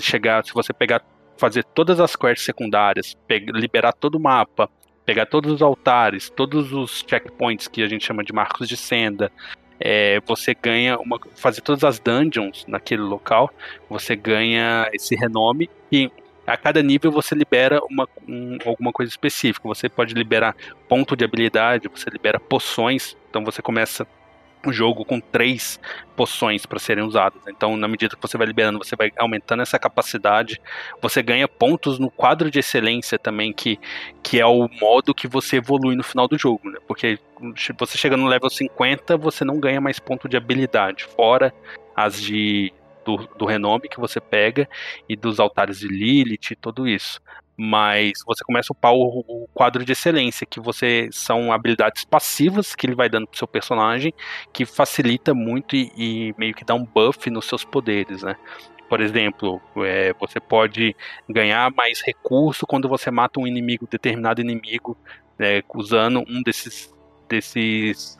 [0.00, 1.02] chegar, se você pegar,
[1.38, 4.68] fazer todas as quests secundárias, pegar, liberar todo o mapa,
[5.06, 9.30] pegar todos os altares, todos os checkpoints que a gente chama de marcos de senda,
[9.78, 13.50] é, você ganha uma, fazer todas as dungeons naquele local,
[13.88, 16.10] você ganha esse renome e
[16.46, 19.66] a cada nível você libera uma, um, alguma coisa específica.
[19.68, 20.54] Você pode liberar
[20.88, 23.16] ponto de habilidade, você libera poções.
[23.28, 24.06] Então você começa
[24.70, 25.78] o jogo com três
[26.14, 27.40] poções para serem usadas.
[27.48, 30.60] Então, na medida que você vai liberando, você vai aumentando essa capacidade.
[31.00, 33.78] Você ganha pontos no quadro de excelência também, que,
[34.22, 36.78] que é o modo que você evolui no final do jogo, né?
[36.86, 37.18] Porque
[37.78, 41.52] você chega no level 50, você não ganha mais ponto de habilidade, fora
[41.94, 42.72] as de
[43.06, 44.68] do, do renome que você pega
[45.08, 47.20] e dos altares de Lilith e tudo isso.
[47.56, 52.74] Mas você começa a upar o, o, quadro de excelência, que você são habilidades passivas
[52.74, 54.12] que ele vai dando pro seu personagem,
[54.52, 58.36] que facilita muito e, e meio que dá um buff nos seus poderes, né?
[58.90, 60.94] Por exemplo, é, você pode
[61.28, 64.96] ganhar mais recurso quando você mata um inimigo, determinado inimigo,
[65.38, 66.94] é, usando um desses,
[67.28, 68.18] desses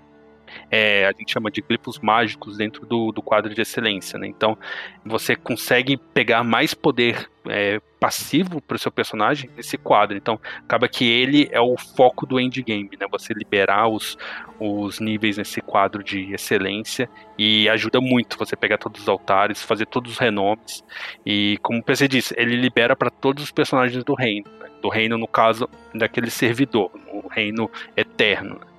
[0.71, 4.19] é, a gente chama de glifos mágicos dentro do, do quadro de excelência.
[4.19, 4.27] Né?
[4.27, 4.57] Então
[5.05, 10.17] você consegue pegar mais poder é, passivo para o seu personagem nesse quadro.
[10.17, 13.07] Então acaba que ele é o foco do endgame, né?
[13.11, 14.17] Você liberar os,
[14.61, 19.87] os níveis nesse quadro de excelência e ajuda muito você pegar todos os altares, fazer
[19.87, 20.85] todos os renomes
[21.25, 24.69] e como você disse, ele libera para todos os personagens do reino, né?
[24.83, 28.61] do reino no caso daquele servidor, o reino eterno.
[28.61, 28.76] Né?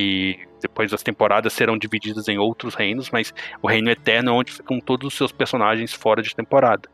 [0.00, 4.52] E depois as temporadas serão divididas em outros reinos, mas o reino eterno é onde
[4.52, 6.88] ficam todos os seus personagens fora de temporada.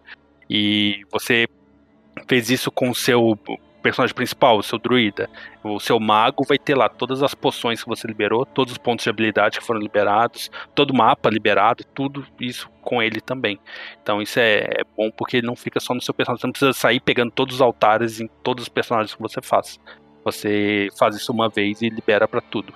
[0.50, 1.46] E você
[2.28, 3.38] fez isso com o seu
[3.80, 5.30] personagem principal, o seu druida.
[5.62, 9.04] O seu mago vai ter lá todas as poções que você liberou, todos os pontos
[9.04, 13.61] de habilidade que foram liberados, todo o mapa liberado, tudo isso com ele também.
[14.02, 16.72] Então isso é, é bom porque não fica só no seu personagem, você não precisa
[16.72, 19.78] sair pegando todos os altares em todos os personagens que você faz.
[20.24, 22.74] Você faz isso uma vez e libera para tudo.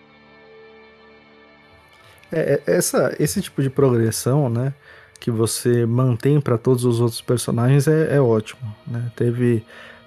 [2.33, 4.72] É, é, essa, esse tipo de progressão, né,
[5.18, 9.11] que você mantém para todos os outros personagens é, é, ótimo, né?
[9.14, 9.64] Teve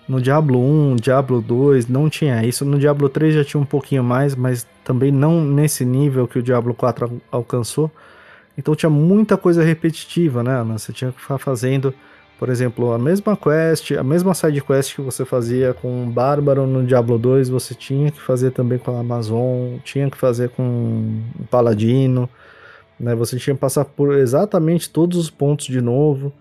[0.08, 4.04] no Diablo 1, Diablo 2 não tinha isso, no Diablo 3 já tinha um pouquinho
[4.04, 7.92] mais, mas também não nesse nível que o Diablo 4 alcançou.
[8.58, 10.64] Então tinha muita coisa repetitiva, né?
[10.74, 11.94] Você tinha que ficar fazendo
[12.38, 16.84] por exemplo, a mesma quest, a mesma side quest que você fazia com Bárbaro no
[16.86, 21.46] Diablo 2, você tinha que fazer também com a Amazon, tinha que fazer com o
[21.46, 22.30] Paladino.
[23.00, 23.16] Né?
[23.16, 26.34] Você tinha que passar por exatamente todos os pontos de novo.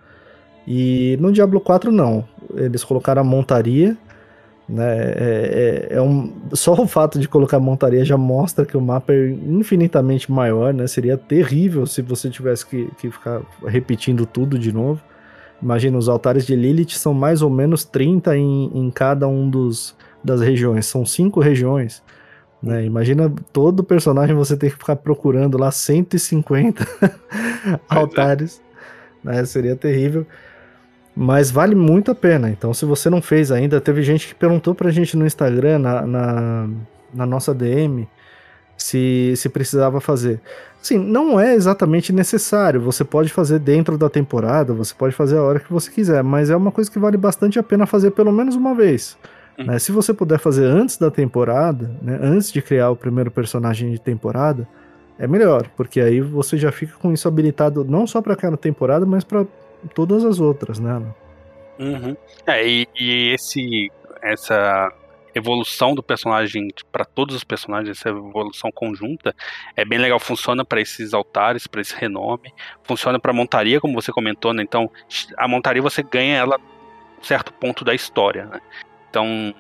[0.67, 2.25] E no Diablo 4 não.
[2.55, 3.97] Eles colocaram a montaria.
[4.69, 4.85] Né?
[4.95, 9.13] É, é, é um, só o fato de colocar montaria já mostra que o mapa
[9.13, 10.73] é infinitamente maior.
[10.73, 10.87] Né?
[10.87, 15.01] Seria terrível se você tivesse que, que ficar repetindo tudo de novo.
[15.63, 19.95] Imagina, os altares de Lilith são mais ou menos 30 em, em cada um dos,
[20.23, 20.87] das regiões.
[20.87, 22.03] São cinco regiões.
[22.63, 22.85] Né?
[22.85, 27.79] Imagina todo personagem você ter que ficar procurando lá 150 é.
[27.89, 28.61] altares.
[29.25, 29.29] É.
[29.29, 29.45] Né?
[29.45, 30.27] Seria terrível.
[31.15, 32.51] Mas vale muito a pena.
[32.51, 36.07] Então, se você não fez ainda, teve gente que perguntou pra gente no Instagram, na,
[36.07, 36.69] na,
[37.13, 38.09] na nossa DM,
[38.77, 40.41] se, se precisava fazer.
[40.81, 42.81] Sim, não é exatamente necessário.
[42.81, 46.51] Você pode fazer dentro da temporada, você pode fazer a hora que você quiser, mas
[46.51, 49.17] é uma coisa que vale bastante a pena fazer pelo menos uma vez.
[49.57, 49.67] Uhum.
[49.67, 49.79] Né?
[49.79, 54.01] Se você puder fazer antes da temporada, né, antes de criar o primeiro personagem de
[54.01, 54.67] temporada,
[55.19, 59.07] é melhor, porque aí você já fica com isso habilitado não só para aquela temporada,
[59.07, 59.47] mas para
[59.95, 61.01] todas as outras, né?
[61.79, 62.17] Uhum.
[62.47, 64.93] É, e, e esse essa
[65.35, 69.35] evolução do personagem para todos os personagens, essa evolução conjunta,
[69.77, 70.19] é bem legal.
[70.19, 72.53] Funciona para esses altares, para esse renome,
[72.83, 74.63] funciona para montaria, como você comentou, né?
[74.63, 74.91] Então,
[75.37, 76.61] a montaria você ganha ela
[77.23, 78.61] certo ponto da história, né?
[79.09, 79.55] Então,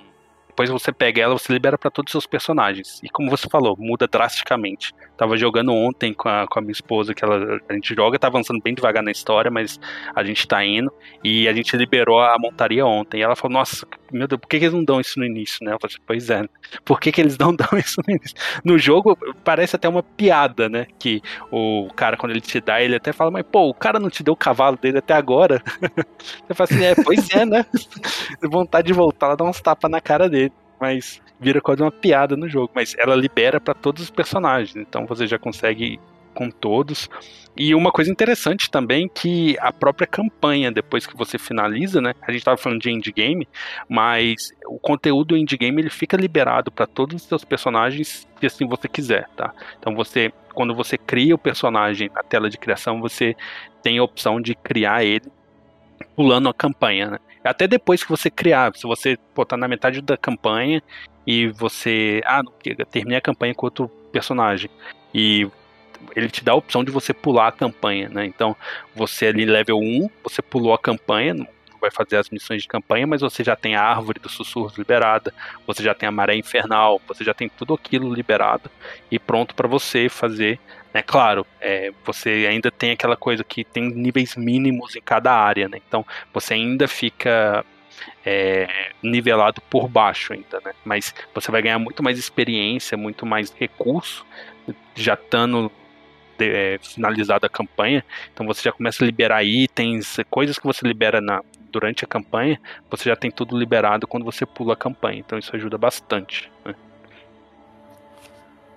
[0.48, 3.00] depois você pega ela, você libera para todos os seus personagens.
[3.02, 4.92] E como você falou, muda drasticamente.
[5.22, 8.26] Tava jogando ontem com a, com a minha esposa, que ela, a gente joga, tá
[8.26, 9.78] avançando bem devagar na história, mas
[10.16, 10.92] a gente tá indo.
[11.22, 13.20] E a gente liberou a montaria ontem.
[13.20, 15.64] E ela falou, nossa, meu Deus, por que, que eles não dão isso no início,
[15.64, 15.74] né?
[15.74, 16.44] Eu falei, pois é,
[16.84, 18.36] por que, que eles não dão isso no início?
[18.64, 20.88] No jogo, parece até uma piada, né?
[20.98, 24.10] Que o cara, quando ele te dá, ele até fala, mas pô, o cara não
[24.10, 25.62] te deu o cavalo dele até agora.
[26.48, 27.64] Você fala assim, é, pois é, né?
[28.42, 30.52] Vontade de voltar, ela dá uns tapas na cara dele
[30.82, 32.70] mas vira quase uma piada no jogo.
[32.74, 35.98] Mas ela libera para todos os personagens, então você já consegue
[36.32, 37.10] com todos.
[37.56, 42.14] E uma coisa interessante também que a própria campanha, depois que você finaliza, né?
[42.22, 43.46] A gente estava falando de endgame,
[43.88, 48.88] mas o conteúdo endgame ele fica liberado para todos os seus personagens se assim você
[48.88, 49.52] quiser, tá?
[49.78, 53.36] Então você, quando você cria o personagem na tela de criação, você
[53.82, 55.30] tem a opção de criar ele
[56.16, 57.18] pulando a campanha, né?
[57.44, 60.82] Até depois que você criar, se você botar na metade da campanha
[61.26, 62.20] e você.
[62.24, 62.52] Ah, não,
[62.90, 64.70] terminei a campanha com outro personagem.
[65.14, 65.48] E
[66.16, 68.24] ele te dá a opção de você pular a campanha, né?
[68.26, 68.56] Então,
[68.94, 71.34] você ali, level 1, você pulou a campanha,
[71.82, 75.34] vai fazer as missões de campanha, mas você já tem a árvore dos sussurros liberada,
[75.66, 78.70] você já tem a maré infernal, você já tem tudo aquilo liberado
[79.10, 80.58] e pronto para você fazer
[80.92, 81.02] né?
[81.02, 85.80] Claro, é, você ainda tem aquela coisa que tem níveis mínimos em cada área, né?
[85.86, 87.64] Então você ainda fica
[88.24, 90.72] é, nivelado por baixo ainda, né?
[90.84, 94.26] Mas você vai ganhar muito mais experiência, muito mais recurso,
[94.94, 95.72] já estando
[96.38, 98.04] é, finalizada a campanha.
[98.32, 101.42] Então você já começa a liberar itens, coisas que você libera na,
[101.72, 102.60] durante a campanha,
[102.90, 105.18] você já tem tudo liberado quando você pula a campanha.
[105.18, 106.50] Então isso ajuda bastante.
[106.64, 106.74] Né?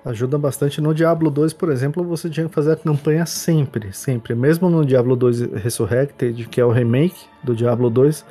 [0.05, 0.79] Ajuda bastante.
[0.79, 4.35] No Diablo 2, por exemplo, você tinha que fazer a campanha sempre, sempre.
[4.35, 8.23] Mesmo no Diablo 2 Resurrected, que é o remake do Diablo 2,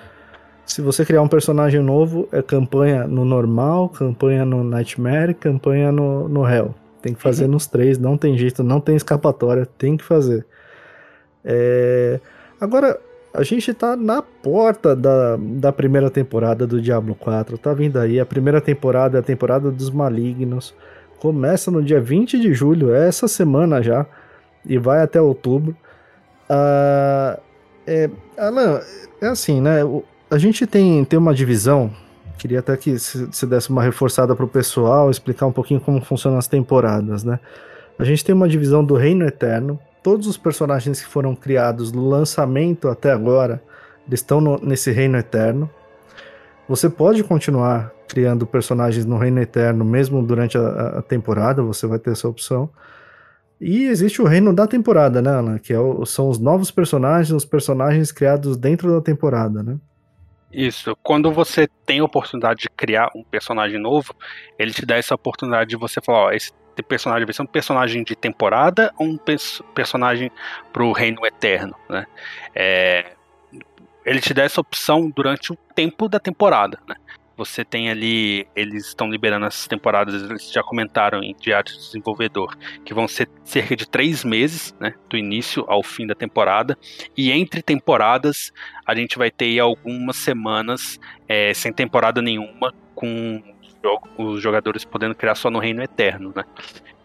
[0.65, 6.29] se você criar um personagem novo, é campanha no normal, campanha no Nightmare, campanha no,
[6.29, 6.75] no Hell.
[7.03, 7.51] Tem que fazer uhum.
[7.51, 10.47] nos três, não tem jeito, não tem escapatória, tem que fazer.
[11.45, 12.19] É...
[12.59, 12.99] Agora,
[13.35, 18.21] a gente tá na porta da, da primeira temporada do Diablo 4, tá vindo aí.
[18.21, 20.73] A primeira temporada é a temporada dos malignos.
[21.19, 24.07] Começa no dia 20 de julho, é essa semana já,
[24.65, 25.77] e vai até outubro.
[26.49, 27.41] Ah,
[27.85, 28.09] é,
[28.39, 28.81] Alan,
[29.21, 29.81] é assim, né?
[30.31, 31.91] A gente tem, tem uma divisão.
[32.39, 36.39] Queria até que se desse uma reforçada para o pessoal, explicar um pouquinho como funcionam
[36.39, 37.41] as temporadas, né?
[37.99, 39.79] A gente tem uma divisão do Reino Eterno.
[40.05, 43.63] Todos os personagens que foram criados no lançamento até agora,
[44.07, 45.71] eles estão no, nesse Reino Eterno.
[46.69, 51.99] Você pode continuar criando personagens no Reino Eterno, mesmo durante a, a, temporada, você vai
[51.99, 52.69] ter essa opção.
[53.59, 55.59] E existe o reino da temporada, né, Alan?
[55.59, 59.79] Que é o, são os novos personagens, os personagens criados dentro da temporada, né?
[60.53, 60.95] Isso.
[61.03, 64.15] Quando você tem a oportunidade de criar um personagem novo,
[64.59, 66.53] ele te dá essa oportunidade de você falar, ó, esse
[66.83, 69.19] personagem vai ser um personagem de temporada ou um
[69.75, 70.31] personagem
[70.73, 72.07] pro reino eterno, né?
[72.55, 73.13] É,
[74.05, 76.97] ele te dá essa opção durante o tempo da temporada, né?
[77.37, 82.57] Você tem ali, eles estão liberando essas temporadas, eles já comentaram em Diário do Desenvolvedor,
[82.85, 86.79] que vão ser cerca de três meses, né, do início ao fim da temporada.
[87.17, 88.53] E entre temporadas,
[88.87, 93.43] a gente vai ter algumas semanas é, sem temporada nenhuma, com
[94.17, 96.45] os jogadores podendo criar só no Reino Eterno, né.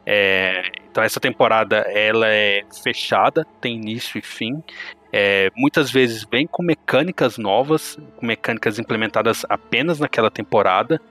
[0.06, 4.64] É, Então essa temporada ela é fechada, tem início e fim.
[5.12, 11.02] É, muitas vezes vem com mecânicas novas, com mecânicas implementadas apenas naquela temporada.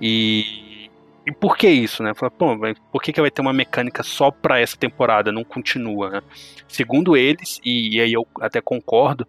[0.00, 0.90] E,
[1.26, 2.12] e por que isso, né?
[2.14, 2.56] Fala, Pô,
[2.92, 5.32] por que, que vai ter uma mecânica só para essa temporada?
[5.32, 6.22] Não continua, né?
[6.68, 9.26] Segundo eles, e, e, aí eu até concordo,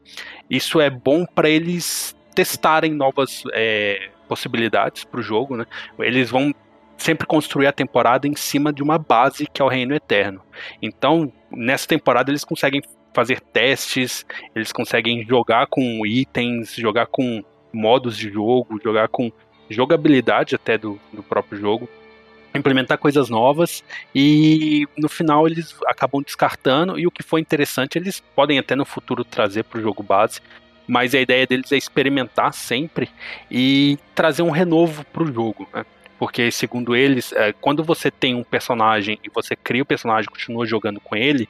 [0.50, 5.66] isso é bom para eles testarem novas é, possibilidades para o jogo, né?
[6.00, 6.54] Eles vão
[6.98, 10.42] sempre construir a temporada em cima de uma base que é o Reino Eterno.
[10.82, 12.82] Então, nessa temporada eles conseguem
[13.14, 19.32] fazer testes, eles conseguem jogar com itens, jogar com modos de jogo, jogar com
[19.70, 21.90] jogabilidade até do, do próprio jogo,
[22.54, 28.22] implementar coisas novas e no final eles acabam descartando e o que foi interessante eles
[28.36, 30.42] podem até no futuro trazer para o jogo base,
[30.88, 33.10] mas a ideia deles é experimentar sempre
[33.50, 35.86] e trazer um renovo para o jogo, né?
[36.18, 40.34] Porque, segundo eles, é, quando você tem um personagem e você cria o personagem e
[40.34, 41.50] continua jogando com ele,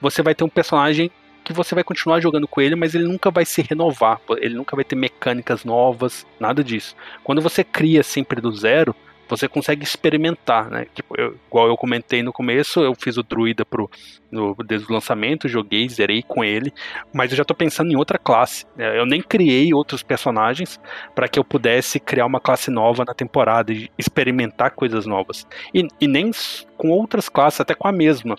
[0.00, 1.10] você vai ter um personagem
[1.44, 4.74] que você vai continuar jogando com ele, mas ele nunca vai se renovar, ele nunca
[4.74, 6.96] vai ter mecânicas novas, nada disso.
[7.22, 8.96] Quando você cria sempre do zero,
[9.28, 10.86] você consegue experimentar, né?
[10.94, 13.90] Tipo, eu, igual eu comentei no começo, eu fiz o druida pro,
[14.30, 16.72] no, desde o lançamento, joguei, zerei com ele,
[17.12, 18.66] mas eu já tô pensando em outra classe.
[18.76, 18.98] Né?
[18.98, 20.80] Eu nem criei outros personagens
[21.14, 25.46] para que eu pudesse criar uma classe nova na temporada e experimentar coisas novas.
[25.74, 26.30] E, e nem
[26.76, 28.36] com outras classes, até com a mesma.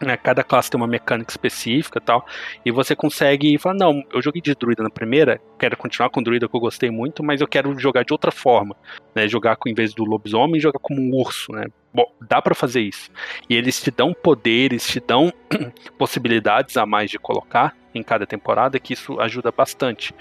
[0.00, 2.24] Né, cada classe tem uma mecânica específica e tal,
[2.64, 6.48] e você consegue falar, não, eu joguei de druida na primeira, quero continuar com druida
[6.48, 8.74] que eu gostei muito, mas eu quero jogar de outra forma,
[9.14, 12.54] né, jogar com, em vez do lobisomem, jogar como um urso, né, Bom, dá para
[12.54, 13.10] fazer isso.
[13.48, 15.32] E eles te dão poderes, te dão
[15.98, 20.14] possibilidades a mais de colocar em cada temporada, que isso ajuda bastante.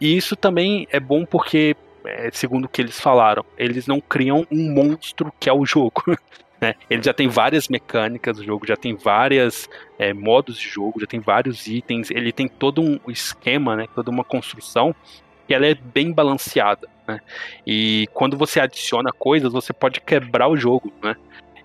[0.00, 1.74] E isso também é bom porque,
[2.04, 6.02] é, segundo o que eles falaram, eles não criam um monstro que é o jogo.
[6.60, 6.74] Né?
[6.88, 11.06] Ele já tem várias mecânicas do jogo, já tem vários é, modos de jogo, já
[11.06, 14.94] tem vários itens, ele tem todo um esquema, né, toda uma construção
[15.46, 16.88] que ela é bem balanceada.
[17.06, 17.20] Né?
[17.66, 20.92] E quando você adiciona coisas, você pode quebrar o jogo.
[21.02, 21.14] Né?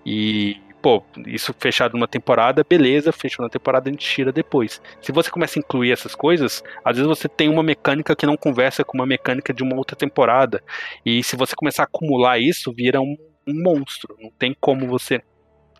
[0.06, 4.80] E, pô, isso fechado numa temporada, beleza, fechou na temporada, a gente tira depois.
[5.00, 8.36] Se você começa a incluir essas coisas, às vezes você tem uma mecânica que não
[8.36, 10.62] conversa com uma mecânica de uma outra temporada.
[11.04, 13.16] E se você começar a acumular isso, vira um
[13.46, 14.16] um monstro.
[14.20, 15.22] Não tem como você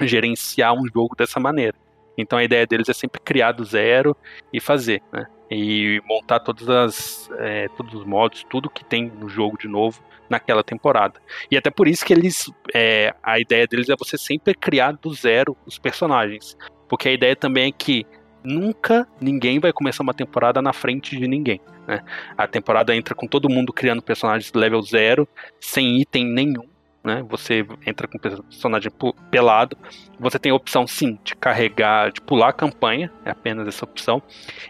[0.01, 1.77] gerenciar um jogo dessa maneira.
[2.17, 4.17] Então a ideia deles é sempre criar do zero
[4.53, 5.27] e fazer, né?
[5.51, 10.03] E montar todas as, é, todos os modos, tudo que tem no jogo de novo
[10.29, 11.21] naquela temporada.
[11.51, 12.51] E até por isso que eles.
[12.75, 16.57] É, a ideia deles é você sempre criar do zero os personagens.
[16.89, 18.07] Porque a ideia também é que
[18.43, 21.61] nunca ninguém vai começar uma temporada na frente de ninguém.
[21.87, 22.03] Né?
[22.37, 25.29] A temporada entra com todo mundo criando personagens level zero,
[25.61, 26.72] sem item nenhum
[27.05, 27.25] né?
[27.29, 28.91] Você entra com o personagem
[29.31, 29.77] pelado.
[30.19, 34.23] Você tem a opção, sim, de carregar, de pular a campanha, é apenas essa opção.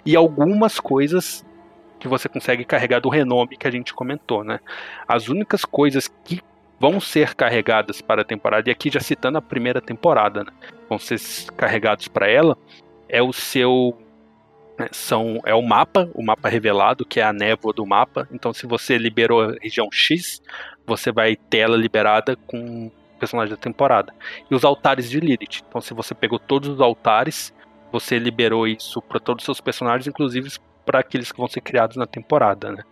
[0.05, 1.45] E algumas coisas
[1.99, 4.59] que você consegue carregar do renome que a gente comentou, né?
[5.07, 6.41] As únicas coisas que
[6.81, 10.51] vão ser carregadas para a temporada, e aqui já citando a primeira temporada, né?
[10.89, 11.21] vão ser
[11.57, 12.59] carregados para ela,
[13.09, 13.97] é o seu
[14.77, 18.27] né, são é o mapa, o mapa revelado, que é a névoa do mapa.
[18.33, 20.43] Então, se você liberou a região X,
[20.87, 24.15] você vai ter ela liberada com o personagem da temporada.
[24.51, 25.63] E os altares de Lilith.
[25.69, 27.53] Então, se você pegou todos os altares,
[27.91, 30.51] você liberou isso para todos os seus personagens, inclusive
[30.85, 32.83] para aqueles que vão ser criados na temporada, né?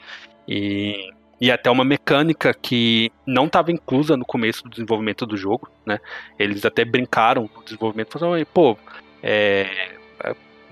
[0.47, 1.11] E,
[1.41, 5.99] e até uma mecânica que não estava inclusa no começo do desenvolvimento do jogo, né?
[6.38, 8.78] Eles até brincaram no desenvolvimento, falaram, pô,
[9.22, 9.97] é,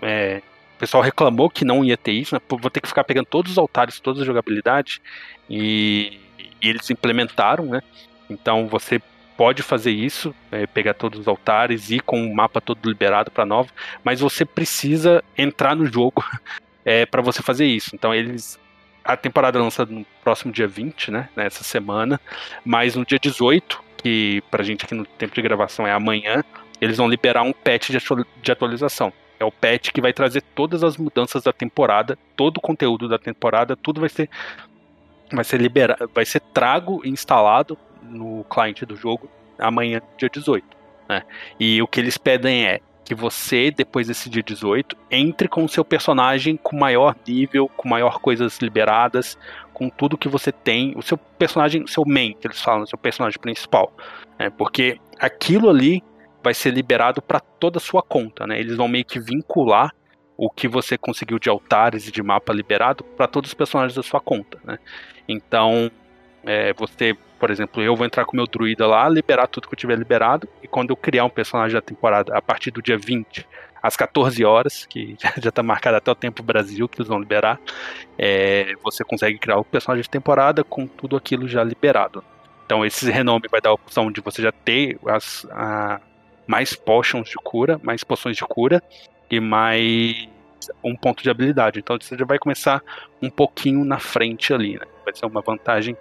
[0.02, 0.42] é,
[0.76, 2.40] o pessoal reclamou que não ia ter isso, né?
[2.48, 5.02] vou ter que ficar pegando todos os altares, toda a jogabilidade,
[5.50, 6.20] e,
[6.62, 7.82] e eles implementaram, né?
[8.28, 9.00] Então você
[9.36, 13.46] pode fazer isso, é, pegar todos os altares e com o mapa todo liberado para
[13.46, 13.70] nova,
[14.02, 16.24] mas você precisa entrar no jogo
[16.84, 17.94] é, para você fazer isso.
[17.94, 18.58] Então eles
[19.04, 22.20] a temporada lança no próximo dia 20, né, nessa semana,
[22.62, 26.44] mas no dia 18, que pra gente aqui no tempo de gravação é amanhã,
[26.78, 29.10] eles vão liberar um patch de atualização.
[29.40, 33.18] É o patch que vai trazer todas as mudanças da temporada, todo o conteúdo da
[33.18, 34.28] temporada, tudo vai ser
[35.32, 40.64] vai ser liberado, vai ser trago e instalado no cliente do jogo amanhã, dia 18.
[41.08, 41.22] Né?
[41.58, 45.68] E o que eles pedem é que você, depois desse dia 18, entre com o
[45.68, 49.38] seu personagem com maior nível, com maior coisas liberadas,
[49.72, 53.38] com tudo que você tem, o seu personagem, seu main, que eles falam, seu personagem
[53.40, 53.92] principal.
[54.38, 54.50] Né?
[54.50, 56.02] Porque aquilo ali
[56.42, 58.60] vai ser liberado para toda a sua conta, né?
[58.60, 59.92] Eles vão meio que vincular
[60.38, 64.04] o que você conseguiu de altares e de mapa liberado para todos os personagens da
[64.04, 64.78] sua conta, né?
[65.28, 65.90] Então,
[66.44, 69.78] É, você, por exemplo, eu vou entrar com meu druida lá, liberar tudo que eu
[69.78, 73.46] tiver liberado, e quando eu criar um personagem da temporada a partir do dia 20,
[73.82, 77.60] às 14 horas, que já está marcado até o tempo Brasil que eles vão liberar,
[78.16, 82.22] é, você consegue criar o personagem de temporada com tudo aquilo já liberado.
[82.64, 86.00] Então esse renome vai dar a opção de você já ter as, a,
[86.46, 88.82] mais potions de cura, mais poções de cura
[89.30, 90.28] e mais
[90.82, 91.78] um ponto de habilidade.
[91.78, 92.82] Então você já vai começar
[93.22, 94.86] um pouquinho na frente ali, né?
[95.04, 95.96] Vai ser uma vantagem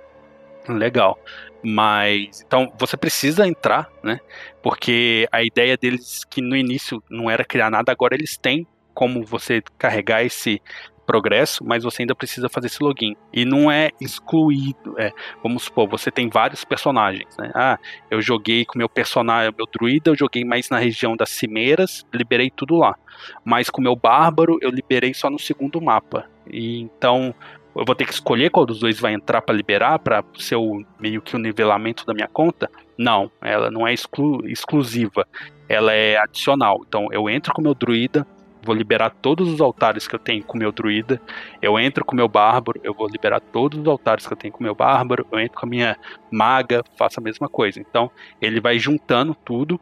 [0.67, 1.19] legal.
[1.63, 4.19] Mas então você precisa entrar, né?
[4.61, 9.23] Porque a ideia deles que no início não era criar nada, agora eles têm como
[9.23, 10.61] você carregar esse
[11.08, 13.16] progresso, mas você ainda precisa fazer esse login.
[13.34, 14.93] E não é excluído.
[14.99, 17.49] É, vamos supor, você tem vários personagens, né?
[17.55, 17.80] Ah,
[18.12, 22.51] eu joguei com meu personagem, meu druida, eu joguei mais na região das cimeiras, liberei
[22.51, 22.95] tudo lá.
[23.43, 26.26] Mas com meu bárbaro, eu liberei só no segundo mapa.
[26.51, 27.34] E então
[27.76, 30.84] eu vou ter que escolher qual dos dois vai entrar para liberar, para ser o,
[30.99, 32.70] meio que o nivelamento da minha conta?
[32.97, 35.28] Não, ela não é exclu exclusiva,
[35.70, 36.84] ela é adicional.
[36.88, 38.26] Então eu entro com meu druida,
[38.68, 41.22] vou liberar todos os altares que eu tenho com meu druida.
[41.61, 44.61] Eu entro com meu bárbaro, eu vou liberar todos os altares que eu tenho com
[44.61, 45.26] meu bárbaro.
[45.32, 45.97] Eu entro com a minha
[46.30, 47.80] maga, faço a mesma coisa.
[47.80, 48.11] Então,
[48.41, 49.80] ele vai juntando tudo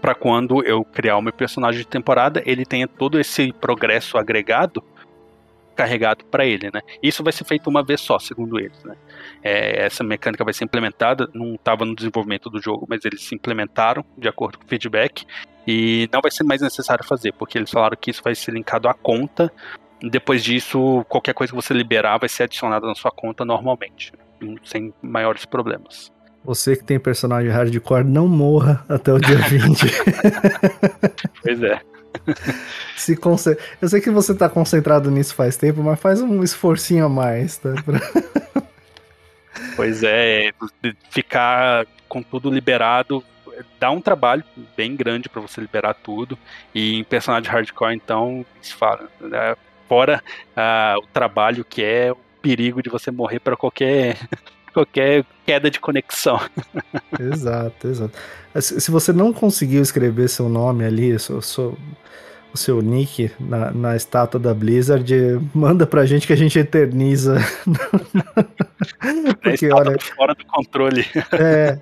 [0.00, 4.82] para quando eu criar o meu personagem de temporada, ele tenha todo esse progresso agregado
[5.74, 6.80] carregado para ele, né?
[7.02, 8.96] Isso vai ser feito uma vez só, segundo eles, né?
[9.42, 13.34] É, essa mecânica vai ser implementada, não estava no desenvolvimento do jogo, mas eles se
[13.34, 15.26] implementaram de acordo com o feedback
[15.66, 18.88] e não vai ser mais necessário fazer, porque eles falaram que isso vai ser linkado
[18.88, 19.52] à conta.
[20.02, 24.12] Depois disso, qualquer coisa que você liberar vai ser adicionada na sua conta normalmente,
[24.64, 26.12] sem maiores problemas.
[26.44, 29.86] Você que tem personagem hardcore, não morra até o dia 20.
[31.42, 31.80] pois é.
[32.96, 33.58] Se conce...
[33.80, 37.58] Eu sei que você está concentrado nisso faz tempo, mas faz um esforcinho a mais,
[37.58, 37.70] tá?
[39.76, 40.52] Pois é,
[41.10, 43.24] ficar com tudo liberado
[43.78, 44.42] dá um trabalho
[44.76, 46.38] bem grande para você liberar tudo.
[46.74, 48.44] E em personagem hardcore, então,
[49.20, 49.56] né?
[49.88, 50.22] fora
[50.56, 54.16] uh, o trabalho que é o perigo de você morrer para qualquer
[54.74, 56.40] qualquer queda de conexão.
[57.18, 58.18] exato, exato.
[58.60, 61.78] Se você não conseguiu escrever seu nome ali, seu, seu,
[62.52, 65.12] o seu nick na, na estátua da Blizzard,
[65.54, 67.38] manda pra gente que a gente eterniza.
[69.42, 71.06] porque, olha, fora do controle.
[71.32, 71.78] É,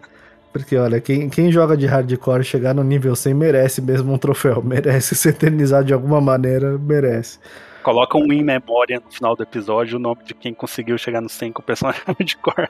[0.53, 4.63] porque olha, quem, quem joga de hardcore chegar no nível 100 merece mesmo um troféu,
[4.63, 7.39] merece se eternizar de alguma maneira, merece.
[7.83, 11.29] Coloca um in memória no final do episódio, o nome de quem conseguiu chegar no
[11.29, 12.69] 100 com o personagem de cor.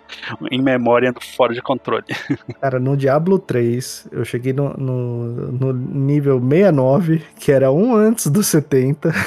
[0.51, 2.05] In memória fora de controle.
[2.61, 8.27] Cara, no Diablo 3, eu cheguei no, no, no nível 69, que era um antes
[8.29, 9.13] do 70.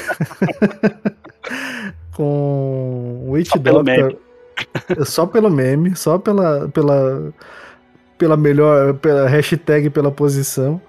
[2.15, 4.17] com Witch só Doctor.
[4.87, 7.33] Pelo só pelo meme, só pela, pela,
[8.17, 10.81] pela melhor, pela hashtag, pela posição.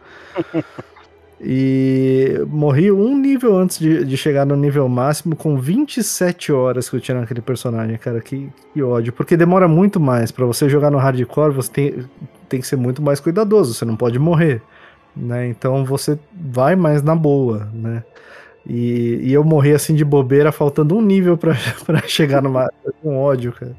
[1.41, 6.97] E morri um nível antes de, de chegar no nível máximo, com 27 horas que
[6.97, 8.21] eu tinha naquele personagem, cara.
[8.21, 9.13] Que, que ódio.
[9.13, 10.31] Porque demora muito mais.
[10.31, 12.05] para você jogar no hardcore, você tem,
[12.49, 13.75] tem que ser muito mais cuidadoso.
[13.75, 14.63] Você não pode morrer.
[15.15, 15.49] Né?
[15.49, 18.03] Então você vai mais na boa, né?
[18.69, 21.55] E, e eu morri assim de bobeira, faltando um nível para
[22.09, 22.69] chegar numa.
[23.03, 23.77] com ódio, cara.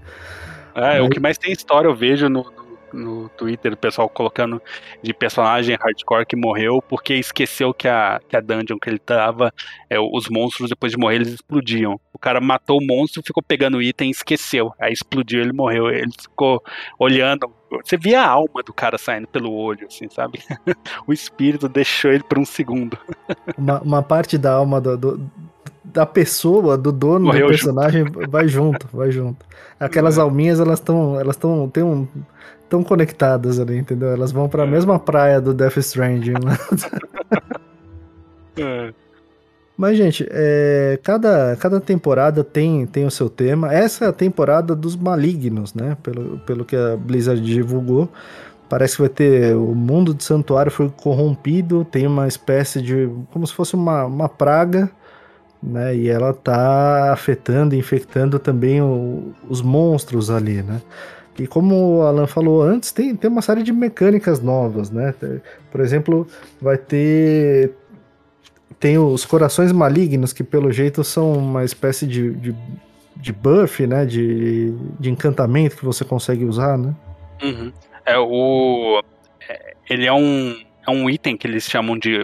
[0.73, 1.01] É, Aí...
[1.01, 2.45] o que mais tem história eu vejo no,
[2.93, 4.61] no Twitter, o pessoal colocando
[5.01, 9.53] de personagem hardcore que morreu porque esqueceu que a, que a dungeon que ele tava,
[9.89, 11.99] é, os monstros depois de morrer eles explodiam.
[12.13, 14.73] O cara matou o monstro, ficou pegando o item e esqueceu.
[14.79, 15.89] Aí explodiu, ele morreu.
[15.89, 16.63] Ele ficou
[16.97, 17.51] olhando.
[17.83, 20.39] Você via a alma do cara saindo pelo olho, assim, sabe?
[21.05, 22.97] o espírito deixou ele por um segundo.
[23.55, 25.31] uma, uma parte da alma do, do
[25.83, 28.29] da pessoa, do dono Morreu do personagem, junto.
[28.29, 29.45] vai junto, vai junto.
[29.79, 30.21] Aquelas é.
[30.21, 32.07] alminhas, elas estão, elas estão, tem um,
[32.69, 34.09] tão conectadas ali, entendeu?
[34.09, 34.69] Elas vão para a é.
[34.69, 36.33] mesma praia do Death Stranding.
[36.33, 36.57] Né?
[38.57, 38.93] é.
[39.77, 43.71] Mas, gente, é, cada, cada temporada tem, tem o seu tema.
[43.71, 45.95] Essa é a temporada dos malignos, né?
[46.01, 48.09] Pelo, pelo que a Blizzard divulgou.
[48.67, 49.55] Parece que vai ter.
[49.55, 53.07] O mundo do santuário foi corrompido, tem uma espécie de.
[53.31, 54.89] como se fosse uma, uma praga,
[55.61, 55.95] né?
[55.95, 60.81] E ela tá afetando, infectando também o, os monstros ali, né?
[61.39, 65.13] E como o Alan falou antes, tem, tem uma série de mecânicas novas, né?
[65.71, 66.27] Por exemplo,
[66.61, 67.73] vai ter.
[68.79, 72.55] Tem os corações malignos, que pelo jeito são uma espécie de, de,
[73.15, 74.05] de buff, né?
[74.05, 76.93] De, de encantamento que você consegue usar, né?
[77.41, 77.71] Uhum.
[78.05, 79.03] É, o,
[79.47, 80.55] é, ele é um,
[80.87, 82.23] é um item que eles chamam de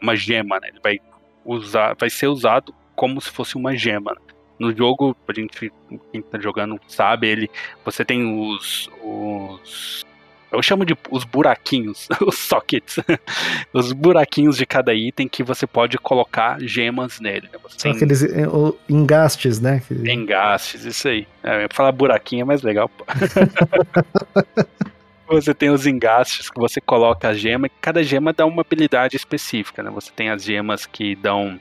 [0.00, 0.68] uma gema, né?
[0.68, 1.00] Ele vai,
[1.44, 4.16] usar, vai ser usado como se fosse uma gema.
[4.62, 5.72] No jogo, a gente,
[6.12, 7.50] quem tá jogando sabe, ele,
[7.84, 10.04] você tem os, os
[10.52, 12.98] eu chamo de os buraquinhos, os sockets.
[13.72, 17.48] os buraquinhos de cada item que você pode colocar gemas nele.
[17.52, 17.58] Né?
[17.70, 17.92] São tem...
[17.92, 18.46] aqueles eh,
[18.88, 19.82] engastes, né?
[19.90, 21.26] Engastes, isso aí.
[21.42, 22.90] É, falar buraquinho é mais legal.
[25.26, 29.16] você tem os engastes que você coloca a gema, e cada gema dá uma habilidade
[29.16, 29.90] específica, né?
[29.90, 31.58] Você tem as gemas que dão.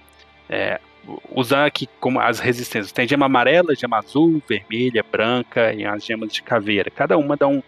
[0.49, 0.81] É,
[1.29, 2.91] usar aqui como as resistências.
[2.91, 6.89] Tem gema amarela, gema azul, vermelha, branca e as gemas de caveira.
[6.91, 7.61] Cada uma dá um,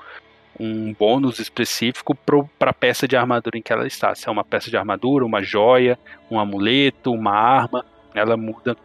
[0.60, 4.14] um bônus específico para a peça de armadura em que ela está.
[4.16, 5.98] Se é uma peça de armadura, uma joia,
[6.30, 8.78] um amuleto, uma arma, ela muda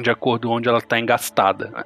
[0.00, 1.70] de acordo onde ela está engastada.
[1.70, 1.84] Né?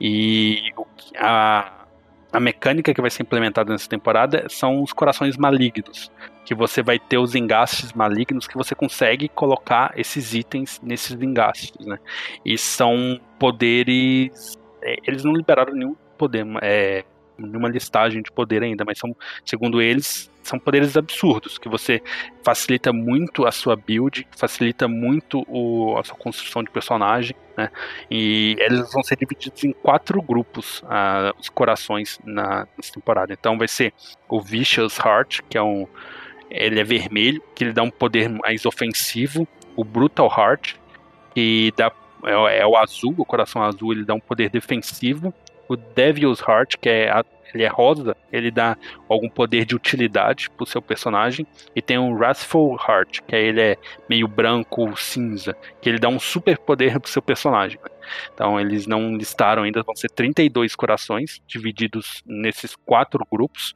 [0.00, 0.72] E
[1.16, 1.84] a,
[2.32, 6.10] a mecânica que vai ser implementada nessa temporada são os corações malignos,
[6.44, 11.86] que você vai ter os engastes malignos que você consegue colocar esses itens nesses engastes,
[11.86, 11.98] né?
[12.44, 14.58] E são poderes.
[14.82, 16.46] É, eles não liberaram nenhum poder.
[16.62, 17.04] É,
[17.36, 19.14] nenhuma listagem de poder ainda, mas são,
[19.44, 22.02] segundo eles, são poderes absurdos, que você
[22.44, 27.70] facilita muito a sua build, facilita muito o, a sua construção de personagem, né?
[28.10, 33.32] E eles vão ser divididos em quatro grupos, uh, os corações na, nessa temporada.
[33.32, 33.92] Então vai ser
[34.28, 35.86] o Vicious Heart, que é um.
[36.54, 39.46] Ele é vermelho, que ele dá um poder mais ofensivo.
[39.76, 40.76] O Brutal Heart,
[41.34, 41.92] que dá,
[42.24, 45.34] é, é o azul, o coração azul, ele dá um poder defensivo
[45.68, 48.76] o Devil's Heart, que é a, ele é rosa, ele dá
[49.08, 51.46] algum poder de utilidade pro seu personagem.
[51.74, 53.76] E tem o Wrathful Heart, que é, ele é
[54.08, 57.78] meio branco, cinza, que ele dá um super poder pro seu personagem.
[58.32, 63.72] Então eles não listaram ainda, vão ser 32 corações divididos nesses quatro grupos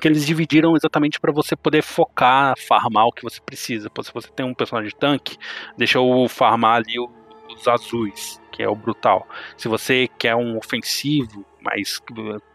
[0.00, 3.90] que eles dividiram exatamente para você poder focar, farmar o que você precisa.
[4.02, 5.36] Se você tem um personagem de tanque,
[5.76, 9.26] deixa eu farmar ali os azuis que é o brutal.
[9.56, 12.00] Se você quer um ofensivo, mais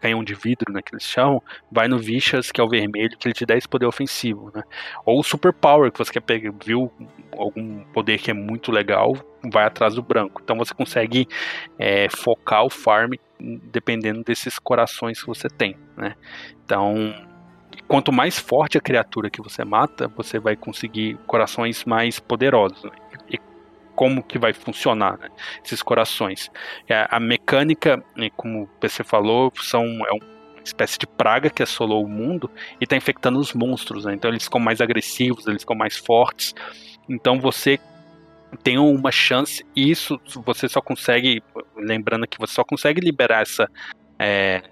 [0.00, 3.28] canhão de vidro, né, que eles chamam, vai no Vicious, que é o vermelho, que
[3.28, 4.62] ele te dá esse poder ofensivo, né?
[5.04, 6.90] Ou o Super Power, que você quer pegar, viu
[7.36, 9.14] algum poder que é muito legal,
[9.52, 10.40] vai atrás do branco.
[10.42, 11.28] Então você consegue
[11.78, 16.14] é, focar o farm dependendo desses corações que você tem, né?
[16.64, 17.12] Então,
[17.86, 22.84] quanto mais forte a criatura que você mata, você vai conseguir corações mais poderosos.
[22.84, 22.92] Né?
[24.00, 25.28] como que vai funcionar né,
[25.62, 26.50] esses corações.
[26.88, 32.02] É, a mecânica, né, como você falou, são, é uma espécie de praga que assolou
[32.02, 32.50] o mundo
[32.80, 34.06] e está infectando os monstros.
[34.06, 34.14] Né?
[34.14, 36.54] Então eles ficam mais agressivos, eles ficam mais fortes.
[37.10, 37.78] Então você
[38.62, 41.42] tem uma chance, e isso você só consegue,
[41.76, 43.68] lembrando que você só consegue liberar essa.
[44.18, 44.62] É,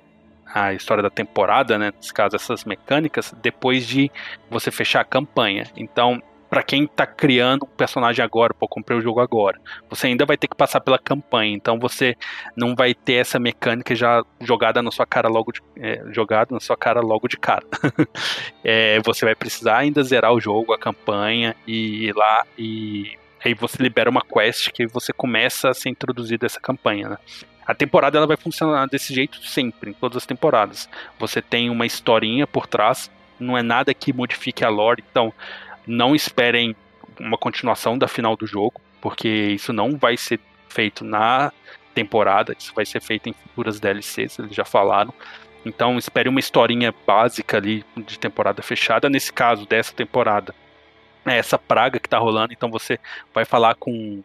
[0.52, 1.92] a história da temporada, né?
[1.96, 4.10] Nesse caso, essas mecânicas, depois de
[4.50, 5.64] você fechar a campanha.
[5.76, 9.60] Então, para quem tá criando um personagem agora, pô, comprei o jogo agora.
[9.90, 12.16] Você ainda vai ter que passar pela campanha, então você
[12.56, 16.60] não vai ter essa mecânica já jogada na sua cara logo de, é, jogada na
[16.60, 17.64] sua cara logo de cara.
[18.64, 23.12] é, você vai precisar ainda zerar o jogo, a campanha e ir lá e
[23.44, 27.18] aí você libera uma quest que você começa a ser introduzido essa campanha, né?
[27.68, 30.88] A temporada ela vai funcionar desse jeito sempre, em todas as temporadas.
[31.18, 35.30] Você tem uma historinha por trás, não é nada que modifique a lore, então
[35.86, 36.74] não esperem
[37.20, 40.40] uma continuação da final do jogo, porque isso não vai ser
[40.70, 41.52] feito na
[41.94, 45.12] temporada, isso vai ser feito em futuras DLCs, eles já falaram.
[45.62, 49.10] Então espere uma historinha básica ali de temporada fechada.
[49.10, 50.54] Nesse caso, dessa temporada,
[51.26, 52.98] é essa praga que tá rolando, então você
[53.34, 54.22] vai falar com,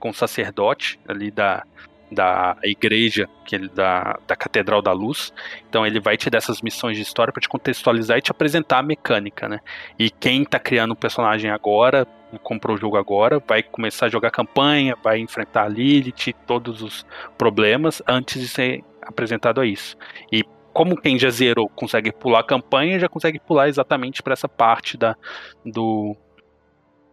[0.00, 1.64] com o sacerdote ali da,
[2.10, 5.32] da igreja, que ele, da, da Catedral da Luz.
[5.68, 8.78] Então ele vai te dar essas missões de história para te contextualizar e te apresentar
[8.78, 9.60] a mecânica, né?
[9.98, 12.06] E quem tá criando um personagem agora,
[12.42, 17.06] comprou o jogo agora, vai começar a jogar campanha, vai enfrentar a Lilith, todos os
[17.36, 19.96] problemas antes de ser apresentado a isso.
[20.30, 24.48] E como quem já zerou consegue pular a campanha, já consegue pular exatamente para essa
[24.48, 25.16] parte da,
[25.64, 26.16] do,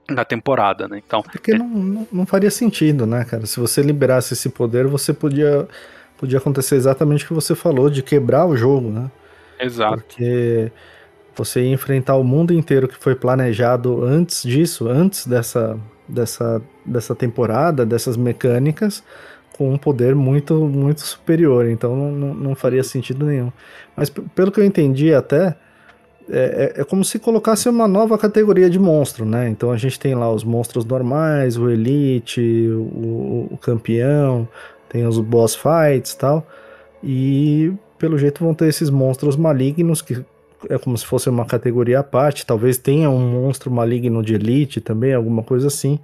[0.09, 1.01] na temporada, né?
[1.05, 1.57] Então, porque é...
[1.57, 3.45] não, não, faria sentido, né, cara?
[3.45, 5.67] Se você liberasse esse poder, você podia
[6.17, 9.11] podia acontecer exatamente o que você falou de quebrar o jogo, né?
[9.59, 9.97] Exato.
[9.97, 10.71] Porque
[11.35, 15.77] você ia enfrentar o mundo inteiro que foi planejado antes disso, antes dessa
[16.07, 19.03] dessa dessa temporada, dessas mecânicas
[19.57, 23.51] com um poder muito muito superior, então não, não faria sentido nenhum.
[23.95, 25.57] Mas pelo que eu entendi até,
[26.29, 29.49] é, é, é, como se colocasse uma nova categoria de monstro, né?
[29.49, 34.47] Então a gente tem lá os monstros normais, o Elite, o, o campeão,
[34.89, 36.47] tem os boss fights e tal.
[37.03, 40.23] E pelo jeito vão ter esses monstros malignos que
[40.69, 42.45] é como se fosse uma categoria à parte.
[42.45, 45.99] Talvez tenha um monstro maligno de Elite também, alguma coisa assim.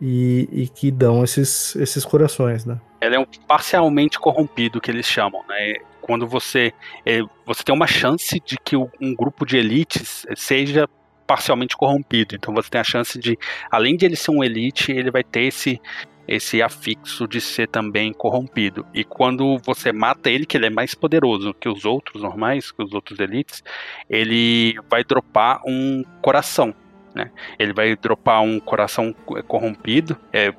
[0.00, 2.80] e, e, que dão esses, esses corações, né?
[3.00, 5.74] Ela é um parcialmente corrompido que eles chamam, né?
[6.02, 6.72] Quando você
[7.06, 10.88] é, você tem uma chance de que um grupo de elites seja
[11.26, 12.34] parcialmente corrompido.
[12.34, 13.38] Então você tem a chance de,
[13.70, 15.80] além de ele ser um elite, ele vai ter esse
[16.26, 18.86] esse afixo de ser também corrompido.
[18.94, 22.82] E quando você mata ele, que ele é mais poderoso que os outros normais, que
[22.82, 23.62] os outros elites,
[24.08, 26.74] ele vai dropar um coração.
[27.14, 27.30] Né?
[27.58, 29.12] Ele vai dropar um coração
[29.48, 30.54] corrompido, é,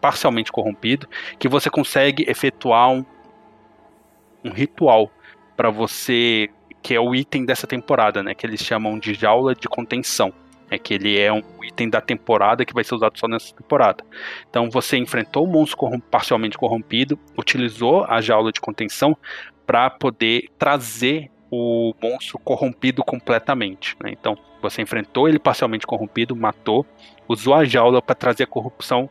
[0.00, 3.04] parcialmente corrompido, que você consegue efetuar um,
[4.44, 5.10] um ritual
[5.56, 6.50] para você,
[6.82, 8.34] que é o item dessa temporada, né?
[8.34, 10.32] Que eles chamam de jaula de contenção.
[10.70, 14.04] É que ele é um item da temporada que vai ser usado só nessa temporada.
[14.48, 19.16] Então você enfrentou o monstro corrom parcialmente corrompido, utilizou a jaula de contenção
[19.66, 23.96] para poder trazer o monstro corrompido completamente.
[24.02, 24.10] Né?
[24.12, 26.84] Então você enfrentou ele parcialmente corrompido, matou,
[27.28, 29.08] usou a jaula para trazer a corrupção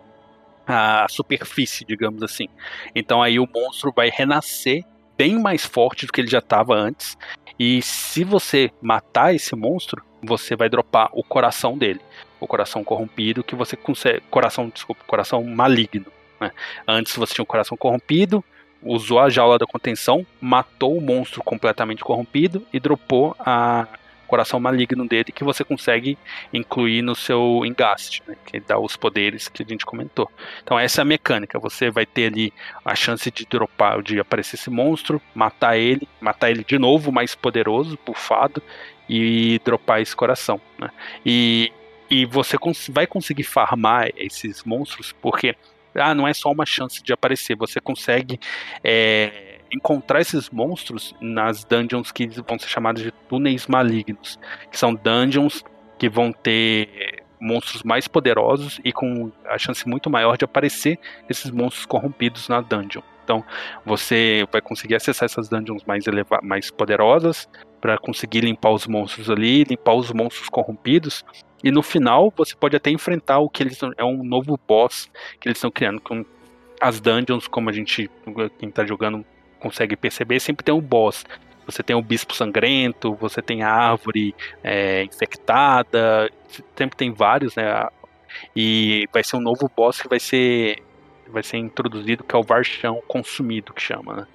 [0.65, 2.47] à superfície, digamos assim.
[2.93, 4.83] Então aí o monstro vai renascer
[5.17, 7.17] bem mais forte do que ele já estava antes.
[7.59, 12.01] E se você matar esse monstro, você vai dropar o coração dele.
[12.39, 14.21] O coração corrompido que você consegue.
[14.29, 16.07] Coração, desculpa, coração maligno.
[16.39, 16.51] Né?
[16.87, 18.43] Antes você tinha um coração corrompido,
[18.81, 23.87] usou a jaula da contenção, matou o monstro completamente corrompido e dropou a
[24.33, 26.17] coração maligno dele que você consegue
[26.51, 30.27] incluir no seu engaste, né, que dá os poderes que a gente comentou.
[30.63, 32.51] Então essa é a mecânica, você vai ter ali
[32.83, 37.35] a chance de dropar, de aparecer esse monstro, matar ele, matar ele de novo mais
[37.35, 38.59] poderoso, bufado,
[39.07, 40.59] e dropar esse coração.
[40.79, 40.89] Né?
[41.23, 41.71] E,
[42.09, 45.55] e você cons vai conseguir farmar esses monstros porque
[45.93, 48.39] ah, não é só uma chance de aparecer, você consegue
[48.83, 54.39] é, encontrar esses monstros nas dungeons que vão ser chamadas de túneis malignos,
[54.71, 55.63] que são dungeons
[55.97, 60.97] que vão ter monstros mais poderosos e com a chance muito maior de aparecer
[61.29, 63.01] esses monstros corrompidos na dungeon.
[63.23, 63.43] Então,
[63.85, 66.03] você vai conseguir acessar essas dungeons mais,
[66.41, 67.49] mais poderosas
[67.81, 71.25] para conseguir limpar os monstros ali, limpar os monstros corrompidos.
[71.63, 75.09] E no final, você pode até enfrentar o que eles é um novo boss
[75.39, 76.25] que eles estão criando com
[76.79, 78.09] as dungeons, como a gente
[78.59, 79.25] quem está jogando
[79.63, 81.25] consegue perceber, sempre tem um boss.
[81.65, 86.29] Você tem o bispo sangrento, você tem a árvore é, infectada,
[86.75, 87.87] sempre tem vários, né?
[88.53, 90.83] E vai ser um novo boss que vai ser
[91.29, 94.27] vai ser introduzido, que é o Varchão Consumido, que chama, né?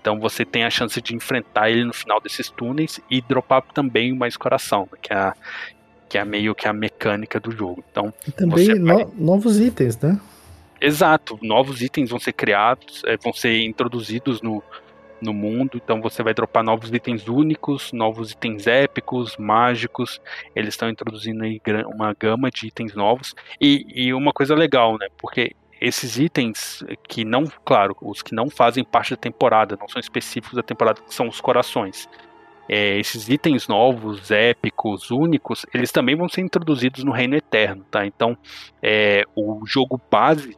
[0.00, 4.14] Então você tem a chance de enfrentar ele no final desses túneis e dropar também
[4.14, 4.98] mais coração, né?
[5.02, 5.34] que é, a,
[6.08, 7.82] que é meio que a mecânica do jogo.
[7.90, 9.04] Então, e também vai...
[9.04, 10.20] no, novos itens, né?
[10.80, 14.62] Exato, novos itens vão ser criados, é, vão ser introduzidos no,
[15.20, 20.20] no mundo, então você vai dropar novos itens únicos, novos itens épicos, mágicos,
[20.54, 25.08] eles estão introduzindo aí uma gama de itens novos, e, e uma coisa legal, né,
[25.16, 30.00] porque esses itens que não, claro, os que não fazem parte da temporada, não são
[30.00, 32.08] específicos da temporada, são os corações.
[32.68, 38.04] É, esses itens novos, épicos, únicos, eles também vão ser introduzidos no Reino Eterno, tá?
[38.04, 38.36] Então,
[38.82, 40.56] é, o jogo base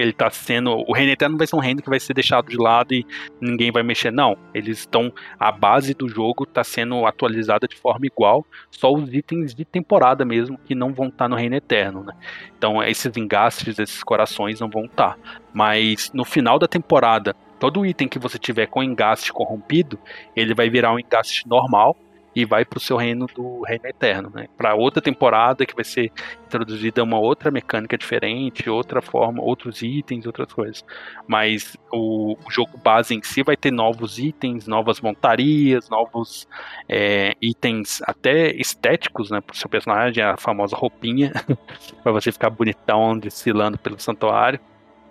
[0.00, 0.84] ele tá sendo.
[0.86, 3.06] O reino eterno vai ser um reino que vai ser deixado de lado e
[3.40, 4.12] ninguém vai mexer.
[4.12, 4.36] Não.
[4.54, 5.12] Eles estão.
[5.38, 8.44] A base do jogo tá sendo atualizada de forma igual.
[8.70, 12.14] Só os itens de temporada mesmo que não vão estar tá no reino eterno, né?
[12.56, 15.14] Então esses engastes, esses corações não vão estar.
[15.14, 15.18] Tá.
[15.52, 19.98] Mas no final da temporada, todo item que você tiver com engaste corrompido,
[20.34, 21.96] ele vai virar um engaste normal
[22.38, 24.46] e vai para o seu reino do reino eterno, né?
[24.56, 26.12] Para outra temporada que vai ser
[26.46, 30.84] introduzida uma outra mecânica diferente, outra forma, outros itens, outras coisas.
[31.26, 36.46] Mas o, o jogo base em si vai ter novos itens, novas montarias, novos
[36.88, 39.40] é, itens até estéticos, né?
[39.40, 41.32] Para o seu personagem, a famosa roupinha
[42.04, 44.60] para você ficar bonitão desfilando pelo santuário.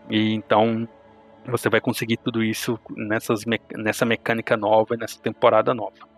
[0.09, 0.87] E então
[1.45, 3.43] você vai conseguir tudo isso nessas,
[3.75, 6.16] nessa mecânica nova, nessa temporada nova.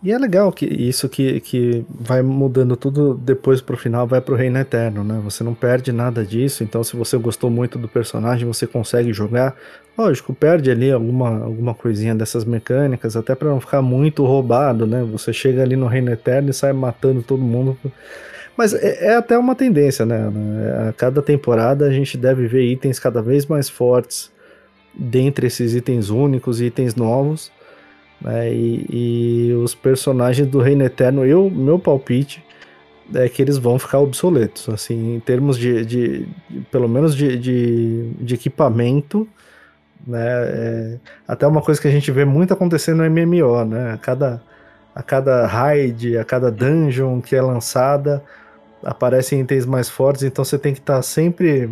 [0.00, 4.36] E é legal que isso que, que vai mudando tudo depois pro final, vai pro
[4.36, 5.20] Reino Eterno, né?
[5.24, 9.56] Você não perde nada disso, então se você gostou muito do personagem, você consegue jogar.
[9.96, 15.02] Lógico, perde ali alguma, alguma coisinha dessas mecânicas, até para não ficar muito roubado, né?
[15.10, 17.76] Você chega ali no Reino Eterno e sai matando todo mundo.
[18.56, 20.30] Mas é, é até uma tendência, né?
[20.88, 24.30] A cada temporada a gente deve ver itens cada vez mais fortes
[24.94, 27.50] dentre esses itens únicos e itens novos
[28.20, 28.52] né?
[28.52, 28.86] E,
[29.50, 32.44] e, os personagens do Reino Eterno, eu, meu palpite
[33.14, 37.38] é que eles vão ficar obsoletos, assim, em termos de, de, de pelo menos de,
[37.38, 39.26] de, de equipamento,
[40.06, 40.26] né?
[40.26, 43.92] É, até uma coisa que a gente vê muito acontecendo no MMO, né?
[43.92, 44.42] A cada,
[44.94, 48.22] a cada raid, a cada dungeon que é lançada,
[48.82, 51.70] aparecem itens mais fortes, então você tem que estar tá sempre.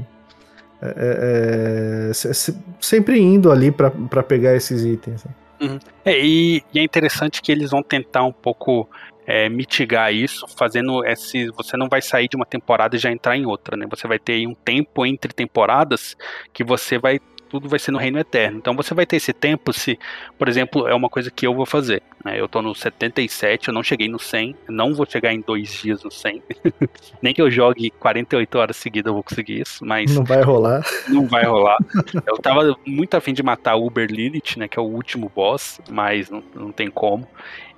[0.82, 2.32] É, é, é
[2.80, 5.24] sempre indo ali para pegar esses itens.
[5.24, 5.30] Né?
[5.60, 5.78] Uhum.
[6.04, 8.88] É, e, e, é interessante que eles vão tentar um pouco
[9.26, 11.48] é, mitigar isso, fazendo esse.
[11.50, 13.86] Você não vai sair de uma temporada e já entrar em outra, né?
[13.90, 16.16] Você vai ter um tempo entre temporadas
[16.52, 18.58] que você vai tudo vai ser no reino eterno.
[18.58, 19.98] Então você vai ter esse tempo se,
[20.38, 22.02] por exemplo, é uma coisa que eu vou fazer.
[22.24, 22.40] Né?
[22.40, 26.02] Eu tô no 77, eu não cheguei no 100, não vou chegar em dois dias
[26.02, 26.42] no 100.
[27.22, 30.14] Nem que eu jogue 48 horas seguidas eu vou conseguir isso, mas...
[30.14, 30.84] Não vai rolar.
[31.08, 31.78] Não vai rolar.
[32.26, 35.80] eu tava muito afim de matar o Uber Lilith, né, que é o último boss,
[35.90, 37.26] mas não, não tem como.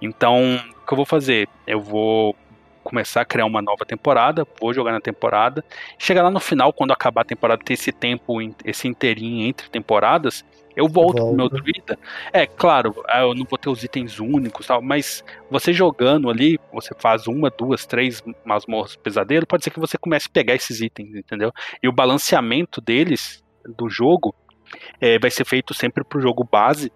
[0.01, 1.49] Então, o que eu vou fazer?
[1.67, 2.35] Eu vou
[2.83, 5.65] começar a criar uma nova temporada, vou jogar na temporada.
[5.99, 10.45] Chegar lá no final, quando acabar a temporada, ter esse tempo, esse inteirinho entre temporadas,
[10.79, 11.27] eu volto Volta.
[11.27, 11.99] pro meu druida.
[12.33, 16.57] É, claro, ah, eu não vou ter os itens únicos tal, mas você jogando ali,
[16.73, 20.81] você faz uma, duas, três masmorras pesadelo, pode ser que você comece a pegar esses
[20.81, 21.53] itens, entendeu?
[21.83, 23.43] E o balanceamento deles,
[23.77, 24.33] do jogo,
[25.01, 26.93] é, vai ser feito sempre pro jogo base,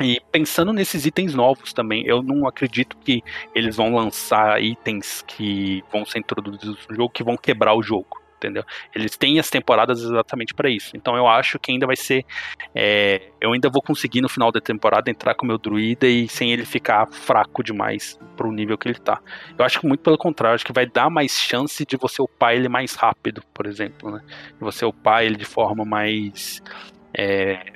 [0.00, 3.22] e pensando nesses itens novos também, eu não acredito que
[3.54, 8.20] eles vão lançar itens que vão ser introduzidos no jogo que vão quebrar o jogo,
[8.36, 8.64] entendeu?
[8.92, 10.96] Eles têm as temporadas exatamente para isso.
[10.96, 12.24] Então eu acho que ainda vai ser.
[12.74, 16.28] É, eu ainda vou conseguir no final da temporada entrar com o meu druida e
[16.28, 19.20] sem ele ficar fraco demais pro nível que ele tá.
[19.56, 22.54] Eu acho que muito pelo contrário, acho que vai dar mais chance de você upar
[22.54, 24.20] ele mais rápido, por exemplo, né?
[24.26, 26.60] De você upar ele de forma mais.
[27.16, 27.72] É,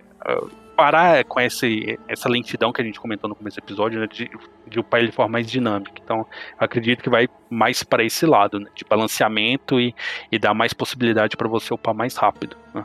[0.79, 4.31] parar com esse, essa lentidão que a gente comentou no começo do episódio, né, de,
[4.65, 5.91] de upar ele de forma mais dinâmica.
[6.01, 6.25] Então,
[6.57, 9.93] acredito que vai mais para esse lado, né, de balanceamento e,
[10.31, 12.57] e dar mais possibilidade para você upar mais rápido.
[12.73, 12.85] Né.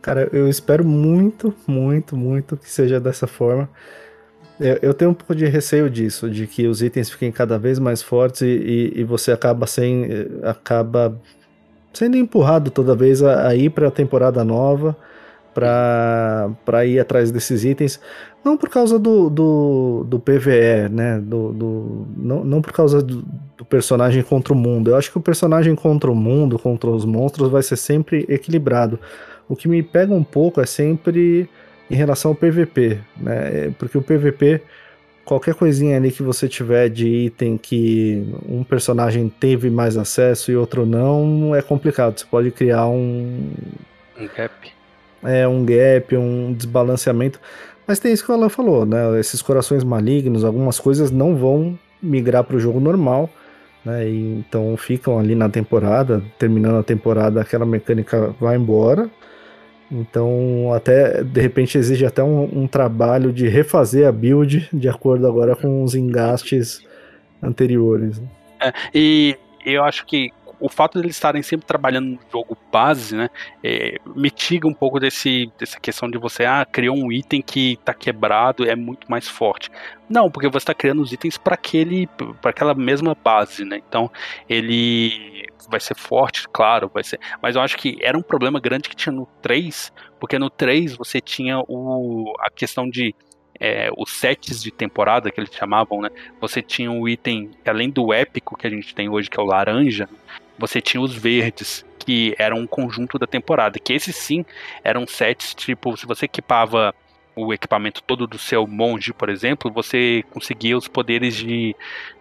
[0.00, 3.68] Cara, eu espero muito, muito, muito que seja dessa forma.
[4.58, 7.78] Eu, eu, tenho um pouco de receio disso, de que os itens fiquem cada vez
[7.78, 10.08] mais fortes e, e, e você acaba sem,
[10.42, 11.20] acaba
[11.92, 14.96] sendo empurrado toda vez a, a ir para a temporada nova
[15.54, 18.00] para ir atrás desses itens,
[18.44, 21.18] não por causa do, do, do PVE, né?
[21.18, 23.24] Do, do, não, não por causa do,
[23.56, 24.90] do, personagem contra o mundo.
[24.90, 28.98] Eu acho que o personagem contra o mundo, contra os monstros, vai ser sempre equilibrado.
[29.48, 31.48] O que me pega um pouco é sempre
[31.90, 33.72] em relação ao PVP, né?
[33.78, 34.60] Porque o PVP,
[35.24, 40.56] qualquer coisinha ali que você tiver de item que um personagem teve mais acesso e
[40.56, 42.18] outro não, é complicado.
[42.18, 43.52] Você pode criar um.
[44.18, 44.73] Um gap
[45.24, 47.40] é, um gap, um desbalanceamento.
[47.86, 49.18] Mas tem isso que o Alan falou, né?
[49.20, 53.28] Esses corações malignos, algumas coisas não vão migrar para o jogo normal,
[53.84, 54.08] né?
[54.08, 59.10] E, então ficam ali na temporada, terminando a temporada, aquela mecânica vai embora.
[59.90, 65.26] Então, até de repente exige até um, um trabalho de refazer a build de acordo
[65.26, 66.84] agora com os engastes
[67.42, 68.20] anteriores.
[68.60, 70.30] É, e eu acho que
[70.64, 73.28] o fato de eles estarem sempre trabalhando no jogo base, né,
[73.62, 77.92] é, mitiga um pouco desse, dessa questão de você, ah, criou um item que está
[77.92, 79.70] quebrado, é muito mais forte.
[80.08, 82.06] Não, porque você está criando os itens para aquele,
[82.40, 83.82] para aquela mesma base, né?
[83.86, 84.10] Então
[84.48, 87.20] ele vai ser forte, claro, vai ser.
[87.42, 90.96] Mas eu acho que era um problema grande que tinha no 3, porque no 3
[90.96, 93.14] você tinha o, a questão de
[93.60, 96.10] é, os sets de temporada que eles chamavam, né?
[96.40, 99.46] Você tinha o item, além do épico que a gente tem hoje, que é o
[99.46, 100.08] laranja,
[100.58, 103.78] você tinha os verdes, que eram um conjunto da temporada.
[103.78, 104.44] Que esses sim
[104.82, 106.94] eram sets, tipo, se você equipava
[107.36, 111.74] o equipamento todo do seu monge, por exemplo, você conseguia os poderes de,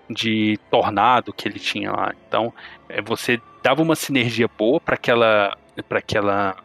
[0.10, 2.14] de tornado que ele tinha lá.
[2.28, 2.54] Então,
[2.90, 5.58] é, você dava uma sinergia boa para aquela
[5.88, 6.56] para aquela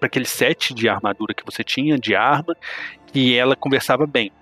[0.00, 2.56] para aquele set de armadura que você tinha de arma
[3.14, 4.32] e ela conversava bem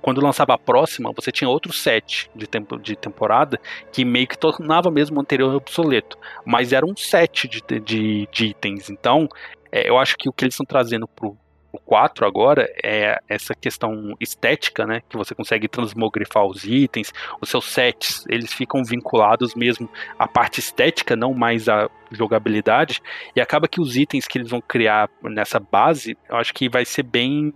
[0.00, 3.60] quando lançava a próxima, você tinha outro set de, tempo, de temporada
[3.92, 6.18] que meio que tornava mesmo o anterior obsoleto.
[6.44, 8.90] Mas era um set de, de, de itens.
[8.90, 9.28] Então,
[9.72, 11.36] é, eu acho que o que eles estão trazendo pro,
[11.72, 15.02] o 4 agora é essa questão estética, né?
[15.08, 19.88] Que você consegue transmogrifar os itens, os seus sets, eles ficam vinculados mesmo
[20.18, 23.00] à parte estética, não mais à jogabilidade.
[23.36, 26.84] E acaba que os itens que eles vão criar nessa base, eu acho que vai
[26.84, 27.52] ser bem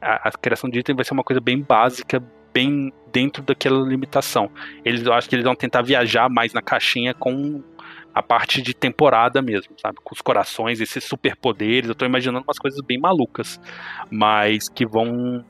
[0.00, 2.22] a, a, criação de item vai ser uma coisa bem básica,
[2.52, 4.50] bem dentro daquela limitação.
[4.84, 7.62] Eles, eu acho que eles vão tentar viajar mais na caixinha com
[8.14, 9.98] a parte de temporada mesmo, sabe?
[10.02, 11.88] Com os corações, esses superpoderes.
[11.88, 13.60] Eu tô imaginando umas coisas bem malucas,
[14.10, 15.44] mas que vão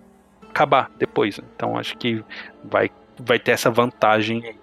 [0.49, 1.41] acabar depois.
[1.55, 2.23] Então acho que
[2.65, 4.61] vai, vai ter essa vantagem aí.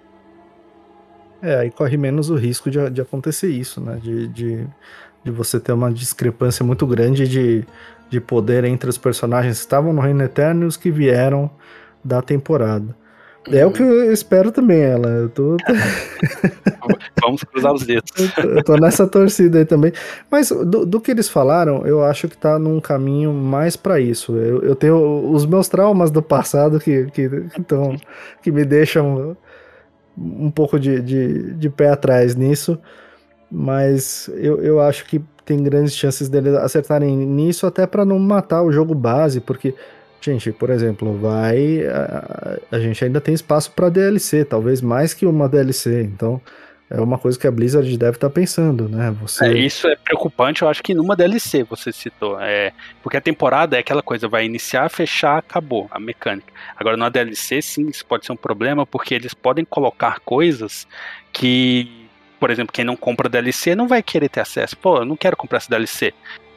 [1.41, 3.99] É, aí corre menos o risco de, de acontecer isso, né?
[4.01, 4.67] De, de,
[5.23, 7.65] de você ter uma discrepância muito grande de
[8.09, 11.49] de poder entre os personagens que estavam no Reino Eterno e os que vieram
[12.03, 12.95] da temporada.
[13.51, 15.07] É o que eu espero também, ela.
[15.07, 15.57] Eu tô...
[17.21, 18.11] Vamos cruzar os dedos.
[18.37, 19.91] Eu tô, nessa torcida aí também.
[20.29, 24.35] Mas do, do, que eles falaram, eu acho que tá num caminho mais para isso.
[24.35, 27.95] Eu, eu, tenho os meus traumas do passado que, que, então,
[28.41, 29.37] que me deixam
[30.17, 32.77] um pouco de, de, de pé atrás nisso.
[33.49, 38.61] Mas eu, eu acho que tem grandes chances deles acertarem nisso, até para não matar
[38.61, 39.73] o jogo base, porque
[40.19, 41.85] Gente, por exemplo, vai.
[41.87, 46.01] A, a gente ainda tem espaço para DLC, talvez mais que uma DLC.
[46.03, 46.41] Então,
[46.89, 49.15] é uma coisa que a Blizzard deve estar tá pensando, né?
[49.21, 49.45] Você...
[49.45, 52.39] É, isso é preocupante, eu acho que numa DLC você citou.
[52.41, 56.51] É, porque a temporada é aquela coisa, vai iniciar, fechar, acabou a mecânica.
[56.75, 60.87] Agora, numa DLC, sim, isso pode ser um problema, porque eles podem colocar coisas
[61.31, 61.96] que.
[62.39, 64.77] Por exemplo, quem não compra DLC não vai querer ter acesso.
[64.77, 66.13] Pô, eu não quero comprar essa DLC.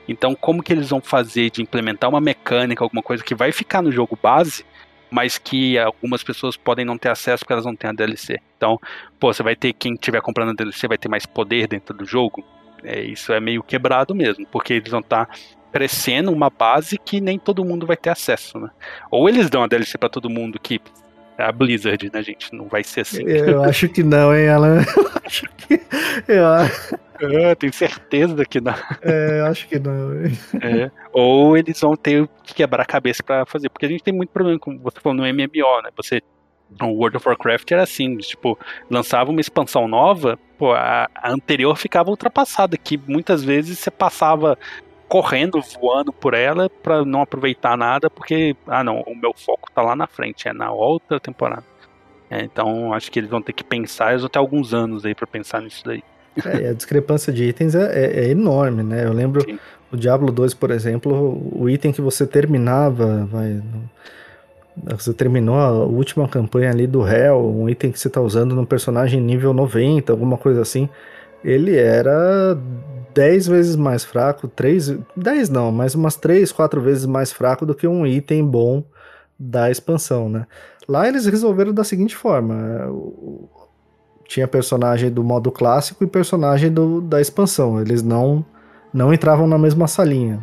[0.09, 3.81] Então, como que eles vão fazer de implementar uma mecânica, alguma coisa que vai ficar
[3.81, 4.65] no jogo base,
[5.11, 8.39] mas que algumas pessoas podem não ter acesso porque elas não têm a DLC.
[8.57, 8.79] Então,
[9.19, 12.05] pô, você vai ter quem estiver comprando a DLC vai ter mais poder dentro do
[12.05, 12.45] jogo.
[12.83, 15.35] É, isso é meio quebrado mesmo, porque eles vão estar tá
[15.73, 18.71] crescendo uma base que nem todo mundo vai ter acesso, né?
[19.11, 20.81] Ou eles dão a DLC para todo mundo que
[21.41, 22.55] a Blizzard, né, gente?
[22.55, 23.23] Não vai ser assim.
[23.25, 24.83] Eu acho que não, hein, Alan?
[24.87, 25.81] Eu acho que.
[26.29, 26.45] Eu
[27.21, 28.75] eu tenho certeza que não.
[29.03, 30.11] É, acho que não.
[30.63, 30.91] É.
[31.13, 33.69] Ou eles vão ter que quebrar a cabeça para fazer.
[33.69, 35.91] Porque a gente tem muito problema, como você falou, no MMO, né?
[35.97, 36.23] Você.
[36.81, 38.57] O World of Warcraft era assim, tipo,
[38.89, 44.57] lançava uma expansão nova, pô, a, a anterior ficava ultrapassada, que muitas vezes você passava
[45.11, 49.83] correndo, voando por ela para não aproveitar nada, porque, ah não, o meu foco tá
[49.83, 51.65] lá na frente, é na outra temporada.
[52.31, 55.13] É, então acho que eles vão ter que pensar, eles vão ter alguns anos aí
[55.13, 56.01] para pensar nisso daí.
[56.47, 59.05] É, a discrepância de itens é, é, é, enorme, né?
[59.05, 59.59] Eu lembro Sim.
[59.91, 63.61] o Diablo 2, por exemplo, o item que você terminava, vai,
[64.97, 68.65] você terminou a última campanha ali do Hell, um item que você tá usando num
[68.65, 70.89] personagem nível 90, alguma coisa assim,
[71.45, 72.59] ele era
[73.15, 77.75] 10 vezes mais fraco, 3, 10 não, mas umas 3, 4 vezes mais fraco do
[77.75, 78.85] que um item bom
[79.39, 80.47] da expansão, né?
[80.89, 82.55] Lá eles resolveram da seguinte forma:
[84.27, 87.81] tinha personagem do modo clássico e personagem do, da expansão.
[87.81, 88.45] Eles não
[88.93, 90.41] não entravam na mesma salinha.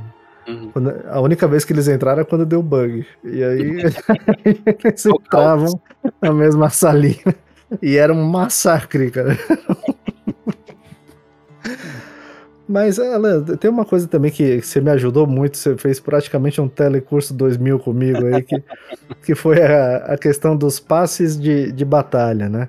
[0.47, 0.71] Uhum.
[0.71, 3.05] Quando, a única vez que eles entraram é quando deu bug.
[3.23, 3.81] E aí
[4.83, 5.79] eles entravam
[6.21, 7.35] na mesma salinha.
[7.81, 9.37] E era um massacre, cara.
[12.67, 16.67] Mas, Alan, tem uma coisa também que você me ajudou muito, você fez praticamente um
[16.67, 18.61] telecurso 2000 comigo aí, que,
[19.23, 22.67] que foi a, a questão dos passes de, de batalha, né?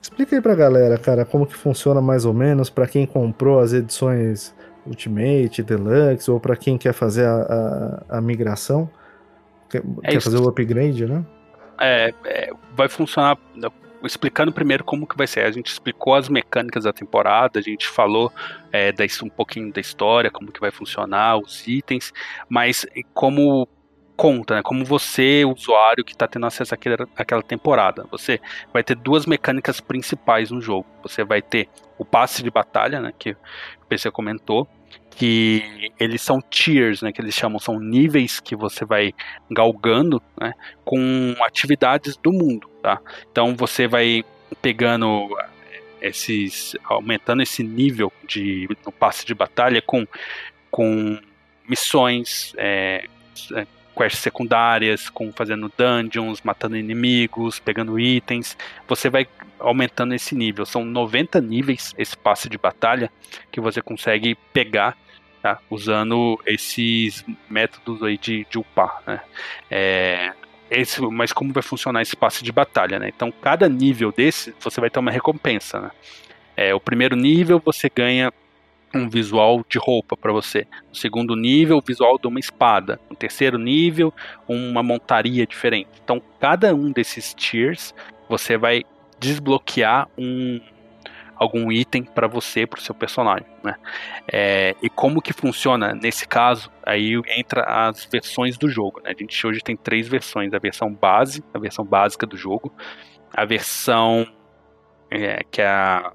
[0.00, 3.72] Explica aí pra galera, cara, como que funciona mais ou menos para quem comprou as
[3.72, 4.54] edições
[4.86, 8.90] Ultimate, Deluxe, ou para quem quer fazer a, a, a migração,
[9.70, 11.24] quer, é quer fazer o upgrade, né?
[11.78, 13.38] É, é, vai funcionar
[14.04, 15.44] explicando primeiro como que vai ser.
[15.44, 18.32] A gente explicou as mecânicas da temporada, a gente falou
[18.72, 22.12] é, um pouquinho da história, como que vai funcionar, os itens,
[22.48, 23.68] mas como
[24.20, 24.62] conta, né?
[24.62, 28.06] Como você, usuário que está tendo acesso àquela, àquela temporada.
[28.10, 28.38] Você
[28.70, 30.84] vai ter duas mecânicas principais no jogo.
[31.02, 33.14] Você vai ter o passe de batalha, né?
[33.18, 34.68] Que o PC comentou.
[35.08, 37.12] Que eles são tiers, né?
[37.12, 39.14] Que eles chamam, são níveis que você vai
[39.50, 40.52] galgando, né?
[40.84, 43.00] Com atividades do mundo, tá?
[43.32, 44.22] Então você vai
[44.60, 45.34] pegando
[46.02, 46.76] esses.
[46.84, 50.06] aumentando esse nível de no passe de batalha com,
[50.70, 51.18] com
[51.66, 52.52] missões.
[52.58, 53.08] É,
[53.94, 58.56] quests secundárias, com fazendo dungeons, matando inimigos, pegando itens.
[58.88, 59.26] Você vai
[59.58, 60.64] aumentando esse nível.
[60.64, 63.10] São 90 níveis esse passe de batalha
[63.50, 64.96] que você consegue pegar
[65.42, 65.58] tá?
[65.70, 69.02] usando esses métodos aí de, de upar.
[69.06, 69.20] Né?
[69.70, 70.32] É,
[70.70, 72.98] esse, mas como vai funcionar esse passe de batalha?
[72.98, 73.08] Né?
[73.08, 75.80] Então, cada nível desse você vai ter uma recompensa.
[75.80, 75.90] Né?
[76.56, 78.32] É, o primeiro nível você ganha
[78.94, 80.66] um visual de roupa para você.
[80.88, 83.00] No segundo nível, o visual de uma espada.
[83.08, 84.12] No terceiro nível,
[84.48, 85.90] uma montaria diferente.
[86.02, 87.94] Então, cada um desses tiers,
[88.28, 88.82] você vai
[89.18, 90.60] desbloquear um
[91.36, 93.74] algum item para você, para o seu personagem, né?
[94.30, 96.70] É, e como que funciona nesse caso?
[96.84, 99.14] Aí entra as versões do jogo, né?
[99.16, 102.70] A gente hoje tem três versões: a versão base, a versão básica do jogo,
[103.32, 104.26] a versão
[105.10, 106.12] é, que é a,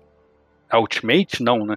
[0.69, 1.75] a Ultimate, não, né?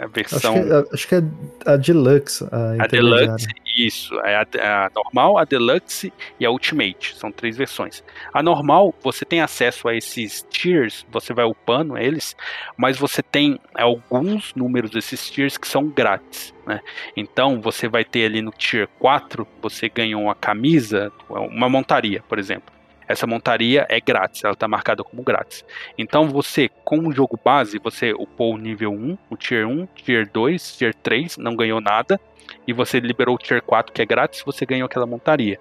[0.00, 0.54] A versão.
[0.54, 1.22] Acho que, é, acho que é
[1.66, 2.48] a Deluxe.
[2.50, 3.46] A, a Deluxe,
[3.76, 4.18] isso.
[4.20, 7.16] É a, a, normal, a Deluxe e a Ultimate.
[7.16, 8.02] São três versões.
[8.32, 12.36] A normal, você tem acesso a esses tiers, você vai upando eles,
[12.76, 16.54] mas você tem alguns números desses tiers que são grátis.
[16.66, 16.80] Né?
[17.16, 22.38] Então, você vai ter ali no tier 4, você ganha uma camisa, uma montaria, por
[22.38, 22.79] exemplo
[23.10, 25.64] essa montaria é grátis, ela está marcada como grátis.
[25.98, 30.30] Então você, com o jogo base, você upou o nível 1, o tier 1, tier
[30.30, 32.20] 2, tier 3, não ganhou nada,
[32.68, 35.58] e você liberou o tier 4 que é grátis, você ganhou aquela montaria.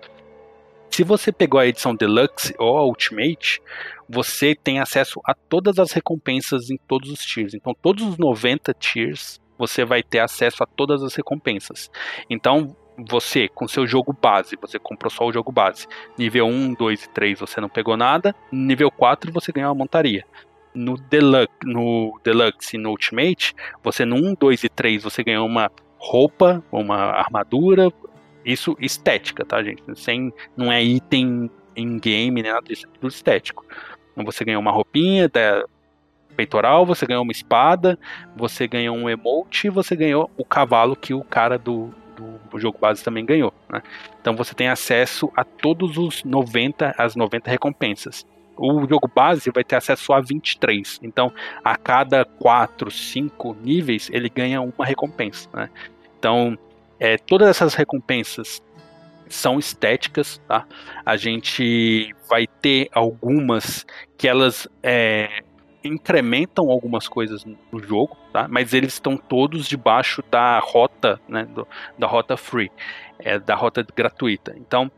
[0.91, 3.61] Se você pegou a edição Deluxe ou a Ultimate,
[4.07, 7.55] você tem acesso a todas as recompensas em todos os tiers.
[7.55, 11.89] Então, todos os 90 tiers, você vai ter acesso a todas as recompensas.
[12.29, 12.75] Então,
[13.07, 15.87] você, com seu jogo base, você comprou só o jogo base.
[16.17, 18.35] Nível 1, 2 e 3 você não pegou nada.
[18.51, 20.25] Nível 4 você ganhou uma montaria.
[20.73, 25.45] No Deluxe, no Deluxe e no Ultimate, você no 1, 2 e 3 você ganhou
[25.45, 27.91] uma roupa, uma armadura,
[28.45, 29.83] isso estética, tá, gente?
[29.95, 33.65] Sem, não é item em game, nada disso, é tudo estético.
[34.11, 35.65] Então você ganhou uma roupinha da
[36.35, 37.99] peitoral, você ganhou uma espada,
[38.35, 43.03] você ganhou um emote, você ganhou o cavalo que o cara do, do jogo base
[43.03, 43.81] também ganhou, né?
[44.21, 48.25] Então você tem acesso a todos os 90, as 90 recompensas.
[48.57, 50.99] O jogo base vai ter acesso a 23.
[51.01, 51.31] Então,
[51.63, 55.69] a cada 4, 5 níveis, ele ganha uma recompensa, né?
[56.17, 56.57] Então,
[56.99, 58.61] é, todas essas recompensas
[59.29, 60.65] são estéticas, tá?
[61.05, 63.85] A gente vai ter algumas
[64.17, 65.41] que elas é,
[65.83, 68.47] incrementam algumas coisas no jogo, tá?
[68.47, 71.45] Mas eles estão todos debaixo da rota, né?
[71.45, 72.71] Do, da rota free,
[73.19, 74.55] é, da rota gratuita.
[74.57, 74.91] Então,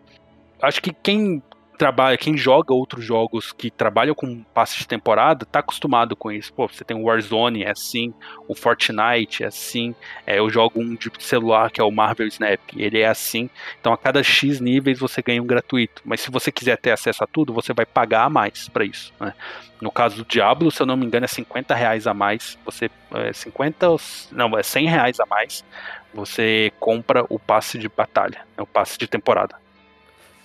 [0.61, 1.41] acho que quem
[1.81, 6.53] trabalha, quem joga outros jogos que trabalham com passe de temporada, tá acostumado com isso.
[6.53, 8.13] Pô, você tem o Warzone, é assim,
[8.47, 9.95] o Fortnite é assim,
[10.27, 13.49] é, eu jogo um de celular que é o Marvel Snap, ele é assim.
[13.79, 16.03] Então a cada X níveis você ganha um gratuito.
[16.05, 19.11] Mas se você quiser ter acesso a tudo, você vai pagar mais para isso.
[19.19, 19.33] Né?
[19.81, 22.59] No caso do Diablo, se eu não me engano, é 50 reais a mais.
[22.63, 22.91] Você.
[23.11, 23.87] É 50.
[24.31, 25.65] Não, é 100 reais a mais.
[26.13, 29.55] Você compra o passe de batalha, é o passe de temporada.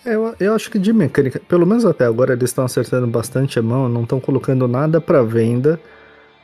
[0.07, 3.63] Eu, eu acho que de mecânica, pelo menos até agora, eles estão acertando bastante a
[3.63, 5.81] mão, não estão colocando nada para venda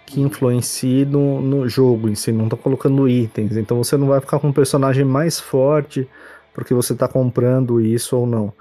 [0.04, 3.56] que influencie no, no jogo em si, não estão colocando itens.
[3.56, 6.08] Então você não vai ficar com um personagem mais forte
[6.52, 8.52] porque você está comprando isso ou não.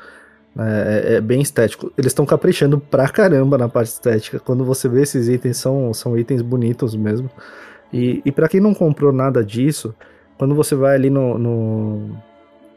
[0.55, 1.91] É, é, é bem estético.
[1.97, 4.39] Eles estão caprichando pra caramba na parte estética.
[4.39, 7.29] Quando você vê esses itens, são, são itens bonitos mesmo.
[7.91, 9.95] E, e para quem não comprou nada disso,
[10.37, 12.17] quando você vai ali no, no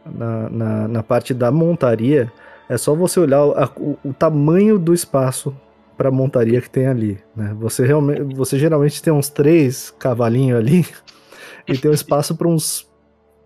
[0.05, 2.33] na, na, na, parte da montaria,
[2.69, 5.55] é só você olhar a, o, o, tamanho do espaço
[5.97, 7.19] para montaria que tem ali.
[7.35, 7.55] Né?
[7.59, 10.87] Você, realmente, você geralmente tem uns três cavalinhos ali
[11.67, 12.89] e tem um espaço para uns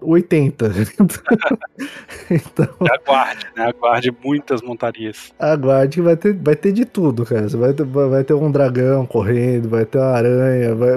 [0.01, 0.67] 80.
[2.31, 3.67] então, aguarde, né?
[3.67, 5.33] Aguarde muitas montarias.
[5.39, 7.49] Aguarde que vai ter, vai ter de tudo, cara.
[7.49, 10.91] Você vai ter, vai ter um dragão correndo, vai ter uma aranha, vai...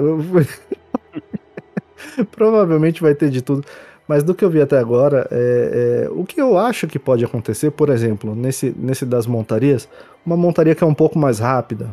[2.30, 3.64] Provavelmente vai ter de tudo.
[4.06, 7.24] Mas do que eu vi até agora, é, é, o que eu acho que pode
[7.24, 9.88] acontecer, por exemplo, nesse, nesse das montarias,
[10.26, 11.90] uma montaria que é um pouco mais rápida,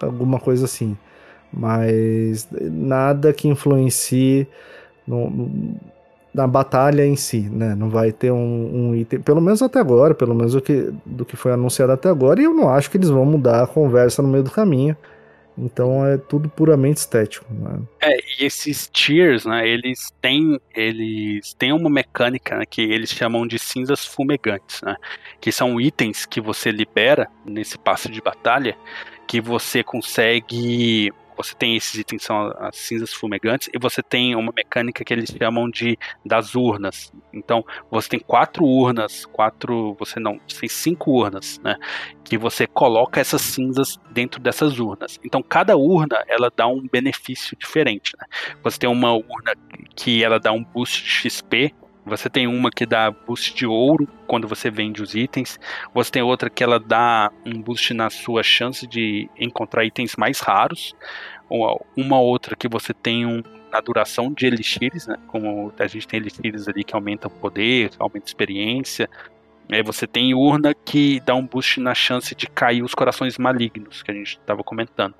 [0.00, 0.96] alguma coisa assim.
[1.52, 4.46] Mas nada que influencie
[5.06, 5.50] no,
[6.32, 7.74] na batalha em si, né?
[7.74, 11.24] Não vai ter um, um, item, pelo menos até agora, pelo menos do que, do
[11.24, 14.22] que foi anunciado até agora, e eu não acho que eles vão mudar a conversa
[14.22, 14.96] no meio do caminho.
[15.56, 17.46] Então é tudo puramente estético.
[17.52, 17.80] Né?
[18.00, 23.46] É, e esses tiers, né, eles têm, eles têm uma mecânica né, que eles chamam
[23.46, 24.96] de cinzas fumegantes, né?
[25.40, 28.76] Que são itens que você libera nesse passe de batalha
[29.26, 34.52] que você consegue você tem esses itens são as cinzas fumegantes e você tem uma
[34.54, 37.12] mecânica que eles chamam de das urnas.
[37.32, 41.76] Então você tem quatro urnas, quatro, você não, você tem cinco urnas, né?
[42.24, 45.18] Que você coloca essas cinzas dentro dessas urnas.
[45.24, 48.14] Então cada urna ela dá um benefício diferente.
[48.18, 48.26] Né?
[48.62, 49.54] Você tem uma urna
[49.94, 54.48] que ela dá um boost XP você tem uma que dá boost de ouro quando
[54.48, 55.58] você vende os itens.
[55.94, 60.40] Você tem outra que ela dá um boost na sua chance de encontrar itens mais
[60.40, 60.94] raros
[61.96, 65.16] uma outra que você tem um, na duração de elixires, né?
[65.26, 69.08] Como a gente tem elixires ali que aumentam o poder, aumenta a experiência.
[69.70, 74.02] Aí você tem urna que dá um boost na chance de cair os corações malignos,
[74.02, 75.14] que a gente estava comentando.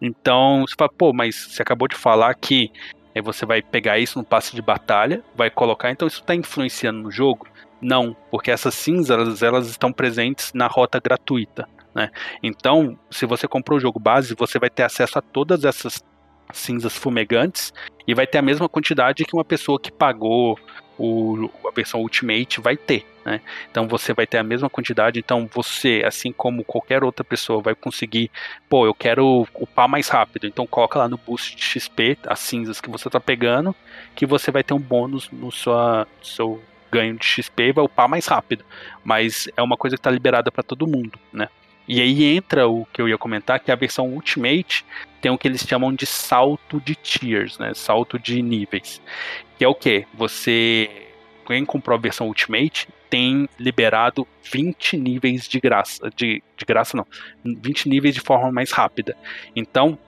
[0.00, 2.70] Então, você fala, pô, mas você acabou de falar que
[3.14, 7.02] aí você vai pegar isso no passe de batalha, vai colocar, então isso está influenciando
[7.02, 7.46] no jogo?
[7.80, 11.68] Não, porque essas cinzas elas estão presentes na rota gratuita.
[11.94, 12.10] Né?
[12.42, 16.02] Então, se você comprou o jogo base, você vai ter acesso a todas essas
[16.52, 17.72] cinzas fumegantes
[18.06, 20.58] e vai ter a mesma quantidade que uma pessoa que pagou
[20.98, 23.06] o, a versão Ultimate vai ter.
[23.24, 23.40] Né?
[23.70, 25.18] Então você vai ter a mesma quantidade.
[25.18, 28.30] Então você, assim como qualquer outra pessoa, vai conseguir.
[28.68, 30.46] Pô, eu quero upar mais rápido.
[30.46, 33.74] Então coloca lá no boost de XP as cinzas que você está pegando,
[34.14, 38.26] que você vai ter um bônus no sua, seu ganho de XP vai upar mais
[38.26, 38.64] rápido.
[39.02, 41.48] Mas é uma coisa que está liberada para todo mundo, né?
[41.86, 44.84] E aí entra o que eu ia comentar, que a versão Ultimate
[45.20, 47.72] tem o que eles chamam de salto de tiers, né?
[47.74, 49.00] Salto de níveis.
[49.58, 50.06] Que é o que?
[50.14, 50.90] Você.
[51.46, 56.10] Quem comprou a versão Ultimate tem liberado 20 níveis de graça.
[56.16, 57.06] De, de graça não.
[57.44, 59.16] 20 níveis de forma mais rápida.
[59.54, 59.98] Então,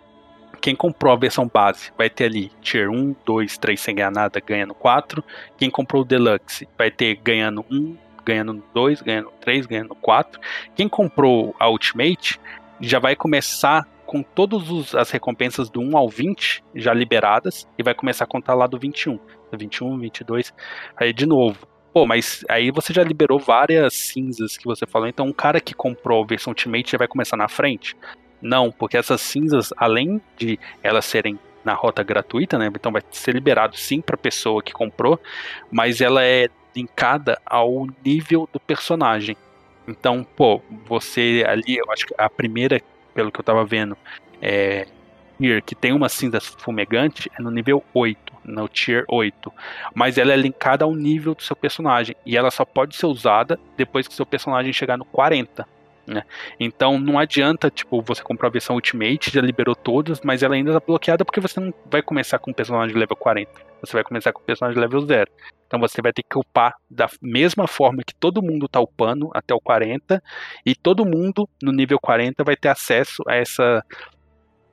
[0.60, 4.40] quem comprou a versão base vai ter ali Tier 1, 2, 3 sem ganhar nada,
[4.40, 5.22] ganhando 4.
[5.56, 7.96] Quem comprou o Deluxe vai ter ganhando 1,
[8.26, 10.40] ganhando 2, ganhando 3, ganhando 4.
[10.74, 12.40] Quem comprou a Ultimate
[12.80, 17.94] já vai começar com todas as recompensas do 1 ao 20 já liberadas e vai
[17.94, 19.18] começar a contar lá do 21.
[19.56, 20.52] 21, 22,
[20.96, 21.66] aí de novo.
[21.92, 25.72] Pô, mas aí você já liberou várias cinzas que você falou, então um cara que
[25.72, 27.96] comprou a versão Ultimate já vai começar na frente?
[28.42, 32.68] Não, porque essas cinzas, além de elas serem na rota gratuita, né?
[32.68, 35.18] Então vai ser liberado sim para pessoa que comprou,
[35.70, 39.36] mas ela é linkada ao nível do personagem.
[39.88, 42.80] Então, pô, você ali, eu acho que a primeira,
[43.14, 43.96] pelo que eu tava vendo,
[44.42, 44.86] é
[45.64, 49.52] que tem uma cinza fumegante é no nível 8, no tier 8.
[49.94, 52.16] Mas ela é linkada ao nível do seu personagem.
[52.24, 55.68] E ela só pode ser usada depois que seu personagem chegar no 40.
[56.06, 56.22] Né?
[56.60, 60.70] Então não adianta, tipo, você comprar a versão Ultimate, já liberou todas, mas ela ainda
[60.70, 63.50] está bloqueada porque você não vai começar com um personagem level 40.
[63.80, 65.30] Você vai começar com um personagem level 0.
[65.66, 69.52] Então você vai ter que upar da mesma forma que todo mundo está upando até
[69.52, 70.22] o 40,
[70.64, 73.82] e todo mundo no nível 40 vai ter acesso a essa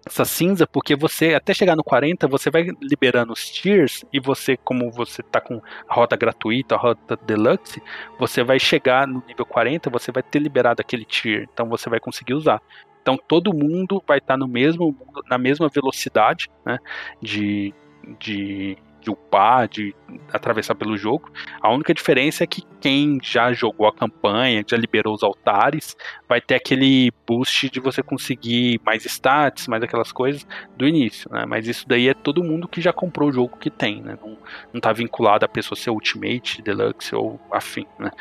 [0.05, 4.57] essa cinza, porque você, até chegar no 40, você vai liberando os tiers e você,
[4.57, 7.81] como você tá com a rota gratuita, a rota deluxe,
[8.19, 11.99] você vai chegar no nível 40, você vai ter liberado aquele tier, então você vai
[11.99, 12.61] conseguir usar.
[13.01, 14.95] Então todo mundo vai estar tá no mesmo,
[15.30, 16.77] na mesma velocidade né,
[17.21, 17.73] de,
[18.19, 19.93] de de upar, de
[20.31, 21.31] atravessar pelo jogo.
[21.61, 25.95] A única diferença é que quem já jogou a campanha, já liberou os altares,
[26.27, 31.45] vai ter aquele boost de você conseguir mais stats, mais aquelas coisas do início, né?
[31.45, 34.17] Mas isso daí é todo mundo que já comprou o jogo que tem, né?
[34.21, 34.38] Não,
[34.73, 38.11] não tá vinculado a pessoa ser Ultimate, Deluxe ou afim, né?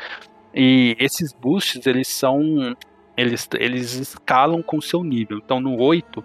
[0.53, 2.75] E esses boosts, eles são
[3.17, 5.39] eles, eles escalam com o seu nível.
[5.43, 6.23] Então no 8,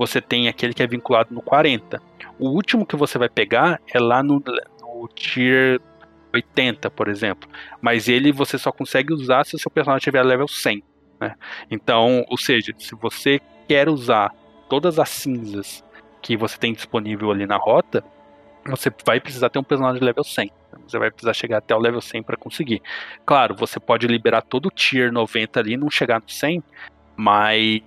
[0.00, 2.00] você tem aquele que é vinculado no 40.
[2.38, 4.42] O último que você vai pegar é lá no,
[4.80, 5.78] no tier
[6.32, 7.46] 80, por exemplo.
[7.82, 10.82] Mas ele você só consegue usar se o seu personagem tiver level 100.
[11.20, 11.34] Né?
[11.70, 14.34] Então, ou seja, se você quer usar
[14.70, 15.84] todas as cinzas
[16.22, 18.02] que você tem disponível ali na rota,
[18.64, 20.50] você vai precisar ter um personagem level 100.
[20.88, 22.80] Você vai precisar chegar até o level 100 para conseguir.
[23.26, 26.62] Claro, você pode liberar todo o tier 90 ali e não chegar no 100,
[27.14, 27.82] mas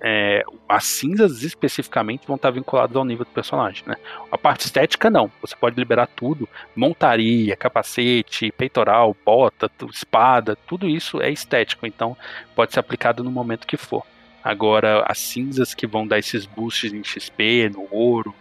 [0.00, 3.96] é, as cinzas especificamente vão estar vinculadas ao nível do personagem, né?
[4.30, 11.20] A parte estética não, você pode liberar tudo, montaria, capacete, peitoral, bota, espada, tudo isso
[11.20, 12.16] é estético, então
[12.54, 14.04] pode ser aplicado no momento que for.
[14.42, 18.34] Agora, as cinzas que vão dar esses boosts em XP, no ouro,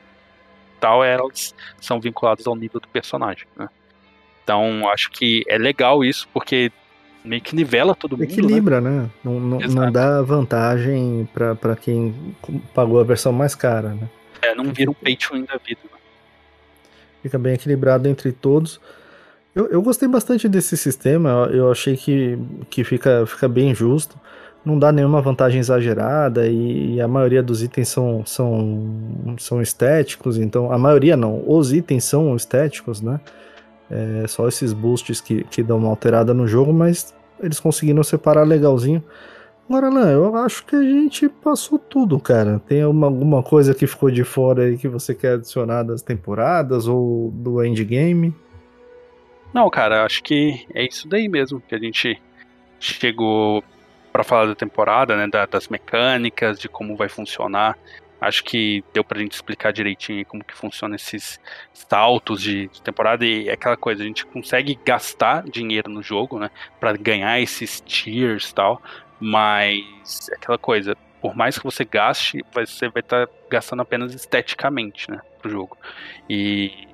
[0.80, 3.70] tal, elas são vinculadas ao nível do personagem, né?
[4.44, 6.72] Então, acho que é legal isso, porque
[7.24, 8.28] meio que nivela todo mundo.
[8.28, 8.34] Né?
[8.34, 8.90] Equilibra, né?
[8.90, 9.10] né?
[9.24, 12.14] Não, não, não, dá vantagem para quem
[12.74, 14.10] pagou a versão mais cara, né?
[14.42, 15.82] É, não vira um pay to win da vida.
[15.84, 15.98] Né?
[17.22, 18.80] Fica bem equilibrado entre todos.
[19.54, 22.40] Eu, eu gostei bastante desse sistema, eu achei que,
[22.70, 24.18] que fica, fica bem justo.
[24.64, 30.38] Não dá nenhuma vantagem exagerada e, e a maioria dos itens são, são, são estéticos,
[30.38, 33.20] então a maioria não, os itens são estéticos, né?
[33.92, 38.44] É, só esses boosts que, que dão uma alterada no jogo, mas eles conseguiram separar
[38.44, 39.04] legalzinho.
[39.68, 42.62] Agora, Lan, eu acho que a gente passou tudo, cara.
[42.68, 46.88] Tem uma, alguma coisa que ficou de fora aí que você quer adicionar das temporadas
[46.88, 48.34] ou do endgame?
[49.54, 52.22] Não, cara, acho que é isso daí mesmo que a gente
[52.80, 53.64] chegou
[54.12, 57.78] para falar da temporada, né, das mecânicas, de como vai funcionar.
[58.22, 61.40] Acho que deu pra gente explicar direitinho como que funciona esses
[61.74, 66.52] saltos de, temporada e é aquela coisa, a gente consegue gastar dinheiro no jogo, né,
[66.80, 68.82] para ganhar esses tiers e tal,
[69.20, 74.14] mas é aquela coisa, por mais que você gaste, você vai estar tá gastando apenas
[74.14, 75.76] esteticamente, né, pro jogo.
[76.30, 76.91] E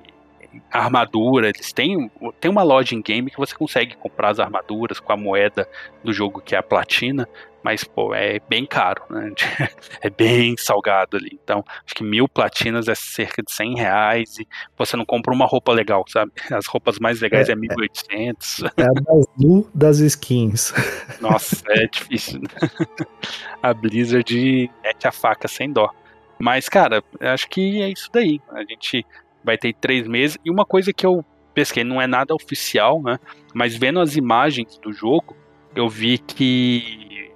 [0.70, 2.10] armadura, eles têm,
[2.40, 5.68] tem uma loja em game que você consegue comprar as armaduras com a moeda
[6.02, 7.28] do jogo que é a platina,
[7.62, 9.32] mas pô, é bem caro, né?
[10.00, 11.38] é bem salgado ali.
[11.42, 15.44] Então, acho que mil platinas é cerca de 100 reais e você não compra uma
[15.44, 16.32] roupa legal, sabe?
[16.50, 18.72] As roupas mais legais é, é 1.800.
[18.76, 20.72] É, é a mais das skins.
[21.20, 22.40] Nossa, é difícil.
[22.40, 23.06] Né?
[23.62, 25.90] A Blizzard mete a faca sem dó.
[26.38, 28.40] Mas, cara, acho que é isso daí.
[28.50, 29.04] A gente
[29.44, 30.38] vai ter três meses.
[30.44, 31.24] E uma coisa que eu
[31.54, 33.18] pesquei, não é nada oficial, né?
[33.54, 35.36] Mas vendo as imagens do jogo,
[35.74, 37.32] eu vi que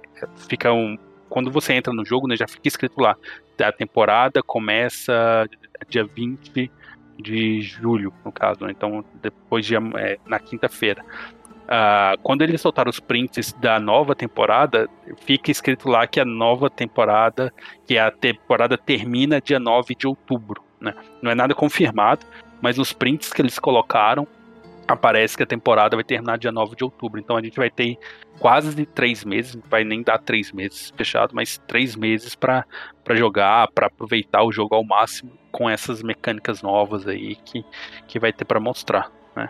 [0.47, 0.97] fica um,
[1.29, 3.17] quando você entra no jogo, né, já fica escrito lá,
[3.61, 5.47] a temporada começa
[5.89, 6.71] dia 20
[7.19, 8.71] de julho, no caso, né?
[8.71, 11.03] então depois de é, na quinta-feira.
[11.63, 14.89] Uh, quando eles soltaram os prints da nova temporada,
[15.25, 17.53] fica escrito lá que a nova temporada,
[17.87, 20.62] que a temporada termina dia 9 de outubro.
[20.83, 20.93] Né?
[21.21, 22.25] Não é nada confirmado,
[22.61, 24.27] mas nos prints que eles colocaram,
[24.87, 27.19] aparece que a temporada vai terminar dia 9 de outubro.
[27.19, 27.97] Então a gente vai ter
[28.37, 32.65] quase três meses, não vai nem dar três meses fechado, mas três meses para
[33.11, 37.63] jogar, para aproveitar o jogo ao máximo com essas mecânicas novas aí que,
[38.07, 39.09] que vai ter para mostrar.
[39.35, 39.49] Né?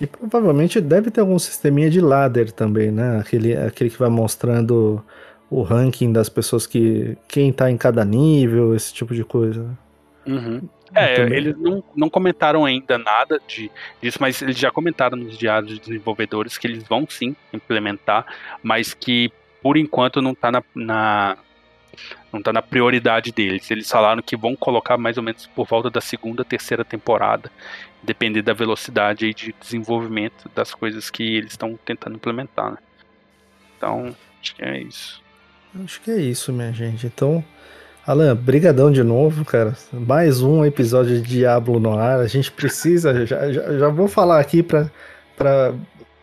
[0.00, 3.20] E provavelmente deve ter algum sisteminha de ladder também, né?
[3.20, 5.02] Aquele, aquele que vai mostrando
[5.48, 7.16] o ranking das pessoas que.
[7.28, 9.66] quem tá em cada nível, esse tipo de coisa.
[10.26, 10.68] Uhum.
[10.94, 11.38] É, também...
[11.38, 13.70] eles não, não comentaram ainda nada de,
[14.00, 18.26] disso, mas eles já comentaram nos diários de desenvolvedores que eles vão sim implementar,
[18.62, 19.32] mas que
[19.62, 21.36] por enquanto não tá na, na
[22.32, 23.70] não tá na prioridade deles.
[23.70, 27.50] Eles falaram que vão colocar mais ou menos por volta da segunda, terceira temporada
[28.02, 32.72] depender da velocidade de desenvolvimento das coisas que eles estão tentando implementar.
[32.72, 32.78] Né?
[33.76, 35.22] Então, acho que é isso.
[35.84, 37.06] Acho que é isso, minha gente.
[37.06, 37.44] Então,
[38.06, 39.76] Alan, brigadão de novo, cara.
[39.92, 42.18] Mais um episódio de Diablo no ar.
[42.18, 44.90] A gente precisa, já, já, já vou falar aqui para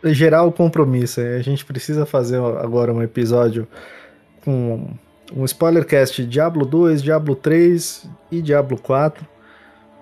[0.03, 1.21] gerar o compromisso.
[1.21, 3.65] A gente precisa fazer agora um episódio
[4.43, 4.89] com
[5.33, 9.25] um spoilercast Diablo 2, Diablo 3 e Diablo 4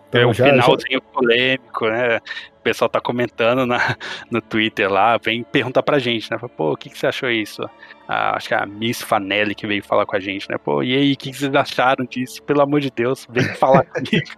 [0.09, 1.11] então, é um já, finalzinho já...
[1.13, 2.17] polêmico, né?
[2.17, 3.95] O pessoal tá comentando na,
[4.31, 6.37] no Twitter lá, vem perguntar pra gente, né?
[6.55, 7.61] Pô, o que, que você achou isso?
[8.07, 10.57] Ah, acho que é a Miss Fanelli que veio falar com a gente, né?
[10.57, 12.41] Pô, e aí, o que, que vocês acharam disso?
[12.43, 14.31] Pelo amor de Deus, vem falar comigo.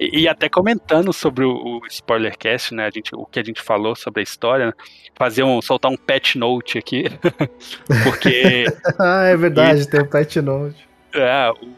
[0.00, 2.86] E, e, até comentando sobre o, o spoilercast, né?
[2.86, 4.72] A gente, o que a gente falou sobre a história, né?
[5.14, 7.04] fazer um, soltar um patch note aqui.
[8.04, 8.64] porque.
[8.98, 10.88] ah, é verdade, e, tem um patch note.
[11.12, 11.68] É, o,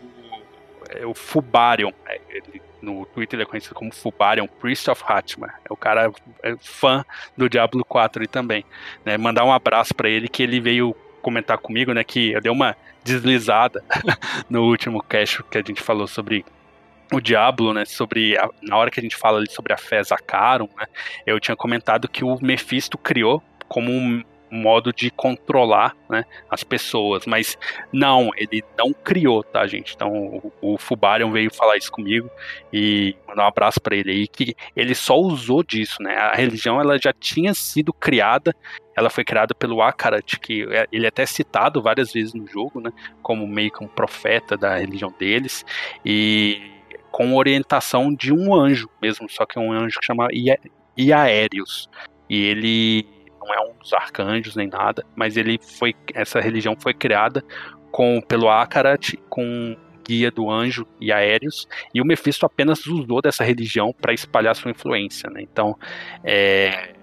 [0.90, 1.92] é o Fubarion.
[2.04, 2.18] Né?
[2.28, 5.52] Ele, no Twitter ele é conhecido como Fubarion, Priest of Hatma.
[5.64, 6.12] É o cara
[6.42, 7.04] é fã
[7.36, 8.64] do Diablo 4 também.
[9.04, 9.16] Né?
[9.16, 12.02] Mandar um abraço para ele que ele veio comentar comigo, né?
[12.02, 13.82] Que eu dei uma deslizada
[14.48, 16.44] no último cast que a gente falou sobre
[17.12, 20.02] o Diablo, né, sobre a, na hora que a gente fala ali sobre a fé
[20.02, 20.86] Zacarum, né,
[21.26, 27.26] eu tinha comentado que o Mephisto criou como um, modo de controlar né, as pessoas.
[27.26, 27.56] Mas
[27.92, 29.94] não, ele não criou, tá, gente?
[29.94, 32.30] Então o, o Fubarion veio falar isso comigo
[32.72, 36.16] e mandar um abraço para ele aí, que ele só usou disso, né?
[36.16, 38.54] A religião ela já tinha sido criada,
[38.96, 42.80] ela foi criada pelo Akarat, que é, ele é até citado várias vezes no jogo,
[42.80, 42.92] né?
[43.22, 45.64] Como meio que um profeta da religião deles.
[46.04, 50.28] E com orientação de um anjo mesmo, só que é um anjo que chama
[50.96, 51.88] Iaérios.
[52.28, 53.06] E ele
[53.40, 57.42] não é um dos arcanjos nem nada, mas ele foi essa religião foi criada
[57.90, 59.76] com pelo Akarat com
[60.06, 64.70] guia do anjo e aéreos, e o Mephisto apenas usou dessa religião para espalhar sua
[64.70, 65.40] influência, né?
[65.40, 65.76] Então,
[66.24, 66.94] é,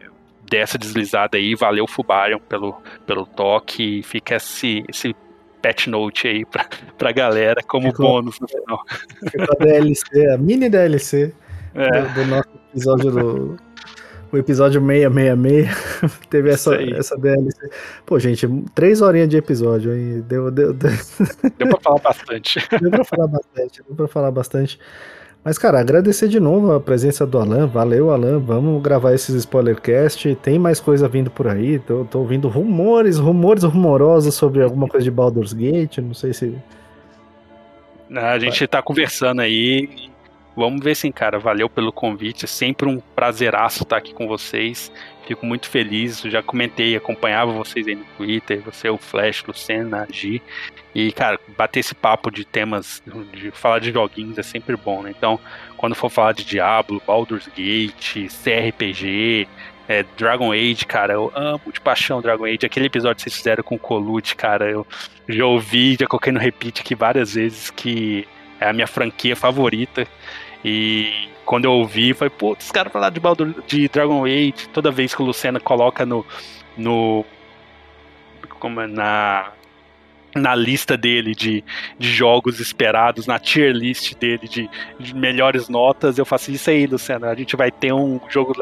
[0.49, 5.15] dessa deslizada aí, valeu Fubarion pelo, pelo toque, fica esse, esse
[5.61, 8.83] patch note aí pra, pra galera como Ficou, bônus no final.
[9.31, 11.33] Ficou a DLC, a mini DLC
[11.75, 12.01] é.
[12.01, 13.57] do, do nosso episódio do,
[14.31, 17.69] o episódio 666 teve essa, essa DLC.
[18.05, 20.21] Pô, gente, três horinhas de episódio aí.
[20.21, 20.91] Deu, deu, deu.
[21.57, 22.67] deu pra falar bastante.
[22.81, 24.79] Deu pra falar bastante, deu pra falar bastante.
[25.43, 27.67] Mas, cara, agradecer de novo a presença do Alan.
[27.67, 28.37] Valeu, Alan.
[28.37, 30.35] Vamos gravar esses spoilercast.
[30.35, 31.79] Tem mais coisa vindo por aí.
[31.79, 35.99] Tô, tô ouvindo rumores, rumores rumorosos sobre alguma coisa de Baldur's Gate.
[35.99, 36.53] Não sei se.
[38.13, 40.09] A gente tá conversando aí
[40.57, 41.37] Vamos ver sim, cara.
[41.37, 42.45] Valeu pelo convite.
[42.45, 44.91] É sempre um prazeraço estar aqui com vocês.
[45.27, 46.19] Fico muito feliz.
[46.21, 48.59] Já comentei, acompanhava vocês aí no Twitter.
[48.61, 50.41] Você, o Flash, Lucena, Gi.
[50.95, 55.13] E, cara, bater esse papo de temas, de falar de joguinhos é sempre bom, né?
[55.15, 55.39] Então,
[55.77, 59.47] quando for falar de Diablo, Baldur's Gate, CRPG,
[59.87, 62.65] é, Dragon Age, cara, eu amo de paixão Dragon Age.
[62.65, 64.87] Aquele episódio que vocês fizeram com o Colute, cara, eu
[65.29, 68.27] já ouvi, já coloquei no repeat aqui várias vezes que
[68.59, 70.07] é a minha franquia favorita.
[70.63, 74.91] E quando eu ouvi, foi, putz, os caras falaram de, Baldur, de Dragon Age, toda
[74.91, 76.25] vez que o Lucena coloca no.
[76.77, 77.25] no
[78.59, 79.51] como é, na
[80.35, 81.63] na lista dele de,
[81.97, 84.69] de jogos esperados, na tier list dele de,
[84.99, 87.25] de melhores notas, eu faço isso aí, Luciano.
[87.25, 88.53] A gente vai ter um jogo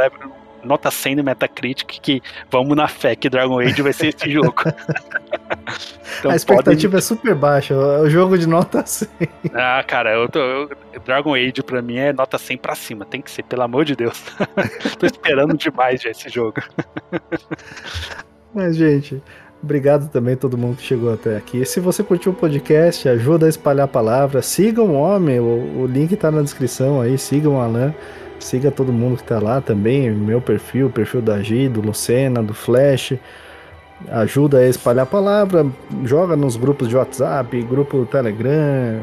[0.66, 4.56] nota 100 no Metacritic que vamos na fé que Dragon Age vai ser esse jogo.
[6.20, 7.04] então, a expectativa pode...
[7.04, 9.08] é super baixa, é o jogo de nota 100.
[9.54, 10.70] Ah, cara, eu tô, eu,
[11.06, 13.96] Dragon Age pra mim é nota 100 pra cima, tem que ser, pelo amor de
[13.96, 14.24] Deus.
[15.00, 16.62] tô esperando demais já esse jogo.
[18.54, 19.22] Mas, gente,
[19.66, 21.66] Obrigado também a todo mundo que chegou até aqui.
[21.66, 24.40] Se você curtiu o podcast, ajuda a espalhar a palavra.
[24.44, 27.18] Sigam o homem, o, o link está na descrição aí.
[27.18, 27.92] Sigam o Alan.
[28.46, 30.12] Siga todo mundo que está lá também.
[30.12, 33.14] Meu perfil, perfil da Gi, do Lucena, do Flash.
[34.08, 35.66] Ajuda a espalhar a palavra.
[36.04, 39.02] Joga nos grupos de WhatsApp, grupo do Telegram,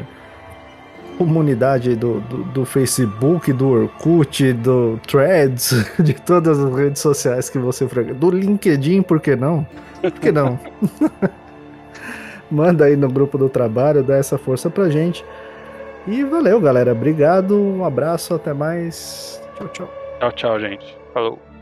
[1.17, 7.57] comunidade do, do, do, Facebook, do Orkut, do Threads, de todas as redes sociais que
[7.57, 8.17] você frequenta.
[8.17, 9.67] Do LinkedIn, por que não?
[9.99, 10.57] Por que não?
[12.49, 15.25] Manda aí no grupo do trabalho, dá essa força pra gente.
[16.07, 16.91] E valeu, galera.
[16.91, 19.41] Obrigado, um abraço, até mais.
[19.55, 19.93] Tchau, tchau.
[20.19, 20.97] Tchau, tchau, gente.
[21.13, 21.52] Falou.